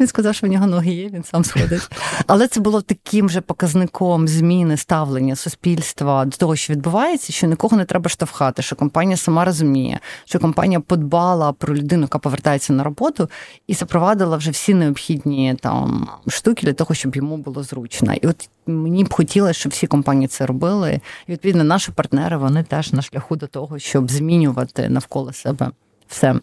Він 0.00 0.06
сказав, 0.06 0.34
що 0.34 0.46
в 0.46 0.50
нього 0.50 0.66
ноги 0.66 0.90
є, 0.92 1.08
він 1.08 1.24
сам 1.24 1.44
сходить. 1.44 1.88
Але 2.26 2.48
це 2.48 2.60
було 2.60 2.80
таким 2.80 3.30
же 3.30 3.40
показником 3.40 4.28
зміни 4.28 4.76
ставлення 4.76 5.36
суспільства 5.36 6.24
до 6.24 6.36
того, 6.36 6.56
що 6.56 6.72
відбувається, 6.72 7.32
що 7.32 7.46
нікого 7.46 7.76
не 7.76 7.84
треба 7.84 8.10
штовхати, 8.10 8.62
що 8.62 8.76
компанія 8.76 9.16
сама 9.16 9.44
розуміє, 9.44 10.00
що 10.24 10.38
компанія 10.38 10.80
подбала 10.80 11.52
про 11.52 11.74
людину, 11.74 12.02
яка 12.02 12.18
повертається 12.18 12.72
на 12.72 12.84
роботу, 12.84 13.28
і 13.66 13.74
запровадила 13.74 14.36
вже 14.36 14.50
всі 14.50 14.74
необхідні 14.74 15.56
там 15.60 16.08
штуки 16.28 16.66
для 16.66 16.72
того, 16.72 16.94
щоб 16.94 17.16
йому 17.16 17.36
було 17.36 17.62
зручно. 17.62 18.14
І 18.14 18.26
от 18.26 18.48
мені 18.66 19.04
б 19.04 19.14
хотілося, 19.14 19.52
щоб 19.52 19.72
всі 19.72 19.86
компанії 19.86 20.28
це 20.28 20.46
робили. 20.46 21.00
І 21.26 21.32
відповідно, 21.32 21.64
наші 21.64 21.92
партнери 21.92 22.36
вони 22.36 22.62
теж 22.62 22.92
на 22.92 23.02
шляху 23.02 23.36
до 23.36 23.46
того, 23.46 23.78
щоб 23.78 24.10
змінювати 24.10 24.88
навколо 24.88 25.32
себе 25.32 25.70
все. 26.08 26.34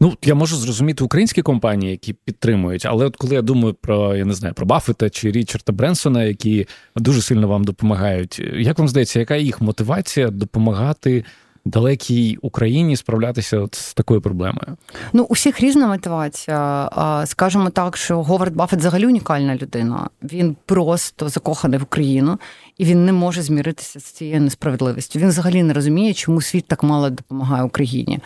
Ну, 0.00 0.16
я 0.22 0.34
можу 0.34 0.56
зрозуміти 0.56 1.04
українські 1.04 1.42
компанії, 1.42 1.90
які 1.90 2.12
підтримують, 2.12 2.86
але 2.86 3.06
от 3.06 3.16
коли 3.16 3.34
я 3.34 3.42
думаю 3.42 3.74
про 3.80 4.16
я 4.16 4.24
не 4.24 4.34
знаю 4.34 4.54
про 4.54 4.66
Баффета 4.66 5.10
чи 5.10 5.30
Річарда 5.30 5.72
Бренсона, 5.72 6.24
які 6.24 6.66
дуже 6.96 7.22
сильно 7.22 7.48
вам 7.48 7.64
допомагають, 7.64 8.42
як 8.56 8.78
вам 8.78 8.88
здається, 8.88 9.18
яка 9.18 9.36
їх 9.36 9.60
мотивація 9.60 10.30
допомагати 10.30 11.24
далекій 11.68 12.38
Україні 12.42 12.96
справлятися 12.96 13.58
от 13.58 13.74
з 13.74 13.94
такою 13.94 14.20
проблемою? 14.20 14.76
Ну, 15.12 15.26
у 15.28 15.32
всіх 15.32 15.60
різна 15.60 15.86
мотивація. 15.86 16.90
Скажемо 17.26 17.70
так, 17.70 17.96
що 17.96 18.22
Говард 18.22 18.54
Баффет 18.54 18.78
взагалі 18.78 19.06
унікальна 19.06 19.56
людина. 19.56 20.08
Він 20.22 20.56
просто 20.66 21.28
закоханий 21.28 21.78
в 21.78 21.82
Україну, 21.82 22.38
і 22.78 22.84
він 22.84 23.04
не 23.04 23.12
може 23.12 23.42
зміритися 23.42 24.00
з 24.00 24.04
цією 24.04 24.40
несправедливістю. 24.40 25.18
Він 25.18 25.28
взагалі 25.28 25.62
не 25.62 25.72
розуміє, 25.72 26.14
чому 26.14 26.40
світ 26.40 26.66
так 26.66 26.82
мало 26.82 27.10
допомагає 27.10 27.62
Україні. 27.62 28.18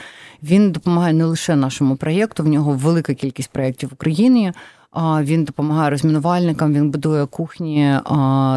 Він 0.42 0.72
допомагає 0.72 1.14
не 1.14 1.24
лише 1.24 1.56
нашому 1.56 1.96
проєкту, 1.96 2.42
в 2.42 2.48
нього 2.48 2.72
велика 2.72 3.14
кількість 3.14 3.50
проєктів 3.50 3.88
в 3.88 3.92
Україні. 3.92 4.52
Він 5.20 5.44
допомагає 5.44 5.90
розмінувальникам, 5.90 6.74
він 6.74 6.90
будує 6.90 7.26
кухні 7.26 7.98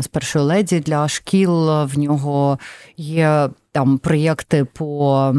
з 0.02 0.08
першої 0.12 0.46
леді 0.46 0.80
для 0.80 1.08
шкіл. 1.08 1.84
В 1.84 1.98
нього 1.98 2.60
є 2.98 3.50
там 3.76 3.98
проєкти 3.98 4.66
по 4.66 5.34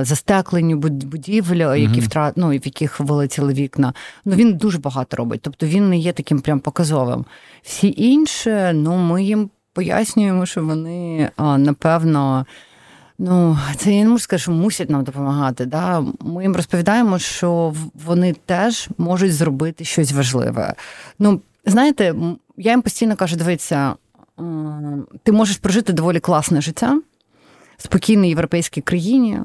застекленню 0.00 0.76
будівель, 0.76 1.78
які 1.78 2.00
втрат, 2.00 2.32
ну, 2.36 2.48
в 2.48 2.52
яких 2.52 3.00
вилетіли 3.00 3.52
вікна. 3.52 3.92
Ну 4.24 4.36
він 4.36 4.54
дуже 4.54 4.78
багато 4.78 5.16
робить. 5.16 5.40
Тобто 5.42 5.66
він 5.66 5.88
не 5.88 5.98
є 5.98 6.12
таким 6.12 6.40
прям 6.40 6.60
показовим. 6.60 7.24
Всі 7.62 7.94
інші, 7.96 8.56
ну 8.72 8.96
ми 8.96 9.24
їм 9.24 9.50
пояснюємо, 9.72 10.46
що 10.46 10.64
вони 10.64 11.30
напевно. 11.38 12.46
Ну, 13.18 13.58
це 13.76 13.92
я 13.92 14.02
не 14.02 14.08
можу 14.08 14.22
сказати, 14.22 14.42
що 14.42 14.52
мусять 14.52 14.90
нам 14.90 15.04
допомагати. 15.04 15.66
Да? 15.66 16.04
Ми 16.20 16.42
їм 16.42 16.56
розповідаємо, 16.56 17.18
що 17.18 17.74
вони 18.04 18.32
теж 18.46 18.88
можуть 18.98 19.34
зробити 19.34 19.84
щось 19.84 20.12
важливе. 20.12 20.74
Ну, 21.18 21.40
знаєте, 21.66 22.14
я 22.56 22.70
їм 22.70 22.82
постійно 22.82 23.16
кажу: 23.16 23.36
дивіться, 23.36 23.94
ти 25.22 25.32
можеш 25.32 25.56
прожити 25.56 25.92
доволі 25.92 26.20
класне 26.20 26.60
життя 26.60 27.00
спокійній 27.78 28.28
європейській 28.28 28.80
країні, 28.80 29.38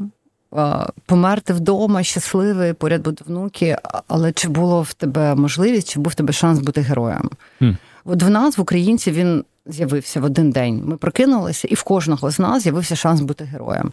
померти 1.05 1.53
вдома, 1.53 2.03
щасливий, 2.03 2.73
поряд 2.73 3.01
будуть 3.03 3.27
внуки, 3.27 3.77
але 4.07 4.31
чи 4.31 4.49
було 4.49 4.81
в 4.81 4.93
тебе 4.93 5.35
можливість, 5.35 5.89
чи 5.89 5.99
був 5.99 6.11
в 6.11 6.15
тебе 6.15 6.33
шанс 6.33 6.59
бути 6.59 6.81
героєм? 6.81 7.29
Mm. 7.61 7.77
От 8.05 8.23
в 8.23 8.29
нас, 8.29 8.57
в 8.57 8.61
українців, 8.61 9.13
він 9.13 9.43
з'явився 9.65 10.21
в 10.21 10.23
один 10.23 10.51
день. 10.51 10.83
Ми 10.85 10.97
прокинулися, 10.97 11.67
і 11.67 11.75
в 11.75 11.83
кожного 11.83 12.31
з 12.31 12.39
нас 12.39 12.63
з'явився 12.63 12.95
шанс 12.95 13.21
бути 13.21 13.43
героєм. 13.43 13.91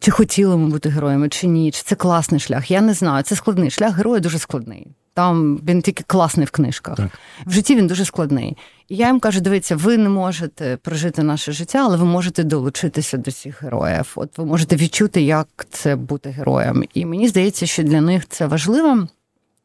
Чи 0.00 0.10
хотіли 0.10 0.56
ми 0.56 0.68
бути 0.68 0.88
героями, 0.88 1.28
чи 1.28 1.46
ні? 1.46 1.70
Чи 1.70 1.82
це 1.82 1.94
класний 1.94 2.40
шлях? 2.40 2.70
Я 2.70 2.80
не 2.80 2.94
знаю. 2.94 3.22
Це 3.22 3.36
складний 3.36 3.70
шлях 3.70 3.96
героя 3.96 4.20
дуже 4.20 4.38
складний. 4.38 4.86
Там 5.14 5.60
він 5.68 5.82
тільки 5.82 6.04
класний 6.06 6.46
в 6.46 6.50
книжках. 6.50 6.96
Так. 6.96 7.10
В 7.46 7.52
житті 7.52 7.76
він 7.76 7.86
дуже 7.86 8.04
складний. 8.04 8.56
І 8.88 8.96
я 8.96 9.06
їм 9.06 9.20
кажу: 9.20 9.40
дивіться, 9.40 9.76
ви 9.76 9.98
не 9.98 10.08
можете 10.08 10.76
прожити 10.82 11.22
наше 11.22 11.52
життя, 11.52 11.78
але 11.84 11.96
ви 11.96 12.04
можете 12.04 12.44
долучитися 12.44 13.16
до 13.16 13.32
цих 13.32 13.62
героїв. 13.62 14.12
От 14.14 14.38
ви 14.38 14.44
можете 14.44 14.76
відчути, 14.76 15.22
як 15.22 15.66
це 15.70 15.96
бути 15.96 16.30
героєм. 16.30 16.84
І 16.94 17.06
мені 17.06 17.28
здається, 17.28 17.66
що 17.66 17.82
для 17.82 18.00
них 18.00 18.28
це 18.28 18.46
важливо. 18.46 19.06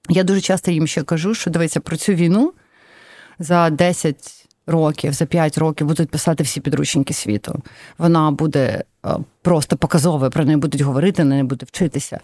Я 0.09 0.23
дуже 0.23 0.41
часто 0.41 0.71
їм 0.71 0.87
ще 0.87 1.03
кажу, 1.03 1.33
що 1.33 1.51
дивіться 1.51 1.79
про 1.79 1.97
цю 1.97 2.13
війну 2.13 2.53
за 3.39 3.69
10 3.69 4.47
років, 4.67 5.13
за 5.13 5.25
5 5.25 5.57
років 5.57 5.87
будуть 5.87 6.09
писати 6.09 6.43
всі 6.43 6.61
підручники 6.61 7.13
світу. 7.13 7.61
Вона 7.97 8.31
буде 8.31 8.83
просто 9.41 9.77
показовою, 9.77 10.31
про 10.31 10.45
неї 10.45 10.57
будуть 10.57 10.81
говорити, 10.81 11.23
на 11.23 11.29
неї 11.29 11.43
буде 11.43 11.65
вчитися. 11.65 12.19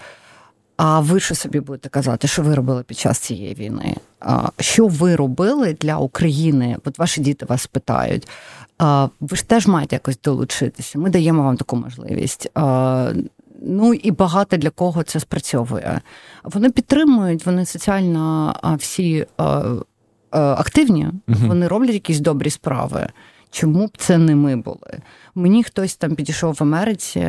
А 0.77 0.99
ви 0.99 1.19
що 1.19 1.35
собі 1.35 1.59
будете 1.59 1.89
казати, 1.89 2.27
що 2.27 2.41
ви 2.41 2.55
робили 2.55 2.83
під 2.83 2.97
час 2.97 3.19
цієї 3.19 3.53
війни? 3.53 3.95
Що 4.59 4.87
ви 4.87 5.15
робили 5.15 5.77
для 5.81 5.97
України? 5.97 6.77
От 6.85 6.99
ваші 6.99 7.21
діти 7.21 7.45
вас 7.45 7.67
питають. 7.67 8.27
Ви 9.19 9.37
ж 9.37 9.47
теж 9.47 9.67
маєте 9.67 9.95
якось 9.95 10.21
долучитися. 10.23 10.99
Ми 10.99 11.09
даємо 11.09 11.43
вам 11.43 11.57
таку 11.57 11.75
можливість. 11.75 12.51
Ну 13.61 13.93
і 13.93 14.11
багато 14.11 14.57
для 14.57 14.69
кого 14.69 15.03
це 15.03 15.19
спрацьовує. 15.19 16.01
Вони 16.43 16.69
підтримують, 16.69 17.45
вони 17.45 17.65
соціально 17.65 18.55
всі 18.79 19.25
Е, 20.33 20.39
активні, 20.39 21.07
вони 21.27 21.67
роблять 21.67 21.93
якісь 21.93 22.19
добрі 22.19 22.49
справи. 22.49 23.07
Чому 23.51 23.87
б 23.87 23.97
це 23.97 24.17
не 24.17 24.35
ми 24.35 24.55
були? 24.55 24.99
Мені 25.35 25.63
хтось 25.63 25.95
там 25.95 26.15
підійшов 26.15 26.53
в 26.53 26.63
Америці, 26.63 27.19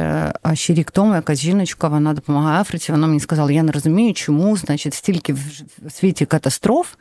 а 0.42 0.54
ще 0.54 0.74
рік 0.74 0.90
тому 0.90 1.14
якась 1.14 1.38
жіночка, 1.38 1.88
вона 1.88 2.14
допомагає 2.14 2.60
Африці. 2.60 2.92
Вона 2.92 3.06
мені 3.06 3.20
сказала: 3.20 3.52
я 3.52 3.62
не 3.62 3.72
розумію, 3.72 4.14
чому, 4.14 4.56
значить, 4.56 4.94
стільки 4.94 5.32
в 5.32 5.90
світі 5.90 6.26
катастроф, 6.26 6.94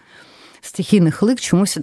стихійних 0.61 1.23
лик 1.23 1.39
чомусь 1.39 1.77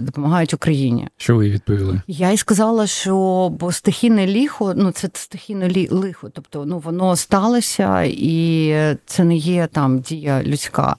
допомагають 0.00 0.54
Україні. 0.54 1.08
Що 1.16 1.36
ви 1.36 1.50
відповіли? 1.50 2.02
Я 2.06 2.30
й 2.30 2.36
сказала, 2.36 2.86
що 2.86 3.48
бо 3.60 3.72
стихійне 3.72 4.26
ліхо, 4.26 4.74
ну 4.76 4.90
це 4.90 5.08
стихійне 5.12 5.86
лихо, 5.90 6.30
тобто 6.30 6.64
ну 6.64 6.78
воно 6.78 7.16
сталося, 7.16 8.02
і 8.06 8.74
це 9.06 9.24
не 9.24 9.36
є 9.36 9.66
там 9.66 10.00
дія 10.00 10.42
людська. 10.42 10.96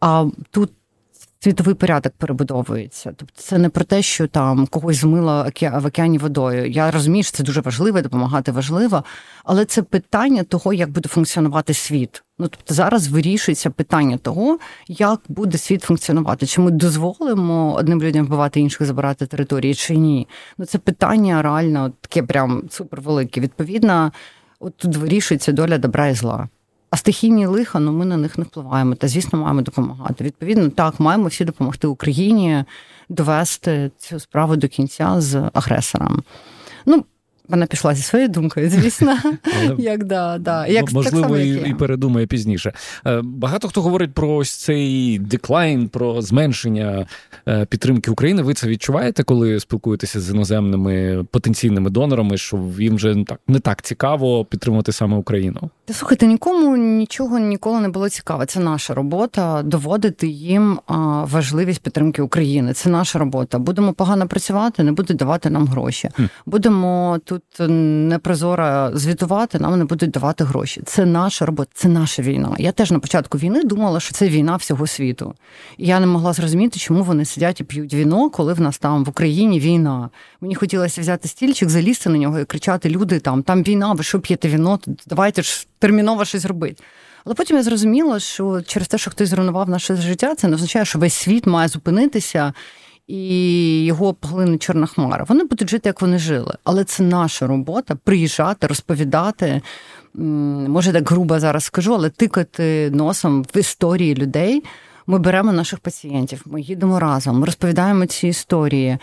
А 0.00 0.26
тут 0.50 0.70
світовий 1.46 1.74
порядок 1.74 2.12
перебудовується. 2.18 3.12
Тобто 3.16 3.42
це 3.42 3.58
не 3.58 3.68
про 3.68 3.84
те, 3.84 4.02
що 4.02 4.26
там 4.26 4.66
когось 4.66 4.96
змило 4.96 5.46
в 5.62 5.86
океані 5.86 6.18
водою. 6.18 6.70
Я 6.70 6.90
розумію, 6.90 7.22
що 7.22 7.36
це 7.36 7.42
дуже 7.42 7.60
важливо, 7.60 8.00
допомагати 8.00 8.52
важливо, 8.52 9.04
але 9.44 9.64
це 9.64 9.82
питання 9.82 10.42
того, 10.42 10.72
як 10.72 10.90
буде 10.90 11.08
функціонувати 11.08 11.74
світ. 11.74 12.22
Ну 12.38 12.48
тобто 12.48 12.74
зараз 12.74 13.08
вирішується 13.08 13.70
питання 13.70 14.18
того, 14.18 14.58
як 14.88 15.20
буде 15.28 15.58
світ 15.58 15.82
функціонувати. 15.82 16.46
Чи 16.46 16.60
ми 16.60 16.70
дозволимо 16.70 17.74
одним 17.74 18.02
людям 18.02 18.26
вбивати 18.26 18.60
інших, 18.60 18.86
забирати 18.86 19.26
території, 19.26 19.74
чи 19.74 19.96
ні? 19.96 20.28
Ну 20.58 20.66
це 20.66 20.78
питання 20.78 21.42
реально 21.42 21.92
таке 22.00 22.22
прям 22.22 22.62
супервелике. 22.70 23.40
Відповідно, 23.40 24.12
от 24.60 24.76
тут 24.76 24.96
вирішується 24.96 25.52
доля 25.52 25.78
добра 25.78 26.08
і 26.08 26.14
зла. 26.14 26.48
А 26.90 26.96
стихійні 26.96 27.46
лиха, 27.46 27.80
ну 27.80 27.92
ми 27.92 28.04
на 28.04 28.16
них 28.16 28.38
не 28.38 28.44
впливаємо 28.44 28.94
та, 28.94 29.08
звісно, 29.08 29.38
маємо 29.38 29.62
допомагати. 29.62 30.24
Відповідно, 30.24 30.68
так, 30.68 31.00
маємо 31.00 31.26
всі 31.26 31.44
допомогти 31.44 31.86
Україні 31.86 32.64
довести 33.08 33.90
цю 33.98 34.20
справу 34.20 34.56
до 34.56 34.68
кінця 34.68 35.20
з 35.20 35.50
агресором. 35.52 36.22
Ну, 36.86 37.04
вона 37.48 37.66
пішла 37.66 37.94
зі 37.94 38.02
своєю 38.02 38.28
думкою, 38.28 38.70
звісно. 38.70 39.16
Як 39.78 40.04
да, 40.04 40.38
да. 40.38 40.66
Як, 40.66 40.92
Можливо, 40.92 41.20
так 41.20 41.20
само, 41.20 41.38
як 41.38 41.66
і, 41.66 41.70
і 41.70 41.74
передумає 41.74 42.26
пізніше. 42.26 42.72
Е, 43.06 43.20
багато 43.24 43.68
хто 43.68 43.82
говорить 43.82 44.14
про 44.14 44.34
ось 44.34 44.50
цей 44.50 45.18
деклайн, 45.18 45.88
про 45.88 46.22
зменшення 46.22 47.06
е, 47.48 47.64
підтримки 47.64 48.10
України. 48.10 48.42
Ви 48.42 48.54
це 48.54 48.68
відчуваєте, 48.68 49.22
коли 49.22 49.60
спілкуєтеся 49.60 50.20
з 50.20 50.30
іноземними 50.30 51.24
потенційними 51.30 51.90
донорами, 51.90 52.36
що 52.36 52.60
їм 52.78 52.96
вже 52.96 53.16
так 53.26 53.40
не 53.48 53.58
так 53.58 53.82
цікаво 53.82 54.44
підтримувати 54.44 54.92
саме 54.92 55.16
Україну? 55.16 55.70
Та 55.84 55.94
слухайте, 55.94 56.26
нікому 56.26 56.76
нічого 56.76 57.38
ніколи 57.38 57.80
не 57.80 57.88
було 57.88 58.08
цікаво. 58.08 58.46
Це 58.46 58.60
наша 58.60 58.94
робота 58.94 59.62
доводити 59.62 60.26
їм 60.26 60.78
важливість 61.22 61.80
підтримки 61.80 62.22
України. 62.22 62.72
Це 62.72 62.88
наша 62.90 63.18
робота. 63.18 63.58
Будемо 63.58 63.92
погано 63.92 64.28
працювати, 64.28 64.82
не 64.82 64.92
будуть 64.92 65.16
давати 65.16 65.50
нам 65.50 65.66
гроші. 65.66 66.08
Будемо 66.46 67.18
тут 67.24 67.35
непрозоро 67.68 68.90
звітувати, 68.94 69.58
нам 69.58 69.78
не 69.78 69.84
будуть 69.84 70.10
давати 70.10 70.44
гроші. 70.44 70.82
Це 70.84 71.06
наша 71.06 71.46
робота, 71.46 71.70
це 71.74 71.88
наша 71.88 72.22
війна. 72.22 72.54
Я 72.58 72.72
теж 72.72 72.90
на 72.90 72.98
початку 72.98 73.38
війни 73.38 73.64
думала, 73.64 74.00
що 74.00 74.14
це 74.14 74.28
війна 74.28 74.56
всього 74.56 74.86
світу. 74.86 75.34
І 75.78 75.86
я 75.86 76.00
не 76.00 76.06
могла 76.06 76.32
зрозуміти, 76.32 76.78
чому 76.78 77.02
вони 77.02 77.24
сидять 77.24 77.60
і 77.60 77.64
п'ють 77.64 77.94
віно, 77.94 78.30
коли 78.30 78.52
в 78.52 78.60
нас 78.60 78.78
там 78.78 79.04
в 79.04 79.08
Україні 79.08 79.60
війна. 79.60 80.10
Мені 80.40 80.54
хотілося 80.54 81.00
взяти 81.00 81.28
стільчик, 81.28 81.68
залізти 81.68 82.10
на 82.10 82.18
нього 82.18 82.38
і 82.38 82.44
кричати: 82.44 82.90
Люди, 82.90 83.20
там 83.20 83.42
там 83.42 83.62
війна, 83.62 83.92
ви 83.92 84.02
що 84.02 84.20
п'єте 84.20 84.48
віно? 84.48 84.78
Давайте 85.06 85.42
ж 85.42 85.66
терміново 85.78 86.24
щось 86.24 86.44
робити. 86.44 86.84
Але 87.24 87.34
потім 87.34 87.56
я 87.56 87.62
зрозуміла, 87.62 88.20
що 88.20 88.62
через 88.62 88.88
те, 88.88 88.98
що 88.98 89.10
хтось 89.10 89.28
зруйнував 89.28 89.68
наше 89.68 89.96
життя, 89.96 90.34
це 90.34 90.48
не 90.48 90.54
означає, 90.54 90.84
що 90.84 90.98
весь 90.98 91.14
світ 91.14 91.46
має 91.46 91.68
зупинитися 91.68 92.52
і 93.06 93.84
його 93.84 94.14
поглине 94.14 94.58
чорна 94.58 94.86
хмара. 94.86 95.24
Вони 95.28 95.44
будуть 95.44 95.70
жити, 95.70 95.88
як 95.88 96.02
вони 96.02 96.18
жили. 96.18 96.54
Але 96.64 96.84
це 96.84 97.02
наша 97.02 97.46
робота 97.46 97.96
приїжджати, 98.04 98.66
розповідати. 98.66 99.60
Може, 100.14 100.92
так 100.92 101.10
грубо 101.10 101.40
зараз 101.40 101.64
скажу, 101.64 101.94
але 101.94 102.10
тикати 102.10 102.90
носом 102.90 103.42
в 103.42 103.58
історії 103.58 104.14
людей. 104.14 104.62
Ми 105.06 105.18
беремо 105.18 105.52
наших 105.52 105.78
пацієнтів, 105.78 106.42
ми 106.46 106.60
їдемо 106.60 107.00
разом, 107.00 107.44
розповідаємо 107.44 108.06
ці 108.06 108.28
історії. 108.28 108.98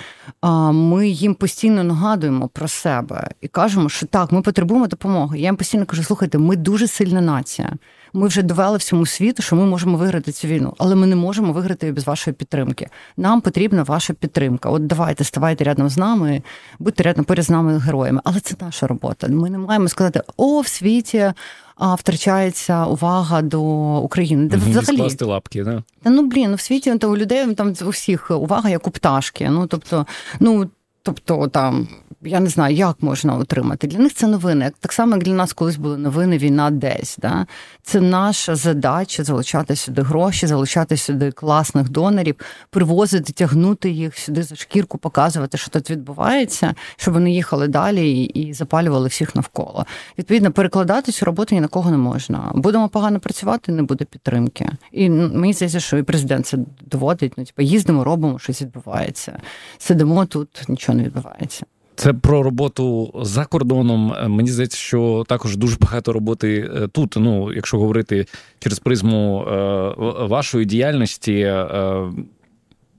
Ми 0.71 1.07
їм 1.07 1.35
постійно 1.35 1.83
нагадуємо 1.83 2.47
про 2.47 2.67
себе 2.67 3.29
і 3.41 3.47
кажемо, 3.47 3.89
що 3.89 4.05
так, 4.05 4.31
ми 4.31 4.41
потребуємо 4.41 4.87
допомоги. 4.87 5.39
Я 5.39 5.45
їм 5.45 5.55
постійно 5.55 5.85
кажу, 5.85 6.03
слухайте, 6.03 6.37
ми 6.37 6.55
дуже 6.55 6.87
сильна 6.87 7.21
нація. 7.21 7.71
Ми 8.13 8.27
вже 8.27 8.41
довели 8.43 8.77
всьому 8.77 9.05
світу, 9.05 9.43
що 9.43 9.55
ми 9.55 9.65
можемо 9.65 9.97
виграти 9.97 10.31
цю 10.31 10.47
війну, 10.47 10.73
але 10.77 10.95
ми 10.95 11.07
не 11.07 11.15
можемо 11.15 11.53
виграти 11.53 11.85
її 11.85 11.93
без 11.93 12.07
вашої 12.07 12.33
підтримки. 12.33 12.87
Нам 13.17 13.41
потрібна 13.41 13.83
ваша 13.83 14.13
підтримка. 14.13 14.69
От 14.69 14.87
давайте 14.87 15.23
ставайте 15.23 15.63
рядом 15.63 15.89
з 15.89 15.97
нами, 15.97 16.41
будьте 16.79 17.03
рядом 17.03 17.25
поряд 17.25 17.45
з 17.45 17.49
нами 17.49 17.77
героями. 17.77 18.21
Але 18.23 18.39
це 18.39 18.55
наша 18.61 18.87
робота. 18.87 19.27
Ми 19.27 19.49
не 19.49 19.57
маємо 19.57 19.87
сказати, 19.87 20.21
о, 20.37 20.61
в 20.61 20.67
світі. 20.67 21.33
А 21.75 21.95
втрачається 21.95 22.85
увага 22.85 23.41
до 23.41 23.61
України. 23.97 24.47
Де 24.47 24.57
взагалі 24.57 24.97
скласти 24.97 25.25
лапки, 25.25 25.63
да? 25.63 25.83
Та 26.03 26.09
ну 26.09 26.27
блін, 26.27 26.49
ну 26.49 26.55
в 26.55 26.61
світі 26.61 26.97
то 26.97 27.11
у 27.11 27.17
людей 27.17 27.53
там 27.53 27.73
у 27.85 27.89
всіх 27.89 28.31
увага 28.31 28.69
як 28.69 28.87
у 28.87 28.91
пташки. 28.91 29.49
Ну 29.49 29.67
тобто, 29.67 30.05
ну 30.39 30.69
тобто 31.03 31.47
там 31.47 31.87
я 32.25 32.39
не 32.39 32.49
знаю, 32.49 32.75
як 32.75 32.95
можна 33.01 33.35
отримати. 33.35 33.87
Для 33.87 33.99
них 33.99 34.13
це 34.13 34.27
новини. 34.27 34.71
Так 34.79 34.93
само, 34.93 35.15
як 35.15 35.23
для 35.23 35.33
нас 35.33 35.53
колись 35.53 35.75
були 35.75 35.97
новини, 35.97 36.37
війна 36.37 36.71
десь. 36.71 37.17
Да? 37.21 37.45
Це 37.83 38.01
наша 38.01 38.55
задача 38.55 39.23
залучати 39.23 39.75
сюди 39.75 40.01
гроші, 40.01 40.47
залучати 40.47 40.97
сюди 40.97 41.31
класних 41.31 41.89
донорів, 41.89 42.35
привозити, 42.69 43.33
тягнути 43.33 43.89
їх 43.89 44.17
сюди 44.17 44.43
за 44.43 44.55
шкірку, 44.55 44.97
показувати, 44.97 45.57
що 45.57 45.69
тут 45.69 45.89
відбувається, 45.89 46.75
щоб 46.95 47.13
вони 47.13 47.31
їхали 47.31 47.67
далі 47.67 48.23
і 48.23 48.53
запалювали 48.53 49.07
всіх 49.07 49.35
навколо. 49.35 49.85
Відповідно, 50.17 50.51
перекладати 50.51 51.11
цю 51.11 51.25
роботу 51.25 51.55
ні 51.55 51.61
на 51.61 51.67
кого 51.67 51.91
не 51.91 51.97
можна. 51.97 52.51
Будемо 52.55 52.89
погано 52.89 53.19
працювати, 53.19 53.71
не 53.71 53.83
буде 53.83 54.05
підтримки. 54.05 54.69
І 54.91 55.09
мені 55.09 55.53
здається, 55.53 55.79
що 55.79 55.97
і 55.97 56.03
президент 56.03 56.47
це 56.47 56.57
доводить. 56.81 57.33
Ну, 57.37 57.45
типу, 57.45 57.61
їздимо, 57.61 58.03
робимо, 58.03 58.39
щось 58.39 58.61
відбувається. 58.61 59.39
Сидимо 59.77 60.25
тут, 60.25 60.65
нічого 60.67 60.97
не 60.97 61.03
відбувається. 61.03 61.65
Це 61.95 62.13
про 62.13 62.43
роботу 62.43 63.13
за 63.21 63.45
кордоном. 63.45 64.13
Е, 64.13 64.27
мені 64.27 64.49
здається, 64.49 64.77
що 64.77 65.23
також 65.27 65.57
дуже 65.57 65.77
багато 65.79 66.13
роботи 66.13 66.69
е, 66.75 66.87
тут. 66.87 67.13
Ну, 67.17 67.53
якщо 67.53 67.79
говорити 67.79 68.25
через 68.59 68.79
призму 68.79 69.45
е, 69.47 69.93
вашої 70.25 70.65
діяльності. 70.65 71.53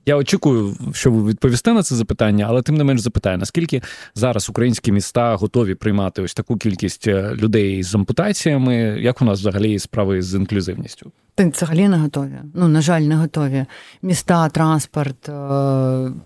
Я 0.07 0.17
очікую, 0.17 0.77
що 0.93 1.11
ви 1.11 1.31
відповісте 1.31 1.73
на 1.73 1.83
це 1.83 1.95
запитання, 1.95 2.47
але 2.49 2.63
тим 2.63 2.75
не 2.75 2.85
менш 2.85 3.01
запитаю, 3.01 3.39
наскільки 3.39 3.83
зараз 4.15 4.51
українські 4.51 4.93
міста 4.93 5.35
готові 5.35 5.75
приймати 5.75 6.23
ось 6.23 6.35
таку 6.35 6.57
кількість 6.57 7.07
людей 7.07 7.83
з 7.83 7.95
ампутаціями? 7.95 8.75
Як 9.01 9.23
у 9.23 9.25
нас 9.25 9.41
взагалі 9.41 9.79
справи 9.79 10.23
з 10.23 10.35
інклюзивністю? 10.35 11.13
Та 11.35 11.49
взагалі 11.49 11.89
не 11.89 11.97
готові. 11.97 12.39
Ну 12.55 12.69
на 12.69 12.81
жаль, 12.81 13.01
не 13.01 13.17
готові. 13.17 13.67
Міста, 14.03 14.49
транспорт, 14.49 15.29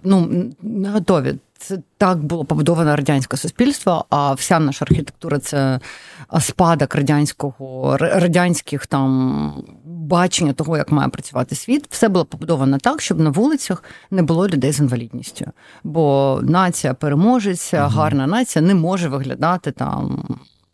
ну 0.04 0.44
не 0.62 0.90
готові. 0.90 1.34
Це 1.60 1.78
так 1.98 2.18
було 2.18 2.44
побудоване 2.44 2.96
радянське 2.96 3.36
суспільство, 3.36 4.04
а 4.10 4.32
вся 4.32 4.60
наша 4.60 4.84
архітектура 4.84 5.38
це 5.38 5.80
спадок 6.40 6.94
радянського 6.94 7.96
радянських 7.96 8.86
там 8.86 9.64
бачення 10.08 10.52
того, 10.52 10.76
як 10.76 10.92
має 10.92 11.08
працювати 11.08 11.54
світ. 11.54 11.86
Все 11.90 12.08
було 12.08 12.24
побудовано 12.24 12.78
так, 12.78 13.00
щоб 13.00 13.20
на 13.20 13.30
вулицях 13.30 13.84
не 14.10 14.22
було 14.22 14.48
людей 14.48 14.72
з 14.72 14.78
інвалідністю. 14.78 15.44
Бо 15.84 16.38
нація 16.42 16.94
переможеться, 16.94 17.86
угу. 17.86 17.94
гарна 17.96 18.26
нація 18.26 18.64
не 18.64 18.74
може 18.74 19.08
виглядати 19.08 19.72
там. 19.72 20.24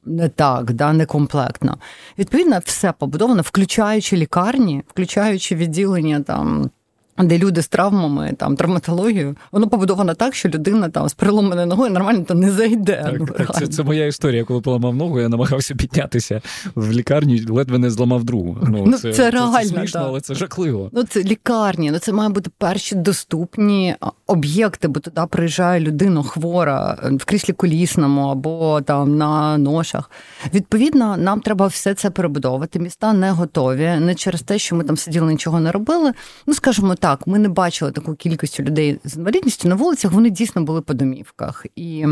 Не 0.06 0.28
так, 0.28 0.72
да, 0.72 0.92
некомплектно. 0.92 1.78
Відповідно, 2.18 2.58
все 2.64 2.92
побудовано, 2.92 3.42
включаючи 3.42 4.16
лікарні, 4.16 4.82
включаючи 4.88 5.54
відділення 5.54 6.20
там 6.20 6.70
де 7.18 7.38
люди 7.38 7.62
з 7.62 7.68
травмами, 7.68 8.34
там 8.38 8.56
травматологію, 8.56 9.36
воно 9.52 9.68
побудовано 9.68 10.14
так, 10.14 10.34
що 10.34 10.48
людина 10.48 10.88
там 10.88 11.08
з 11.08 11.14
переломаною 11.14 11.66
ногою 11.66 11.90
нормально 11.90 12.24
то 12.28 12.34
не 12.34 12.50
зайде. 12.50 13.02
Так, 13.04 13.14
ну, 13.18 13.26
так, 13.26 13.54
Це 13.54 13.66
це 13.66 13.82
моя 13.82 14.06
історія. 14.06 14.44
Коли 14.44 14.60
поламав 14.60 14.96
ногу, 14.96 15.20
я 15.20 15.28
намагався 15.28 15.74
піднятися 15.74 16.40
в 16.74 16.90
лікарні, 16.90 17.44
ледве 17.48 17.78
не 17.78 17.90
зламав 17.90 18.24
другу. 18.24 18.58
Ну, 18.68 18.84
ну 18.86 18.98
Це 18.98 19.12
це, 19.12 19.30
реально, 19.30 19.58
це 19.58 19.64
смішно, 19.64 20.00
так. 20.00 20.08
але 20.08 20.20
це 20.20 20.34
жахливо. 20.34 20.90
Ну 20.92 21.02
це 21.02 21.22
лікарні, 21.22 21.90
ну 21.90 21.98
це 21.98 22.12
має 22.12 22.28
бути 22.28 22.50
перші 22.58 22.94
доступні 22.94 23.96
об'єкти, 24.26 24.88
бо 24.88 25.00
туди 25.00 25.20
приїжджає 25.30 25.80
людина 25.80 26.22
хвора 26.22 26.98
в 27.12 27.24
кріслі 27.24 27.52
колісному 27.52 28.28
або 28.28 28.80
там 28.80 29.16
на 29.16 29.58
ношах. 29.58 30.10
Відповідно, 30.54 31.16
нам 31.16 31.40
треба 31.40 31.66
все 31.66 31.94
це 31.94 32.10
перебудовувати. 32.10 32.78
Міста 32.78 33.12
не 33.12 33.30
готові, 33.30 33.96
не 34.00 34.14
через 34.14 34.42
те, 34.42 34.58
що 34.58 34.76
ми 34.76 34.84
там 34.84 34.96
сиділи, 34.96 35.32
нічого 35.32 35.60
не 35.60 35.72
робили. 35.72 36.12
Ну 36.46 36.54
скажімо 36.54 36.94
так, 37.04 37.26
ми 37.26 37.38
не 37.38 37.48
бачили 37.48 37.92
таку 37.92 38.14
кількість 38.14 38.60
людей 38.60 39.00
з 39.04 39.16
інвалідністю 39.16 39.68
на 39.68 39.74
вулицях. 39.74 40.12
Вони 40.12 40.30
дійсно 40.30 40.62
були 40.62 40.80
по 40.80 40.94
домівках. 40.94 41.66
І 41.76 42.06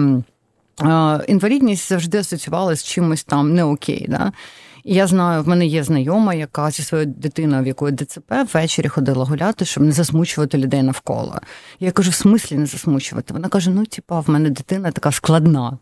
інвалідність 1.28 1.88
завжди 1.88 2.18
асоціювалася 2.18 2.82
з 2.82 2.84
чимось 2.84 3.24
там 3.24 3.54
не 3.54 3.64
окей. 3.64 4.06
Да? 4.08 4.32
І 4.84 4.94
я 4.94 5.06
знаю, 5.06 5.42
в 5.42 5.48
мене 5.48 5.66
є 5.66 5.84
знайома, 5.84 6.34
яка 6.34 6.70
зі 6.70 6.82
своєю 6.82 7.14
дитиною, 7.16 7.62
в 7.62 7.66
якої 7.66 7.96
ДЦП, 7.96 8.32
ввечері 8.54 8.88
ходила 8.88 9.24
гуляти, 9.24 9.64
щоб 9.64 9.82
не 9.82 9.92
засмучувати 9.92 10.58
людей 10.58 10.82
навколо. 10.82 11.40
Я 11.80 11.90
кажу, 11.90 12.10
в 12.10 12.14
смислі 12.14 12.56
не 12.56 12.66
засмучувати. 12.66 13.34
Вона 13.34 13.48
каже: 13.48 13.70
ну, 13.70 13.86
типа, 13.86 14.20
в 14.20 14.30
мене 14.30 14.50
дитина 14.50 14.90
така 14.90 15.12
складна. 15.12 15.78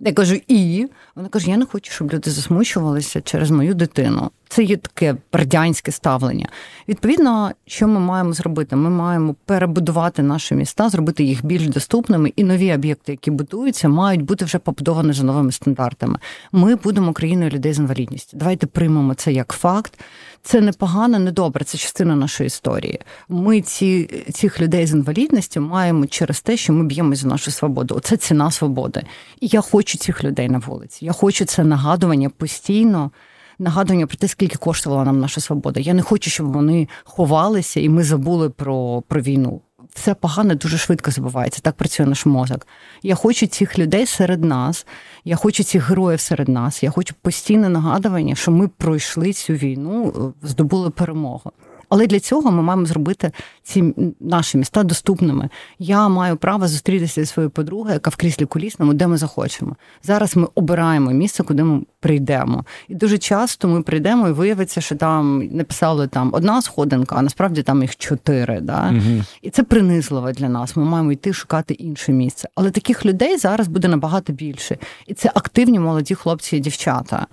Я 0.00 0.12
кажу, 0.12 0.36
і 0.48 0.86
вона 1.14 1.28
каже: 1.28 1.50
я 1.50 1.56
не 1.56 1.66
хочу, 1.66 1.92
щоб 1.92 2.12
люди 2.12 2.30
засмучувалися 2.30 3.20
через 3.20 3.50
мою 3.50 3.74
дитину. 3.74 4.30
Це 4.48 4.62
є 4.62 4.76
таке 4.76 5.16
радянське 5.32 5.92
ставлення. 5.92 6.48
Відповідно, 6.88 7.50
що 7.66 7.88
ми 7.88 8.00
маємо 8.00 8.32
зробити? 8.32 8.76
Ми 8.76 8.90
маємо 8.90 9.34
перебудувати 9.44 10.22
наші 10.22 10.54
міста, 10.54 10.88
зробити 10.88 11.24
їх 11.24 11.44
більш 11.44 11.68
доступними, 11.68 12.32
і 12.36 12.44
нові 12.44 12.74
об'єкти, 12.74 13.12
які 13.12 13.30
будуються, 13.30 13.88
мають 13.88 14.22
бути 14.22 14.44
вже 14.44 14.58
побудовані 14.58 15.12
за 15.12 15.24
новими 15.24 15.52
стандартами. 15.52 16.18
Ми 16.52 16.74
будемо 16.74 17.12
країною 17.12 17.50
людей 17.50 17.72
з 17.72 17.78
інвалідністю. 17.78 18.36
Давайте 18.36 18.66
приймемо 18.66 19.14
це 19.14 19.32
як 19.32 19.52
факт. 19.52 20.00
Це 20.42 20.60
не 20.60 20.72
погано, 20.72 21.18
не 21.18 21.32
добре, 21.32 21.64
це 21.64 21.78
частина 21.78 22.16
нашої 22.16 22.46
історії. 22.46 23.00
Ми 23.28 23.60
ці, 23.60 24.10
цих 24.32 24.60
людей 24.60 24.86
з 24.86 24.92
інвалідністю 24.92 25.60
маємо 25.60 26.06
через 26.06 26.40
те, 26.40 26.56
що 26.56 26.72
ми 26.72 26.84
б'ємося 26.84 27.22
за 27.22 27.28
нашу 27.28 27.50
свободу. 27.50 27.94
Оце 27.96 28.16
ціна 28.16 28.50
свободи. 28.50 29.02
І 29.40 29.46
я 29.46 29.60
хочу 29.60 29.98
цих 29.98 30.24
людей 30.24 30.48
на 30.48 30.58
вулиці. 30.58 31.04
Я 31.04 31.12
хочу 31.12 31.44
це 31.44 31.64
нагадування 31.64 32.30
постійно 32.30 33.10
нагадування 33.58 34.06
про 34.06 34.16
те, 34.16 34.28
скільки 34.28 34.56
коштувала 34.56 35.04
нам 35.04 35.20
наша 35.20 35.40
свобода. 35.40 35.80
Я 35.80 35.94
не 35.94 36.02
хочу, 36.02 36.30
щоб 36.30 36.52
вони 36.52 36.88
ховалися, 37.04 37.80
і 37.80 37.88
ми 37.88 38.04
забули 38.04 38.50
про, 38.50 39.02
про 39.08 39.20
війну. 39.20 39.60
Все 39.94 40.14
погане 40.14 40.54
дуже 40.54 40.78
швидко 40.78 41.10
забувається. 41.10 41.60
Так 41.62 41.74
працює 41.74 42.06
наш 42.06 42.26
мозок. 42.26 42.66
Я 43.02 43.14
хочу 43.14 43.46
цих 43.46 43.78
людей 43.78 44.06
серед 44.06 44.44
нас, 44.44 44.86
я 45.24 45.36
хочу 45.36 45.64
цих 45.64 45.88
героїв 45.88 46.20
серед 46.20 46.48
нас. 46.48 46.82
Я 46.82 46.90
хочу 46.90 47.14
постійне 47.22 47.68
нагадування, 47.68 48.34
що 48.34 48.50
ми 48.50 48.68
пройшли 48.68 49.32
цю 49.32 49.52
війну, 49.52 50.14
е, 50.42 50.46
здобули 50.48 50.90
перемогу. 50.90 51.52
Але 51.88 52.06
для 52.06 52.20
цього 52.20 52.50
ми 52.50 52.62
маємо 52.62 52.86
зробити 52.86 53.32
ці 53.62 53.94
наші 54.20 54.58
міста 54.58 54.82
доступними. 54.82 55.48
Я 55.78 56.08
маю 56.08 56.36
право 56.36 56.68
зустрітися 56.68 57.20
зі 57.20 57.26
своєю 57.26 57.50
подругою, 57.50 57.92
яка 57.92 58.10
в 58.10 58.16
кріслі 58.16 58.44
колісному, 58.46 58.94
де 58.94 59.06
ми 59.06 59.16
захочемо. 59.16 59.76
Зараз 60.02 60.36
ми 60.36 60.48
обираємо 60.54 61.10
місце, 61.10 61.42
куди 61.42 61.64
ми 61.64 61.82
прийдемо. 62.00 62.64
І 62.88 62.94
дуже 62.94 63.18
часто 63.18 63.68
ми 63.68 63.82
прийдемо 63.82 64.28
і 64.28 64.32
виявиться, 64.32 64.80
що 64.80 64.96
там 64.96 65.48
написали 65.52 66.06
там 66.06 66.30
одна 66.32 66.62
сходинка, 66.62 67.16
а 67.18 67.22
насправді 67.22 67.62
там 67.62 67.82
їх 67.82 67.96
чотири. 67.96 68.60
Да? 68.60 68.88
Угу. 68.90 69.24
І 69.42 69.50
це 69.50 69.62
принизливо 69.62 70.32
для 70.32 70.48
нас. 70.48 70.76
Ми 70.76 70.84
маємо 70.84 71.12
йти 71.12 71.32
шукати 71.32 71.74
інше 71.74 72.12
місце. 72.12 72.48
Але 72.54 72.70
таких 72.70 73.06
людей 73.06 73.38
зараз 73.38 73.68
буде 73.68 73.88
набагато 73.88 74.32
більше. 74.32 74.78
І 75.06 75.14
це 75.14 75.30
активні 75.34 75.78
молоді 75.78 76.14
хлопці 76.14 76.56
і 76.56 76.60
дівчата. 76.60 77.26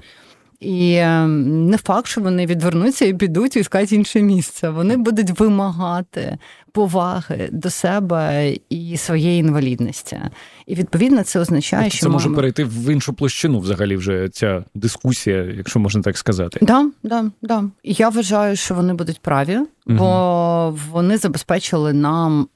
І 0.59 0.95
ем, 0.95 1.69
не 1.69 1.77
факт, 1.77 2.07
що 2.07 2.21
вони 2.21 2.45
відвернуться 2.45 3.05
і 3.05 3.13
підуть 3.13 3.55
і 3.55 3.63
скажуть 3.63 3.91
інше 3.91 4.21
місце. 4.21 4.69
Вони 4.69 4.97
будуть 4.97 5.39
вимагати 5.39 6.37
поваги 6.71 7.49
до 7.51 7.69
себе 7.69 8.53
і 8.69 8.97
своєї 8.97 9.39
інвалідності. 9.39 10.19
І 10.65 10.75
відповідно 10.75 11.23
це 11.23 11.39
означає, 11.39 11.83
тобто 11.83 11.97
що 11.97 12.05
це 12.05 12.09
може 12.09 12.29
перейти 12.29 12.63
в 12.63 12.93
іншу 12.93 13.13
площину, 13.13 13.59
взагалі, 13.59 13.95
вже 13.95 14.29
ця 14.29 14.63
дискусія, 14.75 15.43
якщо 15.43 15.79
можна 15.79 16.01
так 16.01 16.17
сказати. 16.17 16.59
Да, 16.61 16.89
да, 17.03 17.31
да. 17.41 17.63
Я 17.83 18.09
вважаю, 18.09 18.55
що 18.55 18.75
вони 18.75 18.93
будуть 18.93 19.19
праві, 19.19 19.59
бо 19.85 20.67
угу. 20.67 20.79
вони 20.91 21.17
забезпечили 21.17 21.93
нам 21.93 22.47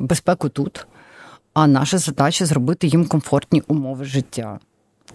безпеку 0.00 0.48
тут. 0.48 0.86
А 1.54 1.66
наша 1.66 1.98
задача 1.98 2.46
зробити 2.46 2.86
їм 2.86 3.06
комфортні 3.06 3.62
умови 3.68 4.04
життя 4.04 4.58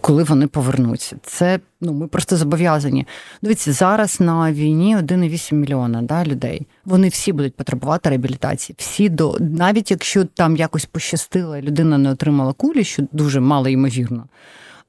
коли 0.04 0.22
вони 0.24 0.46
повернуться. 0.46 1.16
Це 1.22 1.60
ну 1.80 1.92
ми 1.92 2.06
просто 2.06 2.36
зобов'язані. 2.36 3.06
Дивіться, 3.42 3.72
зараз 3.72 4.20
на 4.20 4.52
війні 4.52 4.96
1,8 4.96 5.54
мільйона 5.54 6.02
да, 6.02 6.24
людей. 6.24 6.66
Вони 6.84 7.08
всі 7.08 7.32
будуть 7.32 7.56
потребувати 7.56 8.08
реабілітації. 8.08 8.76
Всі 8.78 9.08
до 9.08 9.36
навіть 9.40 9.90
якщо 9.90 10.24
там 10.24 10.56
якось 10.56 10.84
пощастило, 10.84 11.60
людина 11.60 11.98
не 11.98 12.10
отримала 12.10 12.52
кулі, 12.52 12.84
що 12.84 13.02
дуже 13.12 13.40
мало 13.40 13.68
ймовірно. 13.68 14.24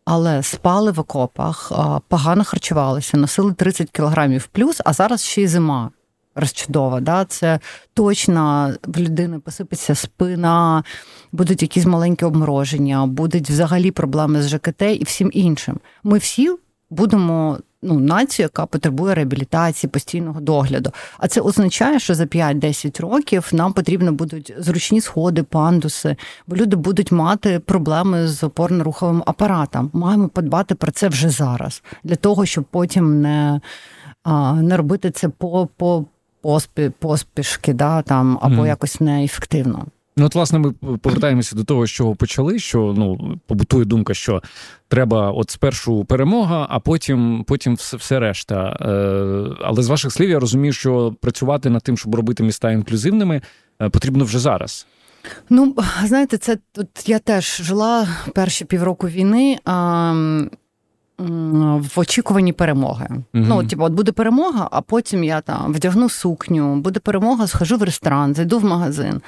Але 0.06 0.44
спали 0.44 0.92
в 0.92 1.00
окопах, 1.00 1.72
погано 2.08 2.44
харчувалися, 2.44 3.18
носили 3.18 3.54
30 3.54 3.90
кілограмів 3.92 4.48
плюс, 4.48 4.82
а 4.86 4.94
зараз 4.94 5.24
ще 5.24 5.42
й 5.42 5.48
зима 5.48 5.90
розчудова. 6.36 7.00
Да? 7.00 7.26
Це 7.26 7.60
точно 7.94 8.74
в 8.84 9.00
людини 9.00 9.40
посипеться 9.40 9.96
спина, 9.96 10.84
будуть 11.32 11.62
якісь 11.62 11.86
маленькі 11.86 12.26
обмороження, 12.26 13.06
будуть 13.06 13.50
взагалі 13.50 13.92
проблеми 13.92 14.42
з 14.42 14.50
ЖКТ 14.50 14.82
і 14.82 15.04
всім 15.04 15.30
іншим. 15.34 15.80
Ми 16.04 16.18
всі 16.18 16.52
будемо. 16.90 17.58
Ну, 17.88 18.00
націю, 18.00 18.44
яка 18.44 18.66
потребує 18.66 19.16
реабілітації, 19.16 19.90
постійного 19.90 20.42
догляду. 20.42 20.92
А 21.18 21.28
це 21.28 21.42
означає, 21.42 22.00
що 22.00 22.16
за 22.16 22.24
5-10 22.24 23.02
років 23.02 23.50
нам 23.52 23.74
потрібно 23.74 24.12
будуть 24.12 24.54
зручні 24.58 25.02
сходи, 25.02 25.44
пандуси, 25.44 26.16
бо 26.48 26.56
люди 26.56 26.76
будуть 26.76 27.12
мати 27.12 27.60
проблеми 27.60 28.28
з 28.28 28.44
опорно-руховим 28.44 29.24
апаратом. 29.26 29.90
Маємо 29.94 30.28
подбати 30.30 30.76
про 30.76 30.92
це 30.92 31.08
вже 31.08 31.30
зараз, 31.30 31.84
для 32.04 32.16
того, 32.16 32.46
щоб 32.46 32.64
потім 32.64 33.22
не 33.22 33.62
не 34.56 34.78
робити 34.78 35.12
це 35.12 35.30
по 35.30 35.68
по 35.78 36.06
поспі, 36.46 36.92
поспішки, 37.00 37.74
да, 37.74 38.02
там, 38.02 38.40
або 38.42 38.62
mm. 38.62 38.68
якось 38.68 39.02
неефективно. 39.02 39.86
Ну, 40.18 40.26
от, 40.26 40.36
власне, 40.36 40.60
ми 40.60 40.72
повертаємося 40.98 41.56
до 41.56 41.64
того, 41.64 41.88
чого 41.88 42.16
почали. 42.16 42.60
Що 42.60 42.94
ну 42.98 43.38
побутує 43.48 43.86
думка, 43.86 44.14
що 44.14 44.44
треба 44.88 45.32
от 45.32 45.50
спершу 45.50 46.06
перемога, 46.06 46.68
а 46.70 46.80
потім 46.80 47.44
потім 47.48 47.76
все 47.76 47.98
все 47.98 48.20
решта. 48.20 48.78
Е, 48.82 49.56
Але 49.64 49.84
з 49.84 49.88
ваших 49.88 50.12
слів 50.12 50.30
я 50.30 50.40
розумію, 50.40 50.74
що 50.74 51.16
працювати 51.22 51.70
над 51.70 51.84
тим, 51.84 51.98
щоб 51.98 52.16
робити 52.16 52.44
міста 52.44 52.72
інклюзивними, 52.72 53.42
е, 53.82 53.90
потрібно 53.90 54.26
вже 54.26 54.40
зараз. 54.40 54.88
Ну, 55.50 55.76
знаєте, 56.06 56.38
це 56.38 56.58
тут 56.72 57.10
я 57.10 57.20
теж 57.20 57.62
жила 57.62 58.08
перші 58.36 58.66
півроку 58.66 59.08
війни. 59.08 59.58
А, 59.66 60.14
в 61.18 62.00
очікуванні 62.00 62.54
перемоги. 62.54 63.08
mm 63.10 63.24
Ну, 63.34 63.68
типу, 63.68 63.84
от 63.84 63.94
буде 63.94 64.12
перемога, 64.12 64.68
а 64.72 64.82
потім 64.82 65.24
я 65.24 65.42
там 65.42 65.74
вдягну 65.74 66.10
сукню, 66.10 66.76
буде 66.76 67.00
перемога, 67.00 67.48
схожу 67.48 67.78
в 67.78 67.84
ресторан, 67.84 68.36
зайду 68.36 68.60
в 68.60 68.66
магазин, 68.66 69.22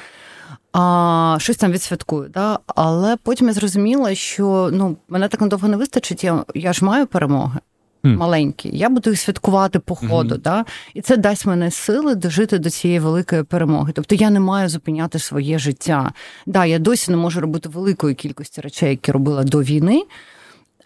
а 0.74 1.38
щось 1.40 1.58
там 1.58 1.72
відсвяткую. 1.72 2.30
Да? 2.30 2.60
Але 2.76 3.18
потім 3.24 3.48
я 3.48 3.54
зрозуміла, 3.54 4.16
що 4.16 4.70
ну, 4.74 4.98
мене 5.10 5.28
так 5.28 5.42
надовго 5.42 5.68
не 5.68 5.78
вистачить, 5.78 6.24
я 6.24 6.44
я 6.56 6.74
ж 6.74 6.86
маю 6.86 7.08
перемоги. 7.08 7.60
Mm. 8.04 8.18
Маленькі, 8.18 8.70
я 8.74 8.90
буду 8.90 9.10
їх 9.10 9.20
святкувати 9.20 9.80
по 9.80 9.96
ходу, 9.96 10.36
mm-hmm. 10.36 10.42
да? 10.42 10.66
і 10.94 11.02
це 11.02 11.18
дасть 11.18 11.46
мене 11.46 11.72
сили 11.72 12.16
дожити 12.16 12.60
до 12.60 12.70
цієї 12.70 13.00
великої 13.00 13.44
перемоги. 13.44 13.92
Тобто 13.96 14.16
я 14.16 14.30
не 14.30 14.40
маю 14.40 14.70
зупиняти 14.70 15.20
своє 15.20 15.60
життя. 15.60 16.12
Да, 16.46 16.66
я 16.66 16.80
досі 16.80 17.12
не 17.12 17.18
можу 17.18 17.42
робити 17.42 17.70
великої 17.70 18.16
кількості 18.16 18.62
речей, 18.62 18.90
які 18.90 19.12
робила 19.12 19.44
до 19.44 19.62
війни. 19.62 20.04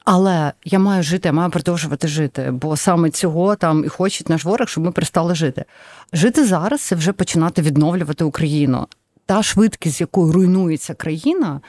Але 0.05 0.53
я 0.65 0.79
маю 0.79 1.03
жити, 1.03 1.29
я 1.29 1.33
маю 1.33 1.49
продовжувати 1.51 2.07
жити, 2.07 2.51
бо 2.51 2.77
саме 2.77 3.09
цього 3.09 3.55
там 3.55 3.85
і 3.85 3.87
хоче 3.87 4.23
наш 4.27 4.45
ворог, 4.45 4.67
щоб 4.67 4.83
ми 4.83 4.91
перестали 4.91 5.35
жити. 5.35 5.65
Жити 6.13 6.45
зараз 6.45 6.81
це 6.81 6.95
вже 6.95 7.13
починати 7.13 7.61
відновлювати 7.61 8.23
Україну. 8.23 8.87
Та 9.25 9.43
швидкість, 9.43 9.95
з 9.95 10.01
якою 10.01 10.31
руйнується 10.31 10.93
країна, 10.93 11.61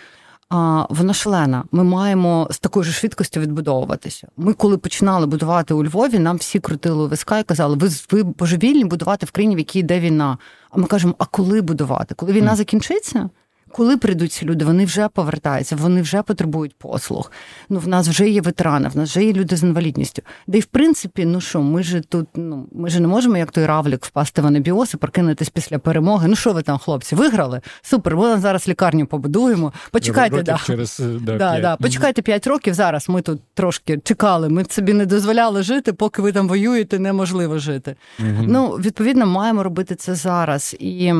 вона 0.90 1.14
шалена. 1.14 1.64
Ми 1.72 1.84
маємо 1.84 2.48
з 2.50 2.58
такою 2.58 2.84
ж 2.84 2.92
швидкістю 2.92 3.40
відбудовуватися. 3.40 4.28
Ми, 4.36 4.52
коли 4.52 4.78
починали 4.78 5.26
будувати 5.26 5.74
у 5.74 5.84
Львові, 5.84 6.18
нам 6.18 6.36
всі 6.36 6.60
крутили 6.60 7.06
виска 7.06 7.38
і 7.38 7.44
казали, 7.44 7.76
ви 7.76 7.88
ви 8.10 8.22
божевільні 8.22 8.84
будувати 8.84 9.26
в 9.26 9.30
країні, 9.30 9.56
в 9.56 9.58
якій 9.58 9.78
йде 9.78 10.00
війна. 10.00 10.38
А 10.70 10.78
ми 10.78 10.86
кажемо, 10.86 11.14
а 11.18 11.24
коли 11.24 11.60
будувати? 11.60 12.14
Коли 12.14 12.32
війна 12.32 12.56
закінчиться? 12.56 13.30
Коли 13.72 13.96
прийдуть 13.96 14.32
ці 14.32 14.44
люди, 14.44 14.64
вони 14.64 14.84
вже 14.84 15.08
повертаються, 15.08 15.76
вони 15.76 16.02
вже 16.02 16.22
потребують 16.22 16.74
послуг. 16.78 17.32
Ну, 17.68 17.78
в 17.78 17.88
нас 17.88 18.08
вже 18.08 18.28
є 18.28 18.40
ветерани, 18.40 18.88
в 18.88 18.96
нас 18.96 19.10
вже 19.10 19.24
є 19.24 19.32
люди 19.32 19.56
з 19.56 19.62
інвалідністю. 19.62 20.22
Де 20.46 20.58
й 20.58 20.60
в 20.60 20.66
принципі, 20.66 21.24
ну 21.24 21.40
що, 21.40 21.62
ми 21.62 21.82
ж 21.82 22.00
тут, 22.00 22.26
ну 22.34 22.68
ми 22.72 22.88
ж 22.88 23.00
не 23.00 23.08
можемо, 23.08 23.36
як 23.36 23.50
той 23.50 23.66
равлік, 23.66 24.04
впасти 24.04 24.42
в 24.42 24.46
анабіоз 24.46 24.94
і 24.94 24.96
прокинутись 24.96 25.48
після 25.48 25.78
перемоги. 25.78 26.28
Ну 26.28 26.36
що 26.36 26.52
ви 26.52 26.62
там, 26.62 26.78
хлопці, 26.78 27.14
виграли? 27.14 27.60
Супер, 27.82 28.16
ми 28.16 28.38
зараз 28.38 28.68
лікарню 28.68 29.06
побудуємо. 29.06 29.72
Почекайте, 29.90 30.42
да. 30.42 30.60
через 30.66 31.00
е, 31.00 31.04
да, 31.20 31.38
да, 31.38 31.60
да. 31.60 31.76
почекайте 31.76 32.22
5 32.22 32.46
років. 32.46 32.74
Зараз 32.74 33.08
ми 33.08 33.22
тут 33.22 33.40
трошки 33.54 34.00
чекали. 34.04 34.48
Ми 34.48 34.64
собі 34.64 34.92
не 34.92 35.06
дозволяли 35.06 35.62
жити, 35.62 35.92
поки 35.92 36.22
ви 36.22 36.32
там 36.32 36.48
воюєте, 36.48 36.98
неможливо 36.98 37.58
жити. 37.58 37.96
Угу. 38.18 38.44
Ну, 38.48 38.68
відповідно, 38.68 39.26
маємо 39.26 39.62
робити 39.62 39.94
це 39.94 40.14
зараз 40.14 40.76
і. 40.80 41.12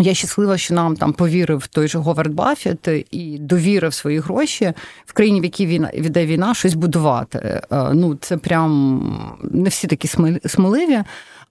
Я 0.00 0.14
щаслива, 0.14 0.58
що 0.58 0.74
нам 0.74 0.96
там 0.96 1.12
повірив 1.12 1.66
той 1.66 1.88
же 1.88 1.98
Говард 1.98 2.34
Баффет 2.34 2.88
і 3.10 3.38
довірив 3.38 3.94
свої 3.94 4.18
гроші 4.18 4.72
в 5.06 5.12
країні, 5.12 5.40
в 5.40 5.44
якій 5.44 5.66
війна 5.66 5.90
віде 5.94 6.26
війна, 6.26 6.54
щось 6.54 6.74
будувати. 6.74 7.38
Е, 7.38 7.90
ну 7.94 8.14
це 8.20 8.36
прям 8.36 9.38
не 9.42 9.68
всі 9.68 9.86
такі 9.86 10.08
сміливі, 10.46 11.02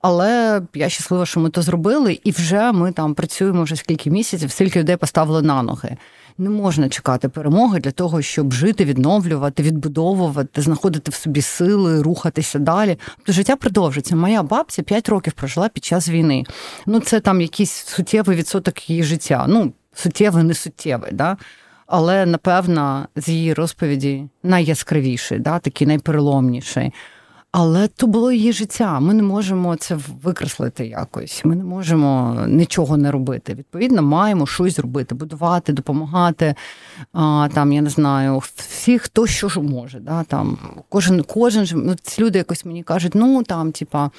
але 0.01 0.61
я 0.73 0.89
щаслива, 0.89 1.25
що 1.25 1.39
ми 1.39 1.49
то 1.49 1.61
зробили, 1.61 2.19
і 2.23 2.31
вже 2.31 2.71
ми 2.71 2.91
там 2.91 3.13
працюємо 3.13 3.63
вже 3.63 3.75
скільки 3.75 4.09
місяців, 4.09 4.51
скільки 4.51 4.79
людей 4.79 4.97
поставили 4.97 5.41
на 5.41 5.63
ноги 5.63 5.97
не 6.39 6.49
можна 6.49 6.89
чекати 6.89 7.29
перемоги 7.29 7.79
для 7.79 7.91
того, 7.91 8.21
щоб 8.21 8.53
жити, 8.53 8.85
відновлювати, 8.85 9.63
відбудовувати, 9.63 10.61
знаходити 10.61 11.11
в 11.11 11.13
собі 11.13 11.41
сили, 11.41 12.01
рухатися 12.01 12.59
далі. 12.59 12.97
Тобто 13.17 13.31
життя 13.31 13.55
продовжиться. 13.55 14.15
Моя 14.15 14.43
бабця 14.43 14.83
5 14.83 15.09
років 15.09 15.33
прожила 15.33 15.69
під 15.69 15.83
час 15.85 16.09
війни. 16.09 16.43
Ну, 16.85 16.99
це 16.99 17.19
там 17.19 17.41
якийсь 17.41 17.71
суттєвий 17.71 18.37
відсоток 18.37 18.89
її 18.89 19.03
життя. 19.03 19.45
Ну, 19.49 19.73
суттєвий, 19.93 20.43
не 20.43 20.53
суттєвий, 20.53 21.11
да? 21.11 21.37
але 21.87 22.25
напевно 22.25 23.07
з 23.15 23.29
її 23.29 23.53
розповіді 23.53 24.29
найяскравіший, 24.43 25.39
да? 25.39 25.59
такий 25.59 25.87
найпереломніший. 25.87 26.93
Але 27.51 27.87
то 27.87 28.07
було 28.07 28.31
її 28.31 28.53
життя. 28.53 28.99
Ми 28.99 29.13
не 29.13 29.23
можемо 29.23 29.75
це 29.75 29.97
викреслити 30.23 30.87
якось. 30.87 31.45
Ми 31.45 31.55
не 31.55 31.63
можемо 31.63 32.37
нічого 32.47 32.97
не 32.97 33.11
робити. 33.11 33.53
Відповідно, 33.53 34.01
маємо 34.01 34.47
щось 34.47 34.79
робити, 34.79 35.15
будувати, 35.15 35.73
допомагати. 35.73 36.55
А, 37.13 37.49
Там 37.53 37.73
я 37.73 37.81
не 37.81 37.89
знаю, 37.89 38.41
всі, 38.55 38.99
хто 38.99 39.27
що 39.27 39.49
ж 39.49 39.59
може. 39.59 39.99
Да? 39.99 40.23
Там 40.23 40.57
Кожен 40.89 41.23
кожен 41.23 41.67
ну, 41.73 41.95
ці 42.01 42.21
люди 42.21 42.37
якось 42.37 42.65
мені 42.65 42.83
кажуть, 42.83 43.15
ну 43.15 43.43
там, 43.43 43.71
типа. 43.71 44.11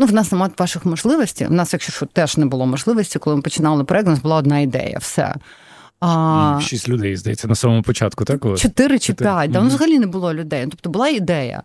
Ну, 0.00 0.06
в 0.06 0.12
нас 0.12 0.32
немає 0.32 0.52
ваших 0.58 0.86
можливостей. 0.86 1.46
В 1.46 1.52
нас, 1.52 1.72
якщо 1.72 1.92
що, 1.92 2.06
теж 2.06 2.36
не 2.36 2.46
було 2.46 2.66
можливості, 2.66 3.18
коли 3.18 3.36
ми 3.36 3.42
починали 3.42 3.84
проект, 3.84 4.06
у 4.06 4.10
нас 4.10 4.20
була 4.20 4.36
одна 4.36 4.58
ідея. 4.58 4.98
Все. 5.00 5.34
А... 6.00 6.58
Шість 6.62 6.88
людей, 6.88 7.16
здається, 7.16 7.48
на 7.48 7.54
самому 7.54 7.82
початку, 7.82 8.24
так? 8.24 8.58
Чотири 8.58 8.98
чи 8.98 9.12
п'ять. 9.12 9.50
Да, 9.50 9.60
ну, 9.60 9.68
взагалі 9.68 9.98
не 9.98 10.06
було 10.06 10.34
людей. 10.34 10.66
Тобто 10.70 10.90
була 10.90 11.08
ідея. 11.08 11.62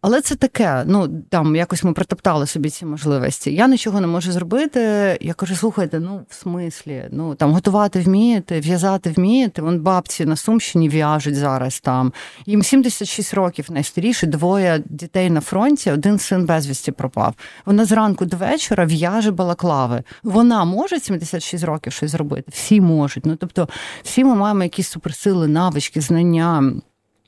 Але 0.00 0.20
це 0.20 0.34
таке, 0.34 0.84
ну 0.86 1.08
там 1.28 1.56
якось 1.56 1.84
ми 1.84 1.92
протоптали 1.92 2.46
собі 2.46 2.70
ці 2.70 2.86
можливості. 2.86 3.54
Я 3.54 3.68
нічого 3.68 4.00
не 4.00 4.06
можу 4.06 4.32
зробити. 4.32 4.80
Я 5.20 5.34
кажу, 5.34 5.56
слухайте, 5.56 6.00
ну 6.00 6.20
в 6.28 6.34
смислі, 6.34 7.04
ну 7.10 7.34
там 7.34 7.52
готувати 7.52 8.00
вмієте, 8.00 8.60
в'язати 8.60 9.10
вмієте. 9.10 9.62
Вон 9.62 9.80
бабці 9.80 10.24
на 10.24 10.36
Сумщині 10.36 10.88
в'яжуть 10.88 11.36
зараз 11.36 11.80
там. 11.80 12.12
Їм 12.46 12.62
76 12.62 13.34
років 13.34 13.66
найстаріші, 13.70 14.26
двоє 14.26 14.82
дітей 14.84 15.30
на 15.30 15.40
фронті, 15.40 15.90
один 15.90 16.18
син 16.18 16.46
безвісті 16.46 16.92
пропав. 16.92 17.34
Вона 17.66 17.84
зранку 17.84 18.24
до 18.24 18.36
вечора 18.36 18.84
в'яже 18.84 19.30
балаклави. 19.30 20.02
Вона 20.22 20.64
може 20.64 21.00
76 21.00 21.64
років 21.64 21.92
щось 21.92 22.10
зробити. 22.10 22.50
Всі 22.54 22.80
можуть. 22.80 23.26
Ну 23.26 23.36
тобто, 23.36 23.68
всі 24.02 24.24
ми 24.24 24.34
маємо 24.34 24.62
якісь 24.62 24.88
суперсили, 24.88 25.48
навички, 25.48 26.00
знання. 26.00 26.72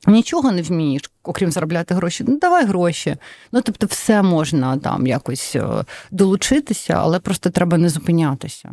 Нічого 0.06 0.52
не 0.52 0.62
вмієш, 0.62 1.02
окрім 1.22 1.50
заробляти 1.50 1.94
гроші. 1.94 2.24
Ну 2.28 2.38
давай 2.38 2.66
гроші. 2.66 3.16
Ну 3.52 3.60
тобто, 3.60 3.86
все 3.86 4.22
можна 4.22 4.76
там 4.76 5.06
якось 5.06 5.56
е, 5.56 5.84
долучитися, 6.10 6.94
але 6.94 7.20
просто 7.20 7.50
треба 7.50 7.78
не 7.78 7.88
зупинятися. 7.88 8.70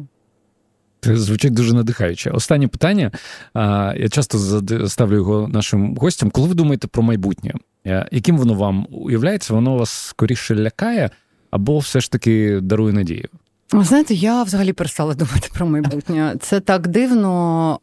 Це 1.01 1.17
звучить 1.17 1.53
дуже 1.53 1.73
надихаюче. 1.73 2.31
Останнє 2.31 2.67
питання. 2.67 3.11
Я 3.55 4.09
часто 4.11 4.61
ставлю 4.89 5.15
його 5.15 5.47
нашим 5.47 5.95
гостям. 5.95 6.29
Коли 6.29 6.47
ви 6.47 6.53
думаєте 6.53 6.87
про 6.87 7.03
майбутнє, 7.03 7.53
е, 7.85 8.07
яким 8.11 8.37
воно 8.37 8.53
вам 8.53 8.87
уявляється, 8.91 9.53
воно 9.53 9.75
вас 9.75 9.89
скоріше 9.89 10.55
лякає 10.55 11.09
або 11.51 11.79
все 11.79 12.01
ж 12.01 12.11
таки 12.11 12.59
дарує 12.61 12.93
надію? 12.93 13.27
Знаєте, 13.73 14.13
я 14.13 14.43
взагалі 14.43 14.73
перестала 14.73 15.13
думати 15.13 15.49
про 15.53 15.65
майбутнє. 15.65 16.35
Це 16.41 16.59
так 16.59 16.87
дивно. 16.87 17.79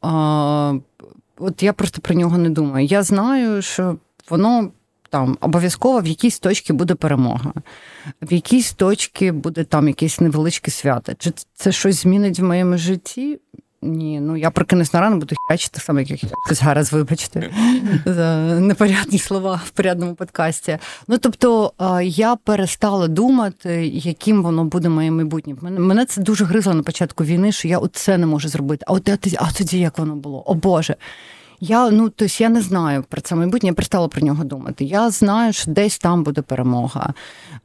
От 1.39 1.63
я 1.63 1.73
просто 1.73 2.01
про 2.01 2.15
нього 2.15 2.39
не 2.39 2.51
думаю. 2.51 2.87
Я 2.87 3.03
знаю, 3.03 3.63
що 3.63 3.97
воно 4.31 4.71
там 5.11 5.39
обов'язково 5.41 6.01
в 6.01 6.07
якійсь 6.07 6.39
точці 6.39 6.73
буде 6.73 6.95
перемога, 6.95 7.53
в 8.23 8.33
якійсь 8.33 8.73
точці 8.73 9.31
буде 9.33 9.65
там 9.65 9.89
якесь 9.89 10.21
невеличке 10.21 10.71
свято. 10.71 11.13
Чи 11.19 11.33
це 11.55 11.73
щось 11.73 12.03
змінить 12.03 12.39
в 12.39 12.45
моєму 12.45 12.79
житті? 12.79 13.39
Ні, 13.87 14.21
ну 14.21 14.37
я 14.37 14.51
прокинусь 14.51 14.93
на 14.93 15.01
рану, 15.01 15.17
буду 15.17 15.35
хячити 15.49 15.81
саме, 15.81 16.03
як 16.03 16.23
я 16.23 16.31
зараз, 16.51 16.93
вибачте, 16.93 17.51
за 18.07 18.37
непорядні 18.61 19.19
слова 19.19 19.61
в 19.67 19.71
порядному 19.71 20.15
подкасті. 20.15 20.79
Ну 21.09 21.19
тобто 21.19 21.73
я 22.03 22.37
перестала 22.37 23.09
думати, 23.09 23.87
яким 23.87 24.43
воно 24.43 24.65
буде 24.65 24.89
моє 24.89 25.11
майбутнє. 25.11 25.55
Мене 25.63 26.05
це 26.05 26.21
дуже 26.21 26.45
гризло 26.45 26.75
на 26.75 26.83
початку 26.83 27.25
війни, 27.25 27.53
що 27.53 27.69
я 27.69 27.79
оце 27.79 28.19
не 28.19 28.27
можу 28.27 28.49
зробити. 28.49 28.85
А 28.89 28.93
от 28.93 29.09
а 29.39 29.53
тоді 29.59 29.79
як 29.79 29.99
воно 29.99 30.17
було? 30.17 30.43
О 30.47 30.55
Боже. 30.55 30.97
Я 31.61 31.91
ну 31.91 32.09
тобто 32.09 32.35
я 32.39 32.49
не 32.49 32.63
знаю 32.63 33.05
про 33.09 33.21
це 33.21 33.35
майбутнє, 33.35 33.69
я 33.69 33.75
перестала 33.75 34.09
про 34.09 34.21
нього 34.21 34.45
думати. 34.45 34.85
Я 34.85 35.11
знаю, 35.11 35.53
що 35.53 35.71
десь 35.71 35.99
там 35.99 36.23
буде 36.23 36.43
перемога, 36.43 37.15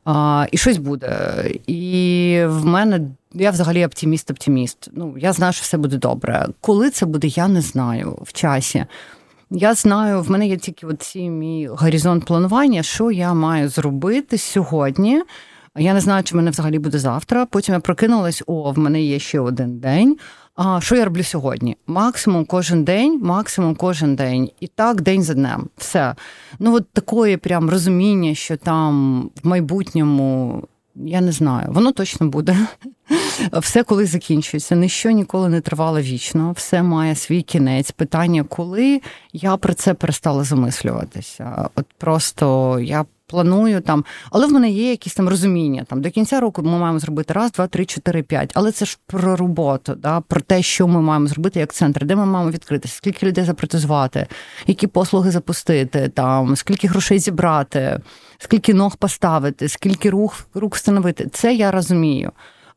а, 0.05 0.47
і 0.51 0.57
щось 0.57 0.77
буде. 0.77 1.43
І 1.67 2.43
в 2.45 2.65
мене 2.65 3.01
я 3.33 3.51
взагалі 3.51 3.85
оптиміст-оптиміст. 3.85 4.89
Ну 4.93 5.15
я 5.17 5.33
знаю, 5.33 5.53
що 5.53 5.63
все 5.63 5.77
буде 5.77 5.97
добре. 5.97 6.47
Коли 6.61 6.89
це 6.89 7.05
буде, 7.05 7.27
я 7.27 7.47
не 7.47 7.61
знаю 7.61 8.17
в 8.21 8.33
часі. 8.33 8.85
Я 9.51 9.73
знаю, 9.73 10.21
в 10.21 10.31
мене 10.31 10.47
є 10.47 10.57
тільки 10.57 10.87
оці 10.87 11.29
мій 11.29 11.67
горизонт 11.67 12.25
планування, 12.25 12.83
що 12.83 13.11
я 13.11 13.33
маю 13.33 13.69
зробити 13.69 14.37
сьогодні. 14.37 15.23
Я 15.77 15.93
не 15.93 15.99
знаю, 15.99 16.23
чи 16.23 16.35
мене 16.35 16.51
взагалі 16.51 16.79
буде 16.79 16.99
завтра. 16.99 17.45
Потім 17.45 17.73
я 17.73 17.79
прокинулась: 17.79 18.43
о, 18.47 18.71
в 18.71 18.77
мене 18.77 19.01
є 19.01 19.19
ще 19.19 19.39
один 19.39 19.79
день. 19.79 20.17
А 20.55 20.81
що 20.81 20.95
я 20.95 21.05
роблю 21.05 21.23
сьогодні? 21.23 21.77
Максимум 21.87 22.45
кожен 22.45 22.83
день, 22.83 23.19
максимум 23.23 23.75
кожен 23.75 24.15
день. 24.15 24.49
І 24.59 24.67
так 24.67 25.01
день 25.01 25.23
за 25.23 25.33
днем. 25.33 25.69
Все. 25.77 26.15
Ну, 26.59 26.75
от 26.75 26.89
такої 26.89 27.37
прям 27.37 27.69
розуміння, 27.69 28.35
що 28.35 28.57
там 28.57 29.21
в 29.43 29.47
майбутньому. 29.47 30.63
Я 30.95 31.21
не 31.21 31.31
знаю, 31.31 31.71
воно 31.71 31.91
точно 31.91 32.27
буде. 32.27 32.57
Все 33.53 33.83
коли 33.83 34.05
закінчується. 34.05 34.75
Ніщо 34.75 35.11
ніколи 35.11 35.49
не 35.49 35.61
тривало 35.61 36.01
вічно, 36.01 36.51
все 36.51 36.83
має 36.83 37.15
свій 37.15 37.41
кінець. 37.41 37.91
Питання, 37.91 38.43
коли 38.43 39.01
я 39.33 39.57
про 39.57 39.73
це 39.73 39.93
перестала 39.93 40.43
замислюватися. 40.43 41.69
От 41.75 41.85
просто 41.97 42.79
я 42.79 43.05
планую 43.31 43.81
там, 43.81 44.05
але 44.31 44.47
в 44.47 44.51
мене 44.51 44.69
є 44.69 44.89
якісь 44.89 45.13
там 45.13 45.29
розуміння. 45.29 45.83
Там 45.89 46.01
До 46.01 46.09
кінця 46.09 46.39
року 46.39 46.61
ми 46.63 46.77
маємо 46.77 46.99
зробити 46.99 47.33
раз, 47.33 47.51
два, 47.51 47.67
три, 47.67 47.85
чотири, 47.85 48.23
п'ять. 48.23 48.51
Але 48.53 48.71
це 48.71 48.85
ж 48.85 48.97
про 49.05 49.35
роботу, 49.35 49.95
да, 49.95 50.21
про 50.21 50.41
те, 50.41 50.61
що 50.61 50.87
ми 50.87 51.01
маємо 51.01 51.27
зробити 51.27 51.59
як 51.59 51.73
центр, 51.73 52.05
де 52.05 52.15
ми 52.15 52.25
маємо 52.25 52.51
відкритися, 52.51 52.95
скільки 52.95 53.25
людей 53.25 53.43
запротезувати, 53.43 54.27
які 54.67 54.87
послуги 54.87 55.31
запустити, 55.31 56.09
там, 56.09 56.55
скільки 56.55 56.87
грошей 56.87 57.19
зібрати, 57.19 57.99
скільки 58.37 58.73
ног 58.73 58.97
поставити, 58.97 59.69
скільки 59.69 60.09
рук, 60.09 60.33
рук 60.53 60.75
встановити. 60.75 61.27
Це 61.31 61.53
я 61.53 61.71
розумію. 61.71 62.31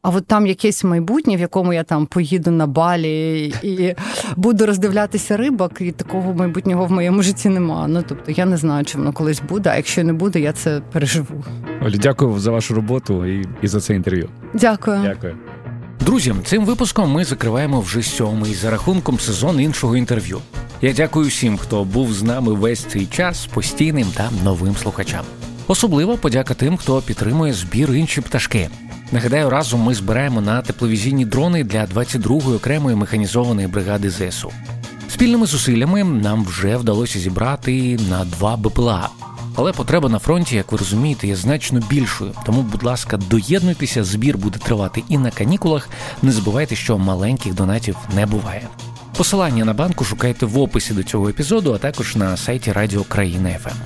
А 0.04 0.10
от 0.10 0.26
там 0.26 0.46
якесь 0.46 0.84
майбутнє, 0.84 1.36
в 1.36 1.40
якому 1.40 1.72
я 1.72 1.82
там 1.82 2.06
поїду 2.06 2.50
на 2.50 2.66
балі 2.66 3.46
і 3.62 3.94
буду 4.36 4.66
роздивлятися 4.66 5.36
рибок, 5.36 5.80
і 5.80 5.92
такого 5.92 6.34
майбутнього 6.34 6.86
в 6.86 6.90
моєму 6.90 7.22
житті 7.22 7.48
нема. 7.48 7.86
Ну 7.88 8.04
тобто 8.08 8.32
я 8.32 8.44
не 8.44 8.56
знаю, 8.56 8.84
чи 8.84 8.98
воно 8.98 9.12
колись 9.12 9.42
буде. 9.48 9.70
А 9.70 9.76
якщо 9.76 10.04
не 10.04 10.12
буде, 10.12 10.40
я 10.40 10.52
це 10.52 10.82
переживу. 10.92 11.44
Олі, 11.82 11.98
дякую 11.98 12.38
за 12.38 12.50
вашу 12.50 12.74
роботу 12.74 13.26
і, 13.26 13.48
і 13.62 13.68
за 13.68 13.80
це 13.80 13.94
інтерв'ю. 13.94 14.28
Дякую. 14.54 15.02
Дякую. 15.02 15.36
Друзі, 16.00 16.34
цим 16.44 16.64
випуском 16.64 17.12
ми 17.12 17.24
закриваємо 17.24 17.80
вже 17.80 18.02
сьомий 18.02 18.54
за 18.54 18.70
рахунком 18.70 19.20
сезон 19.20 19.60
іншого 19.60 19.96
інтерв'ю. 19.96 20.38
Я 20.82 20.92
дякую 20.92 21.28
всім, 21.28 21.56
хто 21.56 21.84
був 21.84 22.12
з 22.12 22.22
нами 22.22 22.52
весь 22.52 22.84
цей 22.84 23.06
час 23.06 23.46
постійним 23.46 24.06
та 24.16 24.30
новим 24.44 24.76
слухачам. 24.76 25.24
Особлива 25.66 26.16
подяка 26.16 26.54
тим, 26.54 26.76
хто 26.76 27.02
підтримує 27.02 27.52
збір 27.52 27.94
інші 27.94 28.20
пташки. 28.20 28.68
Нагадаю, 29.14 29.50
разом 29.50 29.80
ми 29.80 29.94
збираємо 29.94 30.40
на 30.40 30.62
тепловізійні 30.62 31.24
дрони 31.24 31.64
для 31.64 31.84
22-ї 31.84 32.54
окремої 32.56 32.96
механізованої 32.96 33.66
бригади 33.66 34.10
ЗСУ. 34.10 34.52
Спільними 35.08 35.46
зусиллями 35.46 36.04
нам 36.04 36.44
вже 36.44 36.76
вдалося 36.76 37.18
зібрати 37.18 37.98
на 38.08 38.24
два 38.24 38.56
БПЛА. 38.56 39.08
Але 39.56 39.72
потреба 39.72 40.08
на 40.08 40.18
фронті, 40.18 40.56
як 40.56 40.72
ви 40.72 40.78
розумієте, 40.78 41.26
є 41.26 41.36
значно 41.36 41.80
більшою. 41.90 42.32
Тому, 42.46 42.62
будь 42.62 42.82
ласка, 42.82 43.16
доєднуйтеся, 43.16 44.04
збір 44.04 44.38
буде 44.38 44.58
тривати 44.58 45.02
і 45.08 45.18
на 45.18 45.30
канікулах. 45.30 45.88
Не 46.22 46.32
забувайте, 46.32 46.76
що 46.76 46.98
маленьких 46.98 47.54
донатів 47.54 47.96
не 48.14 48.26
буває. 48.26 48.68
Посилання 49.16 49.64
на 49.64 49.72
банку 49.72 50.04
шукайте 50.04 50.46
в 50.46 50.58
описі 50.58 50.94
до 50.94 51.02
цього 51.02 51.28
епізоду, 51.28 51.72
а 51.72 51.78
також 51.78 52.16
на 52.16 52.36
сайті 52.36 52.72
Радіо 52.72 53.04
Країна 53.04 53.50
ФМ. 53.62 53.76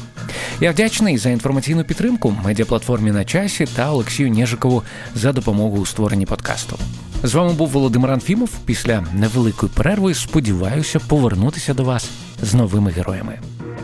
Я 0.61 0.71
вдячний 0.71 1.19
за 1.19 1.31
інформаційну 1.31 1.85
підтримку 1.85 2.37
медіаплатформі 2.45 3.13
на 3.13 3.25
часі 3.25 3.67
та 3.77 3.91
Олексію 3.93 4.31
Нєжикову 4.31 4.83
за 5.15 5.33
допомогу 5.33 5.79
у 5.79 5.87
створенні 5.87 6.27
подкасту. 6.27 6.79
З 7.23 7.35
вами 7.35 7.53
був 7.53 7.69
Володимир 7.69 8.11
Анфімов. 8.11 8.51
Після 8.65 9.05
невеликої 9.15 9.73
перерви 9.75 10.15
сподіваюся 10.15 10.99
повернутися 10.99 11.75
до 11.75 11.85
вас 11.85 12.11
з 12.43 12.55
новими 12.55 12.91
героями. 12.91 13.39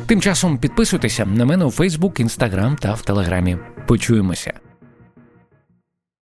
Тим 0.06 0.20
часом 0.20 0.58
підписуйтеся 0.58 1.26
на 1.26 1.44
мене 1.44 1.64
у 1.64 1.70
Фейсбук, 1.70 2.20
Інстаграм 2.20 2.76
та 2.76 2.92
в 2.92 3.02
Телеграмі. 3.02 3.56
Почуємося. 3.86 4.52